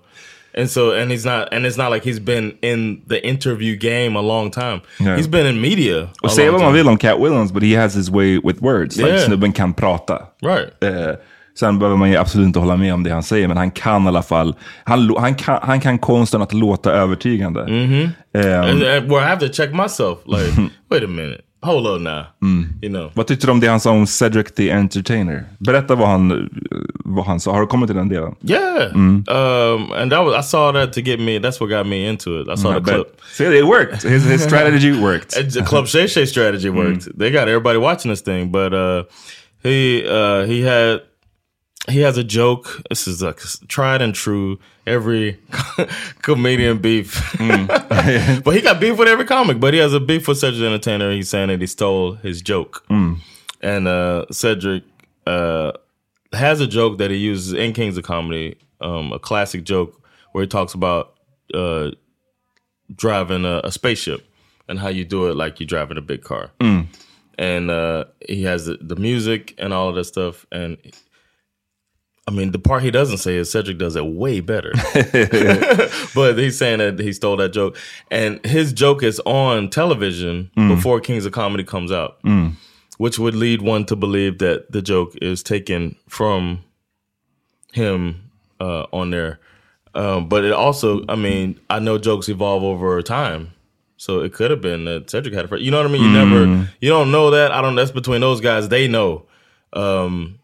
And 0.58 0.70
so 0.70 0.92
and 0.92 1.12
he's 1.12 1.26
not 1.26 1.52
and 1.52 1.66
it's 1.66 1.78
not 1.78 1.92
like 1.92 2.10
he's 2.10 2.20
been 2.20 2.58
in 2.62 3.02
the 3.10 3.28
interview 3.28 3.76
game 3.76 4.16
a 4.20 4.22
long 4.22 4.52
time. 4.52 4.82
Yeah. 5.00 5.18
He's 5.18 5.28
been 5.30 5.48
in 5.48 5.62
media. 5.62 6.10
Och 6.22 6.32
säga 6.32 6.52
vad 6.52 6.62
man 6.62 6.74
vill 6.74 6.88
om 6.88 6.98
Cat 6.98 7.20
Williams, 7.20 7.52
but 7.52 7.64
he 7.64 7.76
has 7.82 7.96
his 7.96 8.10
way 8.10 8.40
with 8.44 8.62
words. 8.62 8.98
Like, 8.98 9.10
Yeah. 9.10 9.26
snubben 9.26 9.52
kan 9.52 9.74
prata. 9.74 10.28
Right. 10.42 10.84
Eh, 10.84 11.16
sen 11.60 11.80
behöver 11.80 11.98
man 11.98 12.10
ju 12.10 12.16
absolut 12.18 12.48
inte 12.48 12.60
hålla 12.60 12.78
med 12.78 12.94
om 12.94 13.04
det 13.04 13.10
han 13.12 13.24
säger, 13.24 13.48
men 13.48 13.58
han 13.58 13.72
kan 13.72 14.06
i 14.06 14.08
alla 14.08 14.24
fall, 14.24 14.56
han, 14.84 15.16
han, 15.18 15.36
kan, 15.36 15.60
han 15.62 15.80
kan 15.80 16.00
konsten 16.00 16.42
att 16.42 16.54
låta 16.54 16.92
övertygande. 16.92 17.62
Mm-hmm. 17.64 18.10
Ehm, 18.34 18.62
And, 18.70 18.84
and 18.84 19.10
where 19.12 19.20
I 19.26 19.30
have 19.30 19.48
to 19.48 19.54
check 19.54 19.74
myself. 19.74 20.20
Like, 20.26 20.52
wait 20.90 21.04
a 21.04 21.08
minute. 21.08 21.42
Hold 21.62 21.88
up 21.88 22.02
now. 22.02 22.24
Mm. 22.42 22.66
You 22.82 22.90
know. 22.94 23.12
vad 23.14 23.28
tyckte 23.28 23.48
du 23.48 23.52
om 23.52 23.60
det 23.60 23.68
han 23.68 23.80
sa 23.80 23.92
om 23.92 24.08
Cedric 24.08 24.52
the 24.56 24.70
Entertainer? 24.72 25.44
Berätta 25.60 25.96
vad 25.96 26.08
han, 26.08 26.50
vad 27.06 27.26
han 27.26 27.40
sa. 27.40 27.52
Har 27.54 27.62
du 27.62 27.68
kommit 27.68 27.88
till 27.88 27.96
den 27.96 28.10
delen? 28.10 28.36
Yeah. 28.42 28.92
Mm. 28.96 29.24
Um, 29.28 29.92
and 29.92 30.12
that 30.12 30.26
was 30.26 30.46
I 30.46 30.50
saw 30.50 30.72
that 30.74 30.94
to 30.94 31.02
get 31.02 31.20
me. 31.20 31.40
That's 31.40 31.62
what 31.62 31.70
got 31.70 31.88
me 31.88 32.10
into 32.10 32.42
it. 32.42 32.48
I 32.50 32.58
saw 32.58 32.72
I 32.72 32.80
the 32.80 32.92
clip. 32.92 33.22
See, 33.34 33.46
it 33.60 33.66
worked. 33.66 34.04
His, 34.04 34.26
his 34.26 34.44
strategy 34.44 34.92
worked. 35.04 35.54
The 35.54 35.62
Club 35.62 35.88
Shay 35.88 36.08
Shay 36.08 36.26
strategy 36.26 36.70
Mm. 36.70 36.76
worked. 36.78 37.18
They 37.20 37.32
got 37.32 37.48
everybody 37.48 37.78
watching 37.78 38.12
this 38.12 38.22
thing, 38.22 38.52
but 38.52 38.74
uh, 38.74 39.04
he 39.64 40.04
uh, 40.06 40.46
he 40.46 40.62
had 40.68 41.00
he 41.90 42.00
has 42.02 42.18
a 42.18 42.24
joke. 42.24 42.82
This 42.90 43.08
is 43.08 43.22
a 43.22 43.34
tried 43.68 44.02
and 44.02 44.14
true. 44.16 44.60
Every 44.86 45.40
comedian 46.22 46.80
beef, 46.80 47.14
Mm. 47.38 47.68
but 48.44 48.54
he 48.56 48.62
got 48.62 48.80
beef 48.82 48.98
with 48.98 49.08
every 49.08 49.26
comic. 49.26 49.60
But 49.60 49.74
he 49.74 49.80
has 49.80 49.94
a 49.94 50.00
beef 50.00 50.28
with 50.28 50.38
Cedric 50.40 50.60
the 50.60 50.66
Entertainer. 50.68 51.12
He's 51.14 51.30
saying 51.30 51.48
that 51.48 51.62
he 51.62 51.68
stole 51.68 52.14
his 52.16 52.42
joke, 52.42 52.84
Mm. 52.90 53.20
and 53.62 53.88
uh, 53.88 54.26
Cedric 54.32 54.84
uh, 55.26 55.72
has 56.34 56.60
a 56.60 56.68
joke 56.68 56.98
that 56.98 57.12
he 57.12 57.18
uses 57.18 57.54
in 57.54 57.72
Kings 57.74 57.98
of 57.98 58.04
Comedy, 58.04 58.58
um, 58.82 59.14
a 59.14 59.20
classic 59.20 59.64
joke 59.64 60.02
where 60.34 60.42
he 60.42 60.48
talks 60.48 60.74
about 60.74 61.14
uh, 61.54 61.92
driving 62.94 63.46
a, 63.46 63.62
a 63.64 63.72
spaceship 63.72 64.26
and 64.68 64.80
how 64.80 64.88
you 64.90 65.06
do 65.06 65.28
it 65.30 65.36
like 65.36 65.60
you're 65.60 65.68
driving 65.68 65.98
a 65.98 66.02
big 66.02 66.24
car. 66.24 66.52
And 67.40 67.72
uh, 67.72 68.06
he 68.28 68.44
has 68.44 68.66
the, 68.68 68.78
the 68.82 68.96
music 68.96 69.56
and 69.58 69.74
all 69.74 69.90
of 69.90 69.96
that 69.96 70.04
stuff. 70.06 70.46
And 70.52 70.78
I 72.26 72.32
mean, 72.32 72.52
the 72.52 72.60
part 72.60 72.84
he 72.84 72.92
doesn't 72.92 73.18
say 73.18 73.36
is 73.36 73.52
Cedric 73.52 73.78
does 73.78 73.96
it 73.98 74.06
way 74.06 74.40
better. 74.40 74.72
but 76.16 76.38
he's 76.38 76.58
saying 76.58 76.80
that 76.80 76.98
he 77.00 77.12
stole 77.12 77.36
that 77.38 77.50
joke. 77.50 77.78
And 78.12 78.44
his 78.46 78.72
joke 78.72 79.04
is 79.04 79.20
on 79.26 79.70
television 79.70 80.50
before 80.56 81.02
Kings 81.02 81.26
of 81.26 81.34
Comedy 81.34 81.66
comes 81.66 81.92
out, 81.92 82.20
which 82.98 83.20
would 83.20 83.36
lead 83.36 83.62
one 83.62 83.84
to 83.86 83.96
believe 83.98 84.38
that 84.40 84.72
the 84.72 84.82
joke 84.82 85.16
is 85.22 85.44
taken 85.44 85.98
from 86.08 86.64
him 87.74 88.30
uh, 88.62 88.86
on 88.94 89.10
there. 89.10 89.40
Um, 89.94 90.30
but 90.30 90.46
it 90.46 90.54
also, 90.54 91.04
I 91.10 91.16
mean, 91.16 91.60
I 91.70 91.80
know 91.80 91.98
jokes 91.98 92.30
evolve 92.30 92.64
over 92.64 93.02
time. 93.02 93.52
So 93.98 94.22
it 94.22 94.34
could 94.34 94.50
have 94.50 94.62
been 94.62 94.86
that 94.86 95.10
Cedric 95.10 95.34
had 95.36 95.46
a 95.46 95.48
friend. 95.48 95.64
You 95.64 95.72
know 95.72 95.78
what 95.78 95.88
I 95.88 95.90
mean? 95.92 96.02
You 96.04 96.10
never, 96.10 96.70
you 96.82 96.90
don't 96.90 97.12
know 97.12 97.30
that. 97.32 97.52
I 97.52 97.62
don't, 97.62 97.76
that's 97.76 97.92
between 97.92 98.22
those 98.22 98.42
guys. 98.42 98.70
They 98.70 98.88
know. 98.88 99.26
Um, 99.74 100.40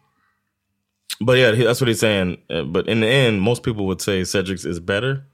but 1.20 1.38
yeah, 1.38 1.52
he- 1.54 1.64
that's 1.64 1.80
what 1.80 1.88
he's 1.88 2.00
saying. 2.00 2.38
Uh, 2.50 2.62
But 2.62 2.88
in 2.88 3.00
the 3.00 3.06
end, 3.08 3.40
most 3.42 3.62
people 3.62 3.86
would 3.86 4.00
say 4.02 4.22
Cedric's 4.24 4.64
is 4.64 4.80
better. 4.80 5.24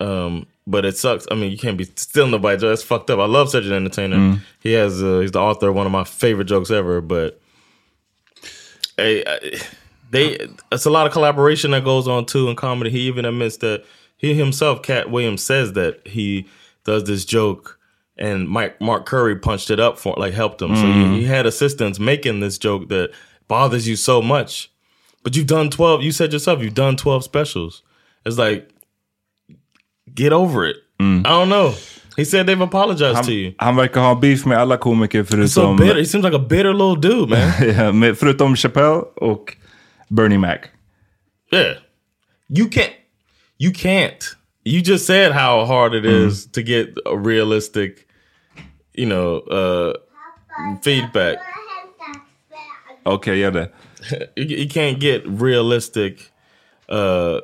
Um, 0.00 0.46
but 0.66 0.84
it 0.86 0.96
sucks. 0.96 1.26
I 1.30 1.34
mean, 1.34 1.50
you 1.50 1.58
can't 1.58 1.76
be 1.76 1.84
stealing 1.96 2.30
nobody's 2.30 2.62
joke. 2.62 2.70
That's 2.70 2.82
fucked 2.82 3.10
up. 3.10 3.18
I 3.18 3.26
love 3.26 3.50
Cedric 3.50 3.68
the 3.70 3.76
Entertainer. 3.76 4.16
He 4.60 4.72
has, 4.72 5.02
uh, 5.02 5.18
he's 5.20 5.32
the 5.32 5.40
author 5.40 5.68
of 5.68 5.74
one 5.74 5.84
of 5.86 5.92
my 5.92 6.04
favorite 6.04 6.46
jokes 6.46 6.70
ever. 6.70 7.00
But 7.00 7.40
hey, 8.96 9.24
I- 9.26 9.60
they, 10.10 10.38
it's 10.72 10.86
a 10.86 10.90
lot 10.90 11.06
of 11.06 11.12
collaboration 11.12 11.70
that 11.70 11.84
goes 11.84 12.08
on 12.08 12.26
too 12.26 12.48
in 12.48 12.56
comedy. 12.56 12.90
He 12.90 13.00
even 13.02 13.24
admits 13.24 13.58
that 13.58 13.84
he 14.16 14.34
himself, 14.34 14.82
Cat 14.82 15.08
Williams, 15.10 15.42
says 15.42 15.74
that 15.74 16.04
he 16.06 16.46
does 16.84 17.04
this 17.04 17.24
joke. 17.24 17.78
And 18.18 18.48
Mike 18.48 18.80
Mark 18.80 19.06
Curry 19.06 19.36
punched 19.36 19.70
it 19.70 19.78
up 19.80 19.98
for 19.98 20.14
like 20.18 20.34
helped 20.34 20.60
him. 20.60 20.74
So 20.76 20.82
he, 21.14 21.20
he 21.20 21.24
had 21.26 21.46
assistants 21.46 21.98
making 22.00 22.40
this 22.40 22.58
joke 22.58 22.88
that 22.88 23.12
bothers 23.48 23.86
you 23.88 23.96
so 23.96 24.20
much. 24.20 24.70
But 25.22 25.36
you've 25.36 25.46
done 25.46 25.70
12, 25.70 26.02
you 26.02 26.12
said 26.12 26.32
yourself, 26.32 26.62
you've 26.62 26.74
done 26.74 26.96
12 26.96 27.24
specials. 27.24 27.82
It's 28.24 28.38
like, 28.38 28.68
get 30.14 30.32
over 30.32 30.66
it. 30.66 30.76
I 30.98 31.22
don't 31.22 31.48
know. 31.48 31.74
He 32.16 32.24
said 32.24 32.46
they've 32.46 32.60
apologized 32.60 33.24
to 33.24 33.32
you. 33.32 33.54
Han 33.58 33.76
verkar 33.76 34.00
ha 34.00 34.14
beef 34.14 34.46
med 34.46 34.58
alla 34.58 34.76
komiker 34.76 35.22
He's 35.22 35.52
so 35.52 35.60
förutom, 35.60 35.76
bitter. 35.76 35.98
He 35.98 36.04
seems 36.04 36.24
like 36.24 36.34
a 36.34 36.38
bitter 36.38 36.74
little 36.74 36.96
dude, 36.96 37.30
man. 37.30 37.62
yeah, 37.62 37.92
med, 37.92 38.18
förutom 38.18 38.56
Chappelle 38.56 39.02
och 39.16 39.56
Bernie 40.08 40.38
Mac. 40.38 40.58
yeah. 41.52 41.76
You 42.48 42.68
can't, 42.68 42.92
you 43.58 43.70
can't. 43.72 44.36
You 44.64 44.82
just 44.82 45.06
said 45.06 45.32
how 45.32 45.64
hard 45.64 45.94
it 45.94 46.04
is 46.04 46.46
to 46.52 46.62
get 46.62 46.98
a 47.06 47.16
realistic, 47.16 48.06
you 48.92 49.06
know, 49.06 49.38
uh, 49.50 49.94
feedback. 50.82 51.38
Okej, 53.04 53.38
gör 53.38 53.50
det. 53.50 53.68
you, 54.36 54.68
can't 54.68 54.98
get 55.00 55.22
realistic 55.26 56.30
uh 56.88 57.40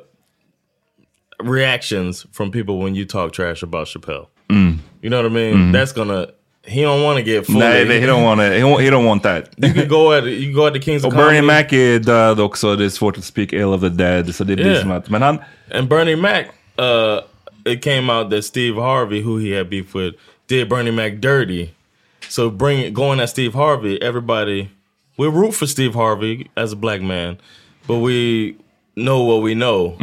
reactions 1.43 2.25
from 2.31 2.51
people 2.51 2.79
when 2.79 2.95
you 2.95 3.05
talk 3.05 3.31
trash 3.33 3.63
about 3.63 3.87
Chappelle. 3.87 4.27
You 4.49 5.09
know 5.09 5.21
what 5.21 5.31
I 5.31 5.33
mean? 5.35 5.71
That's 5.71 5.91
gonna 5.91 6.27
he 6.63 6.81
don't 6.81 7.03
want 7.03 7.17
to 7.17 7.23
get. 7.23 7.47
Nej, 7.49 7.85
det- 7.85 7.99
he 8.01 8.05
don't 8.05 8.23
want 8.23 8.41
he, 8.41 8.59
don't- 8.59 8.81
he 8.81 8.89
don't 8.89 9.05
want 9.05 9.23
that. 9.23 9.49
you 9.57 9.73
can 9.73 9.87
go 9.87 10.11
at 10.13 10.23
you 10.25 10.45
can 10.47 10.53
go 10.53 10.67
at 10.67 10.73
the 10.73 10.79
Kings 10.79 11.03
of 11.03 11.11
Och 11.13 11.17
Bernie. 11.17 11.41
Mac 11.41 11.71
är 11.73 11.99
död 11.99 12.39
också, 12.39 12.75
det 12.75 12.85
är 12.85 12.89
svårt 12.89 13.17
att 13.17 13.23
speak 13.23 13.53
ill 13.53 13.65
of 13.73 13.81
the 13.81 13.89
dead. 13.89 14.35
Så 14.35 14.43
det 14.43 14.55
blir 14.55 14.65
Yeah. 14.67 14.81
som 14.81 14.91
att, 14.91 15.09
men 15.09 15.21
han, 15.21 15.39
And 15.71 15.87
Bernie 15.89 16.15
Mac, 16.15 16.43
uh, 16.79 17.21
it 17.73 17.81
came 17.83 18.09
out 18.13 18.29
that 18.31 18.43
Steve 18.45 18.81
Harvey, 18.81 19.21
who 19.21 19.37
he 19.37 19.57
had 19.57 19.69
beef 19.69 19.93
with, 19.95 20.15
did 20.47 20.69
Bernie 20.69 20.91
Mac 20.91 21.11
dirty. 21.21 21.69
So 22.29 22.49
bring 22.49 22.93
going 22.93 23.19
at 23.19 23.29
Steve 23.29 23.53
Harvey, 23.53 23.97
everybody, 24.01 24.69
we 25.17 25.27
root 25.27 25.53
for 25.53 25.67
Steve 25.67 25.93
Harvey 25.93 26.49
as 26.55 26.71
a 26.71 26.75
black 26.75 27.01
man, 27.01 27.37
but 27.87 27.97
we 27.99 28.55
know 28.95 29.23
what 29.23 29.41
we 29.41 29.55
know. 29.55 29.95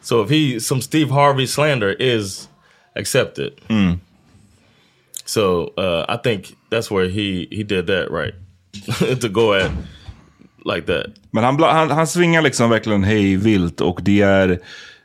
So 0.00 0.22
if 0.22 0.30
he, 0.30 0.60
some 0.60 0.80
Steve 0.82 1.10
Harvey 1.10 1.46
slander 1.46 1.92
is 1.92 2.48
accepted. 2.94 3.60
So 5.24 5.72
uh, 5.78 6.04
I 6.08 6.18
think 6.18 6.54
that's 6.70 6.90
where 6.90 7.08
he 7.08 7.48
he 7.50 7.64
did 7.64 7.86
that 7.86 8.10
right 8.10 8.34
to 9.20 9.28
go 9.28 9.54
at 9.54 9.70
like 10.64 10.86
that. 10.86 11.06
Men 11.30 11.44
han, 11.44 11.62
han, 11.62 11.90
han 11.90 12.06
svingar 12.06 12.42
liksom 12.42 12.70
verkligen 12.70 13.04
hej 13.04 13.36
vilt 13.36 13.80
och 13.80 14.00
det 14.02 14.20
är, 14.20 14.58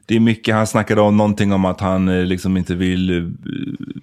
det 0.10 0.16
är 0.16 0.20
mycket, 0.20 0.55
han 0.55 0.68
snackade 0.68 1.01
om 1.01 1.18
någonting 1.18 1.53
om 1.53 1.66
att 1.66 1.82
han 1.82 2.07
eh, 2.10 2.26
liksom 2.26 2.57
inte 2.57 2.76
vill, 2.76 3.18
eh, 3.18 3.24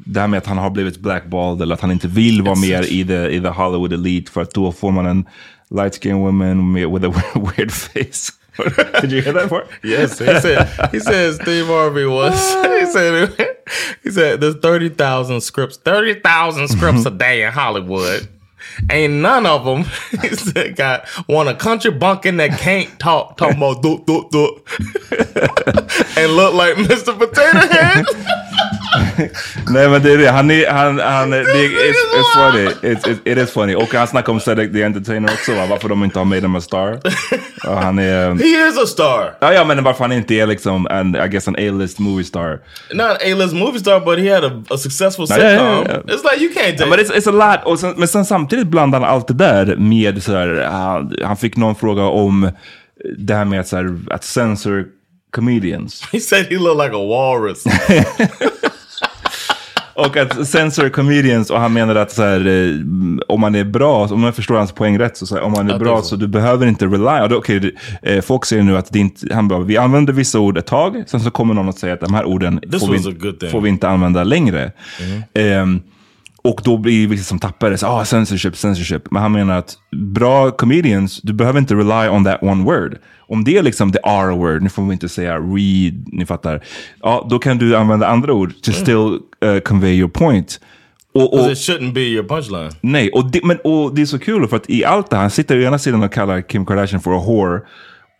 det 0.05 0.21
här 0.21 0.27
med 0.27 0.39
att 0.39 0.47
han 0.47 0.59
har 0.59 0.71
blivit 0.71 0.99
blackballed 0.99 1.63
eller 1.63 1.75
att 1.75 1.81
han 1.81 1.91
inte 1.91 2.09
vill 2.09 2.43
vara 2.43 2.55
mer 2.55 2.83
i 2.83 3.05
the, 3.05 3.29
i 3.29 3.41
the 3.41 3.49
Hollywood 3.49 3.93
elite 3.93 4.33
för 4.33 4.43
att 4.43 4.51
då 4.51 4.73
får 4.73 4.91
man 4.91 5.07
en 5.07 5.25
light 5.71 6.03
skin 6.03 6.17
woman 6.17 6.73
med, 6.73 6.91
with 6.91 7.07
a 7.07 7.23
weird 7.35 7.73
face. 7.73 8.33
Did 9.01 9.13
you 9.13 9.23
hear 9.23 9.33
that 9.33 9.49
part? 9.49 9.69
Yes, 9.83 10.19
he 10.19 10.41
said. 10.41 10.69
He 10.93 11.01
said 11.01 11.35
Steve 11.35 11.67
Harvey 11.67 12.05
was. 12.05 12.55
He 12.81 12.87
said. 12.87 13.29
He 14.03 14.11
said 14.11 14.41
there's 14.41 14.61
thirty 14.63 14.89
thousand 14.89 15.41
scripts, 15.41 15.77
thirty 15.77 16.21
thousand 16.21 16.69
scripts 16.69 17.07
a 17.07 17.11
day 17.11 17.43
in 17.43 17.53
Hollywood. 17.53 18.29
Ain't 18.91 19.14
none 19.14 19.47
of 19.47 19.64
them 19.64 19.85
got 20.75 21.09
one 21.27 21.49
a 21.49 21.55
country 21.55 21.91
bunkin 21.91 22.37
that 22.39 22.59
can't 22.59 22.99
talk, 22.99 23.37
talking 23.37 23.57
about 23.57 23.83
do 23.83 24.03
do 24.07 24.29
do, 24.31 24.62
and 26.17 26.33
look 26.33 26.55
like 26.55 26.77
Mr. 26.77 27.19
Potato 27.19 27.67
Head. 27.67 28.05
Nej 29.68 29.88
men 29.88 30.03
det 30.03 30.12
är 30.12 30.18
det, 30.18 30.30
han 30.30 30.51
är, 30.51 30.70
han, 30.70 30.99
han, 30.99 31.30
det 31.30 31.42
it's, 31.42 31.94
it's 32.16 32.34
funny, 32.34 32.94
it's, 32.94 33.11
it, 33.11 33.20
it 33.24 33.38
is 33.38 33.51
funny. 33.51 33.74
Och 33.74 33.94
han 33.94 34.07
snackar 34.07 34.32
om 34.32 34.40
Cedric 34.40 34.72
the 34.72 34.82
Entertainer 34.82 35.32
också 35.32 35.55
va, 35.55 35.66
varför 35.70 35.88
de 35.88 36.05
inte 36.05 36.18
har 36.18 36.24
made 36.24 36.40
him 36.40 36.57
a 36.57 36.61
star. 36.61 37.01
Och 37.66 37.76
han 37.76 37.99
är... 37.99 38.34
He 38.34 38.68
is 38.68 38.78
a 38.78 38.86
star. 38.86 39.34
Ja, 39.40 39.53
ja 39.53 39.64
men 39.64 39.84
varför 39.84 40.05
han 40.05 40.12
inte 40.12 40.34
är 40.34 40.47
liksom 40.47 40.86
en, 40.86 41.16
I 41.16 41.28
guess 41.28 41.49
an 41.49 41.57
A-list 41.59 41.99
movie 41.99 42.24
star. 42.24 42.61
Not 42.92 43.07
an 43.07 43.16
A-list 43.32 43.55
movie 43.55 43.80
star, 43.80 44.01
but 44.01 44.18
he 44.18 44.34
had 44.34 44.44
a, 44.44 44.62
a 44.70 44.78
successful 44.78 45.26
sitcom. 45.26 45.47
ja, 45.47 45.84
ja, 45.84 45.84
ja. 45.88 46.14
It's 46.14 46.32
like 46.32 46.44
you 46.44 46.53
can't 46.53 46.78
take. 46.78 46.90
men 46.90 46.99
it's, 46.99 47.11
it's 47.11 47.28
a 47.28 47.62
lot. 47.66 47.80
Sen, 47.80 47.94
men 47.97 48.09
sen 48.09 48.24
samtidigt 48.24 48.66
blandar 48.66 49.01
han 49.01 49.09
allt 49.09 49.28
det 49.28 49.34
där 49.34 49.76
med 49.76 50.22
så 50.22 50.32
här, 50.32 50.68
han, 50.70 51.16
han 51.22 51.36
fick 51.36 51.57
någon 51.57 51.74
fråga 51.74 52.03
om 52.03 52.51
det 53.18 53.34
här 53.34 53.44
med 53.44 53.61
att, 53.61 53.68
så 53.68 53.76
här, 53.76 53.99
att 54.11 54.24
censor 54.24 54.84
comedians. 55.30 56.01
he 56.12 56.20
said 56.20 56.47
he 56.47 56.59
looked 56.59 56.78
like 56.78 56.92
a 56.92 57.07
walrus. 57.09 57.64
Och 59.97 60.16
att 60.16 60.47
censor 60.49 60.88
comedians, 60.88 61.51
och 61.51 61.61
han 61.61 61.72
menar 61.72 61.94
att 61.94 62.12
så 62.12 62.22
här, 62.22 62.47
eh, 62.47 62.74
om 63.28 63.40
man 63.40 63.55
är 63.55 63.64
bra, 63.64 64.07
om 64.07 64.22
jag 64.22 64.34
förstår 64.34 64.55
hans 64.55 64.72
poäng 64.72 64.99
rätt, 64.99 65.16
så, 65.16 65.26
så 65.26 65.34
här, 65.34 65.42
om 65.42 65.53
man 65.53 65.68
är 65.68 65.72
Ja, 65.72 65.78
bra 65.78 65.99
är 65.99 66.03
så. 66.03 66.09
så. 66.09 66.16
du 66.16 66.26
behöver 66.28 66.66
inte 66.66 66.86
rely. 66.86 67.20
Och 67.26 67.32
okay, 67.32 67.72
eh, 68.03 68.20
folk 68.22 68.44
säger 68.44 68.62
nu 68.62 68.76
att 68.76 68.92
det 68.92 68.99
inte, 68.99 69.34
han 69.34 69.49
bara, 69.49 69.61
vi 69.61 69.76
använder 69.76 70.12
vissa 70.12 70.38
ord 70.40 70.59
ett 70.59 70.66
tag, 70.66 71.05
sen 71.07 71.20
så 71.20 71.30
kommer 71.30 71.55
någon 71.55 71.68
att 71.68 71.78
säga 71.78 71.94
att 71.94 72.01
de 72.01 72.14
här 72.14 72.24
orden 72.24 72.61
får 72.80 72.92
vi, 73.42 73.51
får 73.51 73.61
vi 73.61 73.68
inte 73.68 73.88
använda 73.88 74.24
längre. 74.24 74.72
Ehm, 75.34 75.80
och 76.42 76.61
då 76.64 76.76
blir 76.78 77.07
vissa 77.07 77.24
som 77.24 77.38
tappar 77.38 77.70
det, 77.70 77.78
så, 77.78 77.86
ah, 77.86 78.05
censorship, 78.05 78.57
censorship. 78.57 79.11
Men 79.11 79.22
han 79.22 79.32
menar 79.32 79.59
att 79.59 79.74
bra 79.97 80.51
comedians, 80.51 81.20
du 81.22 81.32
behöver 81.32 81.59
inte 81.59 81.74
rely 81.74 82.09
on 82.09 82.24
that 82.24 82.42
one 82.42 82.64
word. 82.64 82.99
Om 83.29 83.45
det 83.45 83.57
är 83.57 83.62
liksom 83.62 83.93
the 83.93 83.99
R-word, 83.99 84.62
nu 84.62 84.68
får 84.68 84.83
vi 84.83 84.93
inte 84.93 85.09
säga 85.09 85.35
read, 85.35 86.05
ni 86.12 86.27
fattar. 86.27 86.64
Ja, 87.03 87.27
då 87.31 87.39
kan 87.39 87.59
du 87.59 87.77
använda 87.77 88.07
andra 88.07 88.33
ord 88.33 88.53
to 88.62 88.72
still 88.72 89.18
uh, 89.45 89.59
convey 89.64 89.95
your 89.95 90.09
point. 90.09 90.61
Och, 91.14 91.35
och, 91.35 91.51
it 91.51 91.59
shouldn't 91.59 91.93
be 91.93 92.01
your 92.01 92.29
punchline. 92.29 92.70
nej, 92.81 93.11
och 93.11 93.31
det, 93.31 93.45
men, 93.45 93.59
och 93.64 93.95
det 93.95 94.03
är 94.03 94.07
så 94.07 94.18
kul 94.18 94.49
för 94.49 94.57
att 94.57 94.70
i 94.70 94.85
allt 94.85 95.11
det 95.11 95.16
här, 95.16 95.22
han 95.22 95.31
sitter 95.31 95.59
å 95.59 95.62
ena 95.62 95.79
sidan 95.79 96.03
och 96.03 96.12
kallar 96.12 96.41
Kim 96.41 96.66
Kardashian 96.66 97.01
för 97.01 97.11
a 97.18 97.22
whore. 97.27 97.61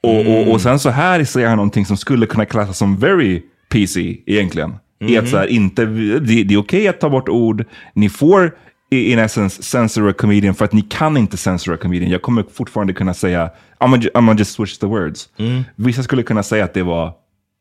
Och, 0.03 0.27
och, 0.27 0.53
och 0.53 0.61
sen 0.61 0.79
så 0.79 0.91
här 0.91 1.25
säger 1.25 1.49
han 1.49 1.57
någonting 1.57 1.87
som 1.87 1.97
skulle 1.97 2.27
kunna 2.27 2.45
klassas 2.45 2.79
som 2.79 2.97
very 2.97 3.43
PC 3.69 4.17
egentligen. 4.27 4.75
I 5.01 5.17
att 5.17 5.29
så 5.29 5.37
här, 5.37 5.47
inte, 5.47 5.85
det, 5.85 6.43
det 6.43 6.55
är 6.55 6.59
okej 6.59 6.89
att 6.89 7.01
ta 7.01 7.11
bort 7.11 7.29
ord, 7.29 7.65
ni 7.95 8.09
får 8.09 8.55
i- 8.91 9.13
in 9.13 9.19
essence 9.19 9.63
censor 9.63 10.09
a 10.09 10.13
comedian 10.19 10.55
för 10.55 10.65
att 10.65 10.73
ni 10.73 10.83
kan 10.83 11.17
inte 11.17 11.37
censor 11.37 11.75
a 11.75 11.77
comedian. 11.77 12.11
Jag 12.11 12.23
kommer 12.23 12.45
fortfarande 12.55 12.93
kunna 12.93 13.15
säga, 13.15 13.51
I'm 13.81 13.91
gonna, 13.91 13.97
I'm 13.97 14.27
gonna 14.27 14.35
just 14.39 14.53
switch 14.53 14.79
the 14.79 14.87
words. 14.87 15.29
Vissa 15.77 16.03
skulle 16.03 16.23
kunna 16.23 16.43
säga 16.43 16.65
att 16.65 16.75
det 16.75 16.83
var 16.83 17.13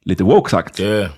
lite 0.06 0.24
woke 0.24 0.50
sagt. 0.52 0.80
Yeah. 0.80 1.10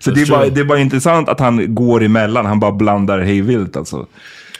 så 0.00 0.10
det 0.10 0.20
är, 0.22 0.30
bara, 0.30 0.48
det 0.48 0.60
är 0.60 0.64
bara 0.64 0.78
intressant 0.78 1.28
att 1.28 1.40
han 1.40 1.74
går 1.74 2.02
emellan, 2.02 2.46
han 2.46 2.60
bara 2.60 2.72
blandar 2.72 3.20
hej 3.20 3.40
vilt 3.40 3.76
alltså. 3.76 4.06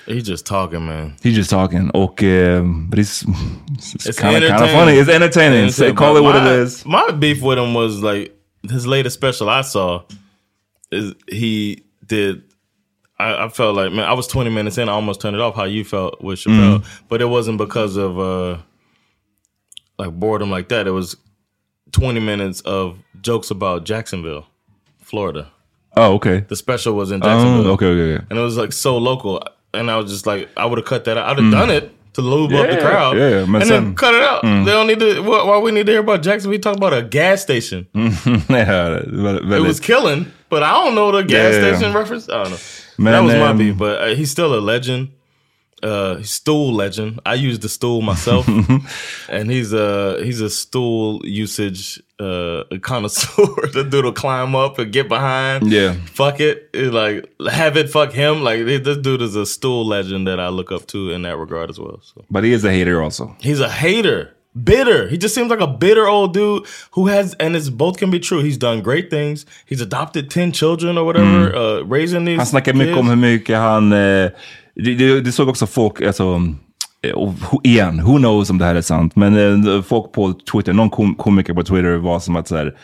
He's 0.06 0.30
just 0.30 0.46
talking, 0.46 0.84
man. 0.86 1.12
He's 1.22 1.30
just 1.30 1.50
talking. 1.50 1.90
Och 1.90 2.22
uh, 2.22 2.62
but 2.88 2.98
it's, 2.98 3.24
it's, 3.24 4.08
It's 4.08 4.20
kind 4.20 4.44
of 4.44 4.70
funny. 4.70 4.92
It's 5.00 5.08
entertaining. 5.14 5.70
Say, 5.72 5.86
Entertaining. 5.88 5.96
call 5.96 6.16
it 6.16 6.22
what 6.22 6.42
my, 6.44 6.50
it 6.60 6.66
is. 6.66 6.84
My 6.86 7.12
beef 7.18 7.42
with 7.42 7.58
him 7.58 7.74
was 7.74 8.02
like 8.02 8.32
his 8.72 8.86
latest 8.86 9.16
special 9.16 9.48
I 9.60 9.62
saw 9.62 10.02
is 10.90 11.14
he 11.32 11.82
did. 12.08 12.42
I, 13.18 13.44
I 13.44 13.48
felt 13.48 13.76
like 13.76 13.92
man, 13.92 14.04
I 14.08 14.12
was 14.14 14.26
20 14.26 14.50
minutes 14.50 14.78
in. 14.78 14.88
I 14.88 14.92
almost 14.92 15.20
turned 15.20 15.36
it 15.36 15.40
off. 15.42 15.54
How 15.54 15.64
you 15.64 15.84
felt 15.84 16.20
with 16.22 16.38
Chappelle, 16.40 16.78
Mm. 16.80 16.84
but 17.08 17.20
it 17.20 17.26
wasn't 17.26 17.58
because 17.58 17.96
of 17.96 18.18
uh 18.18 18.56
like 19.98 20.10
boredom 20.12 20.50
like 20.50 20.68
that. 20.68 20.86
It 20.86 20.90
was 20.92 21.16
20 21.92 22.20
minutes 22.20 22.60
of 22.62 22.96
jokes 23.20 23.50
about 23.50 23.84
Jacksonville, 23.84 24.46
Florida. 25.02 25.50
Oh, 25.96 26.14
okay. 26.14 26.40
The 26.48 26.56
special 26.56 26.94
was 26.94 27.10
in 27.10 27.20
Jacksonville. 27.20 27.66
Oh, 27.68 27.72
okay, 27.74 27.86
okay, 27.86 28.14
okay. 28.14 28.24
And 28.30 28.38
it 28.38 28.42
was 28.42 28.56
like 28.56 28.72
so 28.72 28.96
local. 28.96 29.42
And 29.74 29.90
I 29.90 29.96
was 29.98 30.10
just 30.10 30.26
like, 30.26 30.48
I 30.56 30.64
would 30.64 30.78
have 30.78 30.86
cut 30.86 31.04
that 31.04 31.16
out. 31.18 31.28
I'd 31.28 31.38
have 31.42 31.52
done 31.52 31.70
it 31.70 31.90
to 32.14 32.22
lube 32.22 32.52
up 32.52 32.66
the 32.66 32.72
Mm. 32.72 32.76
Yeah, 32.76 32.80
crowd. 32.90 33.16
yeah, 33.18 33.42
and 33.44 33.62
then 33.70 33.94
cut 33.94 34.14
it 34.14 34.22
out. 34.22 34.42
Mm. 34.42 34.64
They 34.64 34.72
don't 34.72 34.86
need 34.86 35.00
to, 35.00 35.20
why, 35.20 35.44
why 35.44 35.58
we 35.58 35.70
need 35.70 35.84
to 35.86 35.92
hear 35.92 36.00
about 36.00 36.22
Jackson? 36.22 36.50
We 36.50 36.58
talk 36.58 36.76
about 36.76 36.92
a 36.94 37.02
gas 37.02 37.42
station. 37.42 37.86
ja, 37.94 38.04
väldigt, 38.48 39.42
It 39.42 39.48
väldigt. 39.48 39.66
was 39.66 39.80
killing, 39.80 40.26
but 40.48 40.62
I 40.62 40.72
don't 40.72 40.94
know 40.94 41.12
the 41.12 41.22
gas 41.22 41.54
Yeah, 41.54 41.60
yeah. 41.60 41.76
station 41.76 41.94
reference. 41.94 42.28
I 42.28 42.42
don't 42.42 42.50
know. 42.50 42.58
Man, 42.98 43.12
that 43.12 43.20
was 43.22 43.34
my 43.34 43.48
um, 43.48 43.58
beef, 43.58 43.76
but 43.76 44.00
uh, 44.00 44.14
he's 44.14 44.30
still 44.30 44.54
a 44.54 44.60
legend. 44.60 45.10
Uh, 45.82 46.22
stool 46.22 46.72
legend. 46.72 47.18
I 47.26 47.34
use 47.34 47.58
the 47.58 47.68
stool 47.68 48.02
myself, 48.02 48.46
and 49.28 49.50
he's 49.50 49.72
a 49.72 50.22
he's 50.22 50.40
a 50.40 50.48
stool 50.48 51.20
usage 51.26 52.00
uh, 52.20 52.62
connoisseur. 52.82 53.66
the 53.72 53.82
dude 53.90 54.04
will 54.04 54.12
climb 54.12 54.54
up 54.54 54.78
and 54.78 54.92
get 54.92 55.08
behind. 55.08 55.72
Yeah. 55.72 55.96
fuck 56.06 56.38
it, 56.38 56.70
It, 56.72 56.92
like 56.92 57.28
have 57.50 57.76
it 57.76 57.90
fuck 57.90 58.12
him. 58.12 58.42
Like 58.44 58.64
this 58.64 58.96
dude 58.98 59.22
is 59.22 59.34
a 59.34 59.44
stool 59.44 59.84
legend 59.84 60.28
that 60.28 60.38
I 60.38 60.50
look 60.50 60.70
up 60.70 60.86
to 60.88 61.10
in 61.10 61.22
that 61.22 61.36
regard 61.36 61.68
as 61.68 61.80
well. 61.80 62.00
So 62.02 62.24
But 62.30 62.44
he 62.44 62.52
is 62.52 62.64
a 62.64 62.70
hater 62.70 63.02
also. 63.02 63.34
he's 63.40 63.58
a 63.58 63.68
hater, 63.68 64.36
bitter. 64.54 65.08
He 65.08 65.16
just 65.16 65.34
seems 65.34 65.50
like 65.50 65.60
a 65.60 65.66
bitter 65.66 66.06
old 66.08 66.34
dude 66.34 66.62
who 66.90 67.06
has, 67.06 67.34
and 67.34 67.56
it's 67.56 67.70
both 67.70 67.98
can 67.98 68.10
be 68.10 68.20
true. 68.20 68.42
He's 68.42 68.58
done 68.58 68.82
great 68.82 69.10
things. 69.10 69.46
He's 69.66 69.80
adopted 69.80 70.30
ten 70.30 70.52
children 70.52 70.98
or 70.98 71.04
whatever, 71.04 71.54
uh, 71.54 71.82
raising 71.84 72.24
these. 72.24 72.36
Han 72.36 72.46
snackar 72.46 72.74
mycket 72.74 72.96
om 72.96 73.08
hur 73.08 73.16
mycket 73.16 73.58
han... 73.58 73.92
Eh, 73.92 74.30
det, 74.74 75.34
såg 75.34 75.48
också 75.48 75.66
folk, 75.66 76.02
alltså, 76.02 76.42
eh, 77.02 77.12
och 77.12 77.34
igen, 77.62 78.00
who 78.00 78.18
knows 78.18 78.50
om 78.50 78.58
det 78.58 78.64
här 78.64 78.74
är 78.74 78.80
sant. 78.82 79.16
Men 79.16 79.66
eh, 79.68 79.82
folk 79.82 80.12
på 80.12 80.34
Twitter, 80.52 80.72
någon 80.72 80.90
kom, 80.90 81.14
komiker 81.14 81.54
på 81.54 81.62
Twitter 81.62 81.96
var 81.96 82.20
som 82.20 82.36
att 82.36 82.48
så 82.48 82.56
här, 82.56 82.74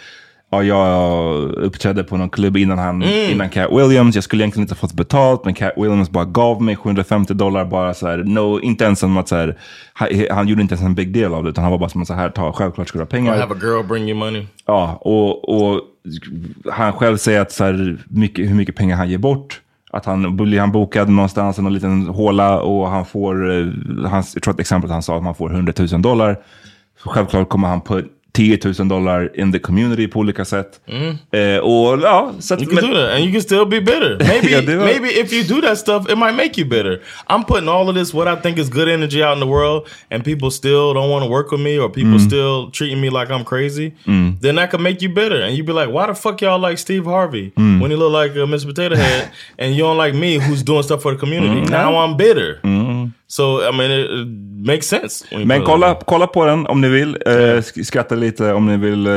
ja, 0.51 0.63
jag 0.63 1.35
uppträdde 1.51 2.05
på 2.05 2.17
någon 2.17 2.31
klubb 2.31 2.57
innan, 2.57 2.79
han, 2.79 3.03
Mm. 3.03 3.31
innan 3.31 3.49
Cat 3.51 3.73
Williams. 3.73 4.15
Jag 4.15 4.25
skulle 4.25 4.43
egentligen 4.43 4.65
inte 4.65 4.75
fått 4.75 4.93
betalt, 4.93 5.45
men 5.45 5.55
Cat 5.55 5.73
Williams 5.77 6.11
bara 6.11 6.25
gav 6.25 6.63
mig 6.63 6.77
750 6.77 7.35
dollar. 7.35 7.65
Bara 7.65 7.95
så 7.95 8.07
här, 8.09 8.17
no, 8.19 8.61
inte 8.61 8.85
ens 8.85 8.99
som 8.99 9.17
att 9.17 9.29
så 9.29 9.37
här, 9.37 9.59
han, 9.93 10.09
han 10.31 10.49
gjorde 10.49 10.63
inte 10.63 10.75
ens 10.75 10.87
en 10.87 10.95
big 10.95 11.13
deal 11.15 11.35
av 11.35 11.45
det, 11.45 11.51
utan 11.51 11.65
han 11.65 11.71
var 11.71 11.79
bara 11.79 11.89
som 11.89 12.03
att 12.03 12.09
så 12.09 12.15
här, 12.15 12.31
ta, 12.31 12.53
självklart 12.53 12.89
ska 12.89 12.99
du 12.99 13.03
ha 13.03 13.09
pengar. 13.09 13.33
Or 13.37 13.41
have 13.41 13.55
a 13.55 13.59
girl 13.63 13.87
bring 13.89 14.09
you 14.09 14.19
money. 14.19 14.47
Ja, 14.67 14.99
och, 15.01 15.49
och 15.49 15.81
han 16.73 16.93
själv 16.93 17.17
säger 17.17 17.41
att 17.41 17.53
så 17.53 17.65
här, 17.65 17.97
mycket, 18.09 18.51
hur 18.51 18.55
mycket 18.55 18.77
pengar 18.77 18.97
han 18.97 19.09
ger 19.11 19.19
bort. 19.19 19.61
Att 19.91 20.05
han 20.05 20.37
blir 20.37 20.61
han 20.61 20.73
bokad 20.73 21.09
någonstans 21.09 21.59
i 21.59 21.63
någon 21.63 21.75
liten 21.75 22.07
håla 22.07 22.61
och 22.61 22.89
han 22.89 23.05
får, 23.07 23.59
eh, 23.61 23.67
hans, 24.11 24.35
jag 24.35 24.43
tror 24.43 24.55
att 24.55 24.61
exemplet 24.61 24.93
han 24.93 25.03
sa 25.03 25.17
att 25.17 25.23
man 25.23 25.35
får 25.35 25.51
100 25.51 25.73
000 25.93 26.03
dollar. 26.03 26.37
Så 27.03 27.09
självklart 27.09 27.49
kommer 27.49 27.69
han 27.69 27.81
på 27.81 28.01
10 28.39 28.59
000 28.79 28.89
dollar 28.89 29.31
in 29.41 29.53
the 29.53 29.59
community 29.59 30.09
på 30.09 30.19
olika 30.21 30.45
sätt. 30.45 30.81
Eh, 31.31 31.59
och 31.59 32.01
ja, 32.03 32.33
så 32.41 32.55
att, 32.55 32.61
Mm. 32.61 32.69
You 32.73 32.81
can 32.81 32.91
do 32.91 32.97
that, 32.97 33.11
and 33.15 33.25
you 33.25 33.33
can 33.33 33.41
still 33.43 33.67
be 33.67 33.81
bitter. 33.81 34.17
Maybe, 34.29 34.77
var- 34.77 34.85
maybe 34.85 35.09
if 35.09 35.33
you 35.33 35.43
do 35.55 35.61
that 35.67 35.79
stuff, 35.79 36.09
it 36.11 36.19
might 36.19 36.35
make 36.37 36.61
you 36.61 36.69
bitter. 36.69 37.01
I'm 37.31 37.45
putting 37.45 37.69
all 37.69 37.89
of 37.89 37.95
this, 37.97 38.15
what 38.15 38.29
I 38.29 38.37
think 38.43 38.59
is 38.59 38.69
good 38.71 38.89
energy, 38.89 39.23
out 39.25 39.35
in 39.35 39.41
the 39.41 39.47
world, 39.47 39.89
and 40.11 40.25
people 40.25 40.51
still 40.51 40.95
don't 40.95 41.11
want 41.11 41.25
to 41.25 41.31
work 41.31 41.51
with 41.53 41.61
me, 41.61 41.79
or 41.79 41.89
people 41.91 42.19
Mm. 42.19 42.27
still 42.27 42.71
treating 42.71 43.01
me 43.01 43.11
like 43.11 43.33
I'm 43.35 43.45
crazy. 43.45 43.93
Then 44.41 44.55
that 44.57 44.71
could 44.71 44.81
make 44.83 45.03
you 45.03 45.09
bitter, 45.15 45.41
and 45.45 45.57
you'd 45.57 45.67
be 45.67 45.73
like, 45.73 45.91
"Why 45.93 46.07
the 46.07 46.15
fuck 46.15 46.41
y'all 46.43 46.61
like 46.69 46.79
Steve 46.79 47.05
Harvey 47.05 47.53
Mm. 47.57 47.81
when 47.81 47.91
he 47.91 47.97
look 47.97 48.13
like 48.13 48.33
uh, 48.41 48.47
Mr. 48.47 48.67
Potato 48.67 48.97
Head, 48.97 49.29
and 49.59 49.75
you 49.75 49.83
don't 49.83 49.97
like 50.05 50.15
me 50.15 50.39
who's 50.39 50.63
doing 50.63 50.83
stuff 50.83 51.03
for 51.03 51.13
the 51.15 51.19
community? 51.19 51.61
Mm. 51.63 51.71
Now 51.71 51.97
I'm 52.05 52.17
bitter." 52.17 52.61
So 53.27 53.43
I 53.73 53.77
mean, 53.77 53.91
it, 53.91 54.11
makes 54.67 54.87
sense. 54.89 55.25
Men 55.45 55.63
kolla, 55.63 55.95
kolla 56.07 56.27
på 56.27 56.45
den 56.47 56.67
om 56.67 56.81
ni 56.81 56.89
vill. 56.89 57.17
Sk- 57.27 57.83
skratta 57.85 58.15
lite 58.15 58.53
om 58.53 58.67
ni 58.67 58.77
vill. 58.77 59.07
Eh, 59.07 59.13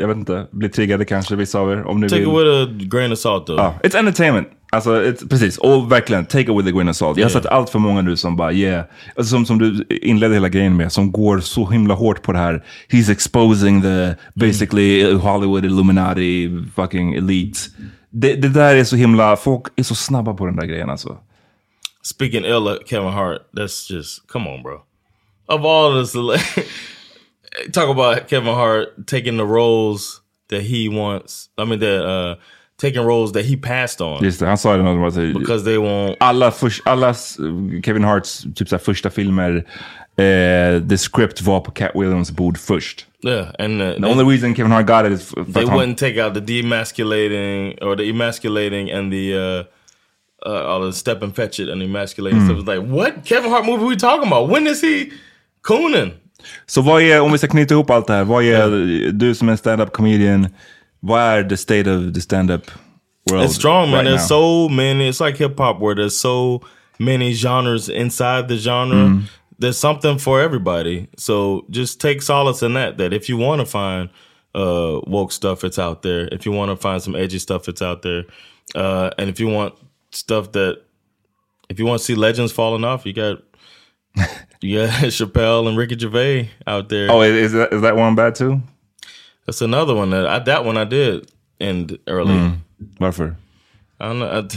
jag 0.00 0.08
vet 0.08 0.16
inte, 0.16 0.46
bli 0.50 0.68
triggade 0.68 1.04
kanske 1.04 1.36
vissa 1.36 1.58
av 1.58 1.72
er. 1.72 1.86
Om 1.86 2.00
ni 2.00 2.08
Take 2.08 2.20
vill. 2.20 2.28
it 2.30 2.34
with 2.34 2.84
a 2.84 2.88
grain 2.98 3.12
of 3.12 3.18
salt, 3.18 3.46
though. 3.46 3.58
Ja, 3.60 3.74
it's 3.82 3.98
entertainment. 3.98 4.48
Alltså, 4.72 4.90
it's, 5.02 5.28
precis. 5.28 5.58
Och 5.58 5.92
verkligen, 5.92 6.24
take 6.26 6.42
it 6.42 6.48
with 6.58 6.68
a 6.68 6.70
grain 6.70 6.88
of 6.88 6.96
salt. 6.96 7.16
Jag 7.18 7.24
har 7.24 7.30
Yeah. 7.30 7.42
sett 7.42 7.52
allt 7.52 7.70
för 7.70 7.78
många 7.78 8.02
nu 8.02 8.16
som 8.16 8.36
bara, 8.36 8.52
yeah. 8.52 8.84
Alltså, 9.16 9.30
som, 9.30 9.46
som 9.46 9.58
du 9.58 9.84
inledde 10.02 10.34
hela 10.34 10.48
grejen 10.48 10.76
med, 10.76 10.92
som 10.92 11.12
går 11.12 11.40
så 11.40 11.66
himla 11.70 11.94
hårt 11.94 12.22
på 12.22 12.32
det 12.32 12.38
här. 12.38 12.64
He's 12.90 13.10
exposing 13.12 13.82
the, 13.82 14.14
basically, 14.34 15.12
Hollywood 15.14 15.64
Illuminati 15.64 16.62
fucking 16.76 17.14
elite. 17.14 17.58
Det, 18.10 18.34
det 18.34 18.48
där 18.48 18.76
är 18.76 18.84
så 18.84 18.96
himla, 18.96 19.36
folk 19.36 19.62
är 19.76 19.82
så 19.82 19.94
snabba 19.94 20.34
på 20.34 20.46
den 20.46 20.56
där 20.56 20.66
grejen 20.66 20.90
alltså. 20.90 21.16
Speaking 22.04 22.44
ill 22.44 22.68
of 22.68 22.84
Kevin 22.84 23.12
Hart, 23.12 23.46
that's 23.54 23.86
just 23.86 24.28
come 24.28 24.46
on, 24.46 24.62
bro. 24.62 24.82
Of 25.48 25.64
all 25.64 25.94
this, 25.94 26.12
talk 27.72 27.88
about 27.88 28.28
Kevin 28.28 28.54
Hart 28.54 29.06
taking 29.06 29.36
the 29.38 29.46
roles 29.46 30.20
that 30.48 30.62
he 30.62 30.88
wants. 30.88 31.48
I 31.58 31.64
mean, 31.64 31.80
that 31.80 32.06
uh, 32.06 32.34
taking 32.78 33.02
roles 33.02 33.32
that 33.32 33.44
he 33.44 33.56
passed 33.56 34.00
on. 34.00 34.22
Just 34.22 34.40
det, 34.40 34.46
han 34.46 34.58
sa 34.58 34.76
det 34.76 34.82
någon 34.82 35.32
Because 35.32 35.64
they 35.64 35.78
won't... 35.78 36.16
Alla, 36.20 36.50
först, 36.50 36.82
alla 36.86 37.14
Kevin 37.84 38.04
Harts 38.04 38.46
typ 38.54 38.68
så 38.68 38.78
första 38.78 39.10
filmer, 39.10 39.64
eh, 40.16 40.82
the 40.88 40.98
script 40.98 41.42
var 41.42 41.60
på 41.60 41.70
Cat 41.70 41.90
Williams 41.94 42.30
bord 42.30 42.58
först. 42.58 43.06
Yeah, 43.22 43.50
and 43.58 43.80
uh, 43.80 43.94
the 43.94 44.00
they, 44.00 44.10
only 44.10 44.24
reason 44.24 44.54
Kevin 44.54 44.72
Hart 44.72 44.86
got 44.86 45.06
it 45.06 45.12
is 45.12 45.30
they 45.30 45.64
wouldn't 45.64 45.96
take 45.96 46.18
out 46.18 46.34
the 46.34 46.40
demasculating 46.40 47.82
or 47.82 47.96
the 47.96 48.10
emasculating 48.10 48.90
and 48.90 49.10
the 49.12 49.34
uh, 49.34 49.64
uh, 50.46 50.64
all 50.66 50.80
the 50.80 50.92
step 50.92 51.22
and 51.22 51.34
fetch 51.34 51.60
it 51.60 51.68
and 51.68 51.82
emasculating 51.82 52.40
mm. 52.40 52.44
stuff. 52.44 52.58
It's 52.58 52.68
like, 52.68 52.82
what 52.82 53.24
Kevin 53.24 53.50
Hart 53.50 53.64
movie 53.64 53.84
are 53.84 53.88
we 53.88 53.96
talking 53.96 54.26
about? 54.26 54.48
When 54.48 54.66
is 54.66 54.80
he 54.80 55.10
cooning? 55.62 56.12
Så 56.66 56.82
vad 56.82 57.02
är, 57.02 57.20
om 57.20 57.32
vi 57.32 57.38
ska 57.38 57.48
knyta 57.48 57.74
ihop 57.74 57.90
allt 57.90 58.06
det 58.06 58.12
här, 58.12 58.24
vad 58.24 58.44
är, 58.44 58.46
yeah. 58.46 59.12
du 59.12 59.34
som 59.34 59.48
är 59.48 59.56
stand-up 59.56 59.92
comedian, 59.92 60.48
vad 61.00 61.20
är 61.20 61.44
the 61.44 61.56
state 61.56 61.90
of 61.90 62.14
the 62.14 62.20
stand-up 62.20 62.70
world 63.30 63.44
It's 63.44 63.54
strong 63.54 63.90
man, 63.90 64.04
right 64.04 64.04
there's 64.04 64.28
so 64.28 64.68
many, 64.68 65.08
it's 65.08 65.26
like 65.26 65.38
hip 65.38 65.58
hop 65.58 65.80
where 65.80 65.94
there's 65.94 66.16
so 66.16 66.60
many 66.98 67.32
genres 67.32 67.88
inside 67.88 68.48
the 68.48 68.56
genre. 68.56 68.96
Mm. 68.96 69.22
There's 69.58 69.78
something 69.78 70.18
for 70.18 70.40
everybody. 70.40 71.08
So 71.16 71.64
just 71.70 72.00
take 72.00 72.22
solace 72.22 72.62
in 72.62 72.74
that, 72.74 72.98
that 72.98 73.12
if 73.12 73.28
you 73.28 73.36
want 73.36 73.60
to 73.60 73.66
find 73.66 74.10
uh, 74.54 75.00
woke 75.06 75.32
stuff, 75.32 75.64
it's 75.64 75.78
out 75.78 76.02
there. 76.02 76.28
If 76.32 76.44
you 76.44 76.52
want 76.52 76.70
to 76.70 76.76
find 76.76 77.02
some 77.02 77.14
edgy 77.14 77.38
stuff, 77.38 77.68
it's 77.68 77.82
out 77.82 78.02
there. 78.02 78.24
Uh, 78.74 79.10
and 79.16 79.30
if 79.30 79.40
you 79.40 79.48
want 79.48 79.74
stuff 80.14 80.52
that, 80.52 80.82
if 81.68 81.78
you 81.78 81.86
want 81.86 82.00
to 82.00 82.04
see 82.04 82.14
legends 82.14 82.52
falling 82.52 82.84
off, 82.84 83.06
you 83.06 83.12
got 83.12 83.38
you 84.60 84.78
got 84.78 84.90
Chappelle 85.04 85.68
and 85.68 85.76
Ricky 85.76 85.98
Gervais 85.98 86.50
out 86.66 86.88
there. 86.88 87.10
Oh, 87.10 87.22
is 87.22 87.52
that 87.52 87.72
is 87.72 87.82
that 87.82 87.96
one 87.96 88.14
bad 88.14 88.34
too? 88.34 88.62
That's 89.46 89.60
another 89.60 89.94
one 89.94 90.10
that 90.10 90.26
I 90.26 90.38
that 90.40 90.64
one 90.64 90.76
I 90.76 90.84
did 90.84 91.30
end 91.60 91.98
early. 92.06 92.34
Mm. 92.34 92.58
Varför? 92.98 93.36
I 94.00 94.06
don't 94.06 94.18
know. 94.18 94.48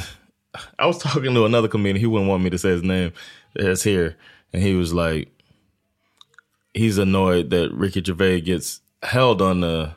I, 0.54 0.64
I, 0.80 0.88
was 0.88 0.98
talking 1.02 1.34
to 1.34 1.46
another 1.46 1.68
comedian. 1.68 1.98
He 1.98 2.06
wouldn't 2.06 2.30
want 2.30 2.44
me 2.44 2.50
to 2.50 2.58
say 2.58 2.70
his 2.70 2.84
name. 2.84 3.14
That's 3.56 3.84
here, 3.84 4.16
and 4.54 4.62
he 4.62 4.76
was 4.76 4.94
like, 4.94 5.32
he's 6.74 6.98
annoyed 6.98 7.50
that 7.50 7.74
Ricky 7.74 8.04
Gervais 8.04 8.42
gets 8.42 8.82
held 9.04 9.42
on 9.42 9.62
the 9.62 9.94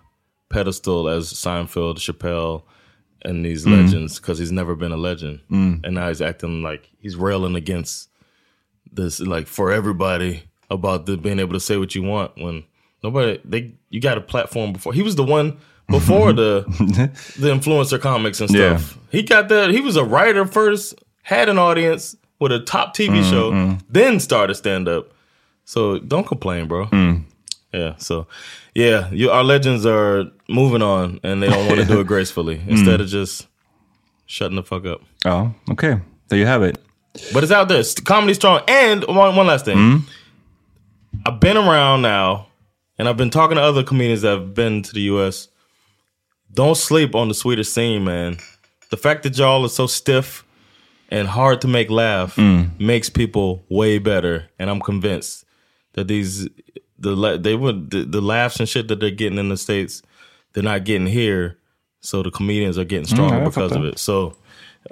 pedestal 0.48 1.08
as 1.08 1.32
Seinfeld, 1.32 1.96
Chappelle, 1.96 2.62
and 3.22 3.44
these 3.44 3.64
mm. 3.64 3.82
legends 3.82 4.18
because 4.18 4.38
he's 4.38 4.52
never 4.52 4.74
been 4.74 4.92
a 4.92 4.96
legend, 4.96 5.40
mm. 5.50 5.84
and 5.84 5.94
now 5.94 6.08
he's 6.08 6.22
acting 6.22 6.62
like 6.62 6.90
he's 6.98 7.16
railing 7.16 7.54
against 7.54 8.08
this 8.92 9.20
like 9.20 9.46
for 9.46 9.72
everybody 9.72 10.42
about 10.70 11.06
the 11.06 11.16
being 11.16 11.38
able 11.38 11.52
to 11.52 11.60
say 11.60 11.76
what 11.76 11.94
you 11.94 12.02
want 12.02 12.36
when 12.36 12.64
nobody 13.02 13.40
they 13.44 13.74
you 13.88 14.00
got 14.00 14.18
a 14.18 14.20
platform 14.20 14.72
before 14.72 14.92
he 14.92 15.02
was 15.02 15.16
the 15.16 15.24
one 15.24 15.58
before 15.88 16.32
the 16.32 16.64
the 17.38 17.48
influencer 17.48 18.00
comics 18.00 18.40
and 18.40 18.50
stuff. 18.50 18.96
Yeah. 18.96 19.18
He 19.18 19.22
got 19.22 19.48
that 19.48 19.70
he 19.70 19.80
was 19.80 19.96
a 19.96 20.04
writer 20.04 20.46
first, 20.46 20.94
had 21.22 21.48
an 21.48 21.58
audience 21.58 22.16
with 22.38 22.52
a 22.52 22.60
top 22.60 22.96
TV 22.96 23.22
mm, 23.22 23.30
show, 23.30 23.52
mm. 23.52 23.80
then 23.88 24.20
started 24.20 24.54
stand 24.54 24.88
up. 24.88 25.12
So 25.64 25.98
don't 25.98 26.26
complain, 26.26 26.68
bro. 26.68 26.86
Mm. 26.86 27.24
Yeah, 27.72 27.94
so 27.98 28.26
yeah, 28.74 29.10
you, 29.10 29.30
our 29.30 29.44
legends 29.44 29.84
are 29.86 30.24
moving 30.48 30.82
on 30.82 31.20
and 31.22 31.42
they 31.42 31.48
don't 31.48 31.66
want 31.66 31.80
to 31.80 31.86
do 31.86 32.00
it 32.00 32.06
gracefully 32.06 32.62
instead 32.66 33.00
of 33.00 33.08
just 33.08 33.46
shutting 34.26 34.56
the 34.56 34.62
fuck 34.62 34.86
up. 34.86 35.02
Oh, 35.24 35.54
okay. 35.70 36.00
There 36.28 36.38
you 36.38 36.46
have 36.46 36.62
it. 36.62 36.78
But 37.32 37.42
it's 37.42 37.52
out 37.52 37.68
there. 37.68 37.82
Comedy 38.04 38.34
strong. 38.34 38.62
And 38.68 39.04
one 39.04 39.34
one 39.34 39.46
last 39.46 39.64
thing. 39.64 39.76
Mm. 39.76 40.02
I've 41.26 41.40
been 41.40 41.56
around 41.56 42.02
now, 42.02 42.46
and 42.98 43.08
I've 43.08 43.16
been 43.16 43.30
talking 43.30 43.56
to 43.56 43.62
other 43.62 43.82
comedians 43.82 44.22
that 44.22 44.38
have 44.38 44.54
been 44.54 44.82
to 44.82 44.92
the 44.92 45.02
U.S. 45.02 45.48
Don't 46.52 46.76
sleep 46.76 47.14
on 47.14 47.28
the 47.28 47.34
Swedish 47.34 47.68
scene, 47.68 48.04
man. 48.04 48.38
The 48.90 48.96
fact 48.96 49.24
that 49.24 49.36
y'all 49.36 49.64
are 49.64 49.68
so 49.68 49.86
stiff 49.86 50.44
and 51.10 51.26
hard 51.26 51.60
to 51.62 51.68
make 51.68 51.90
laugh 51.90 52.36
mm. 52.36 52.78
makes 52.78 53.10
people 53.10 53.64
way 53.68 53.98
better, 53.98 54.48
and 54.58 54.70
I'm 54.70 54.80
convinced 54.80 55.44
that 55.94 56.06
these 56.06 56.48
the 57.00 57.38
they 57.38 57.54
would 57.54 57.90
the, 57.90 58.04
the, 58.04 58.20
laughs 58.20 58.60
and 58.60 58.68
shit 58.68 58.88
that 58.88 59.00
they're 59.00 59.10
getting 59.10 59.38
in 59.38 59.48
the 59.48 59.56
states, 59.56 60.02
they're 60.52 60.62
not 60.62 60.84
getting 60.84 61.06
here. 61.06 61.56
So 62.00 62.22
the 62.22 62.30
comedians 62.30 62.78
are 62.78 62.84
getting 62.84 63.06
stronger 63.06 63.36
mm, 63.36 63.44
because 63.44 63.72
of 63.72 63.84
it. 63.84 63.98
So 63.98 64.36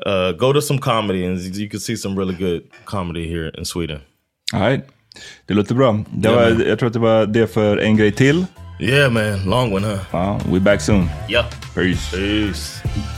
uh, 0.04 0.32
go 0.32 0.52
to 0.52 0.60
some 0.60 0.78
comedy 0.78 1.24
and 1.24 1.38
you 1.56 1.68
can 1.68 1.80
see 1.80 1.96
some 1.96 2.16
really 2.16 2.34
good 2.34 2.68
comedy 2.84 3.26
here 3.26 3.48
in 3.48 3.64
Sweden. 3.64 4.02
All 4.52 4.60
right. 4.60 4.84
Det 5.46 5.54
låter 5.54 5.74
bra. 5.74 6.04
Det 6.10 6.28
yeah, 6.28 6.56
var, 6.56 6.64
jag 6.64 6.78
tror 6.78 6.86
att 6.86 6.92
det 6.92 6.98
var 6.98 7.26
det 7.26 7.46
för 7.46 7.76
en 7.76 7.96
grej 7.96 8.12
till. 8.12 8.46
Yeah 8.80 9.12
man, 9.12 9.44
long 9.44 9.72
one 9.72 9.86
huh? 9.86 10.14
Uh, 10.14 10.52
we 10.52 10.60
back 10.60 10.80
soon. 10.80 11.08
Yeah. 11.28 11.46
Peace. 11.74 12.10
Peace. 12.12 13.17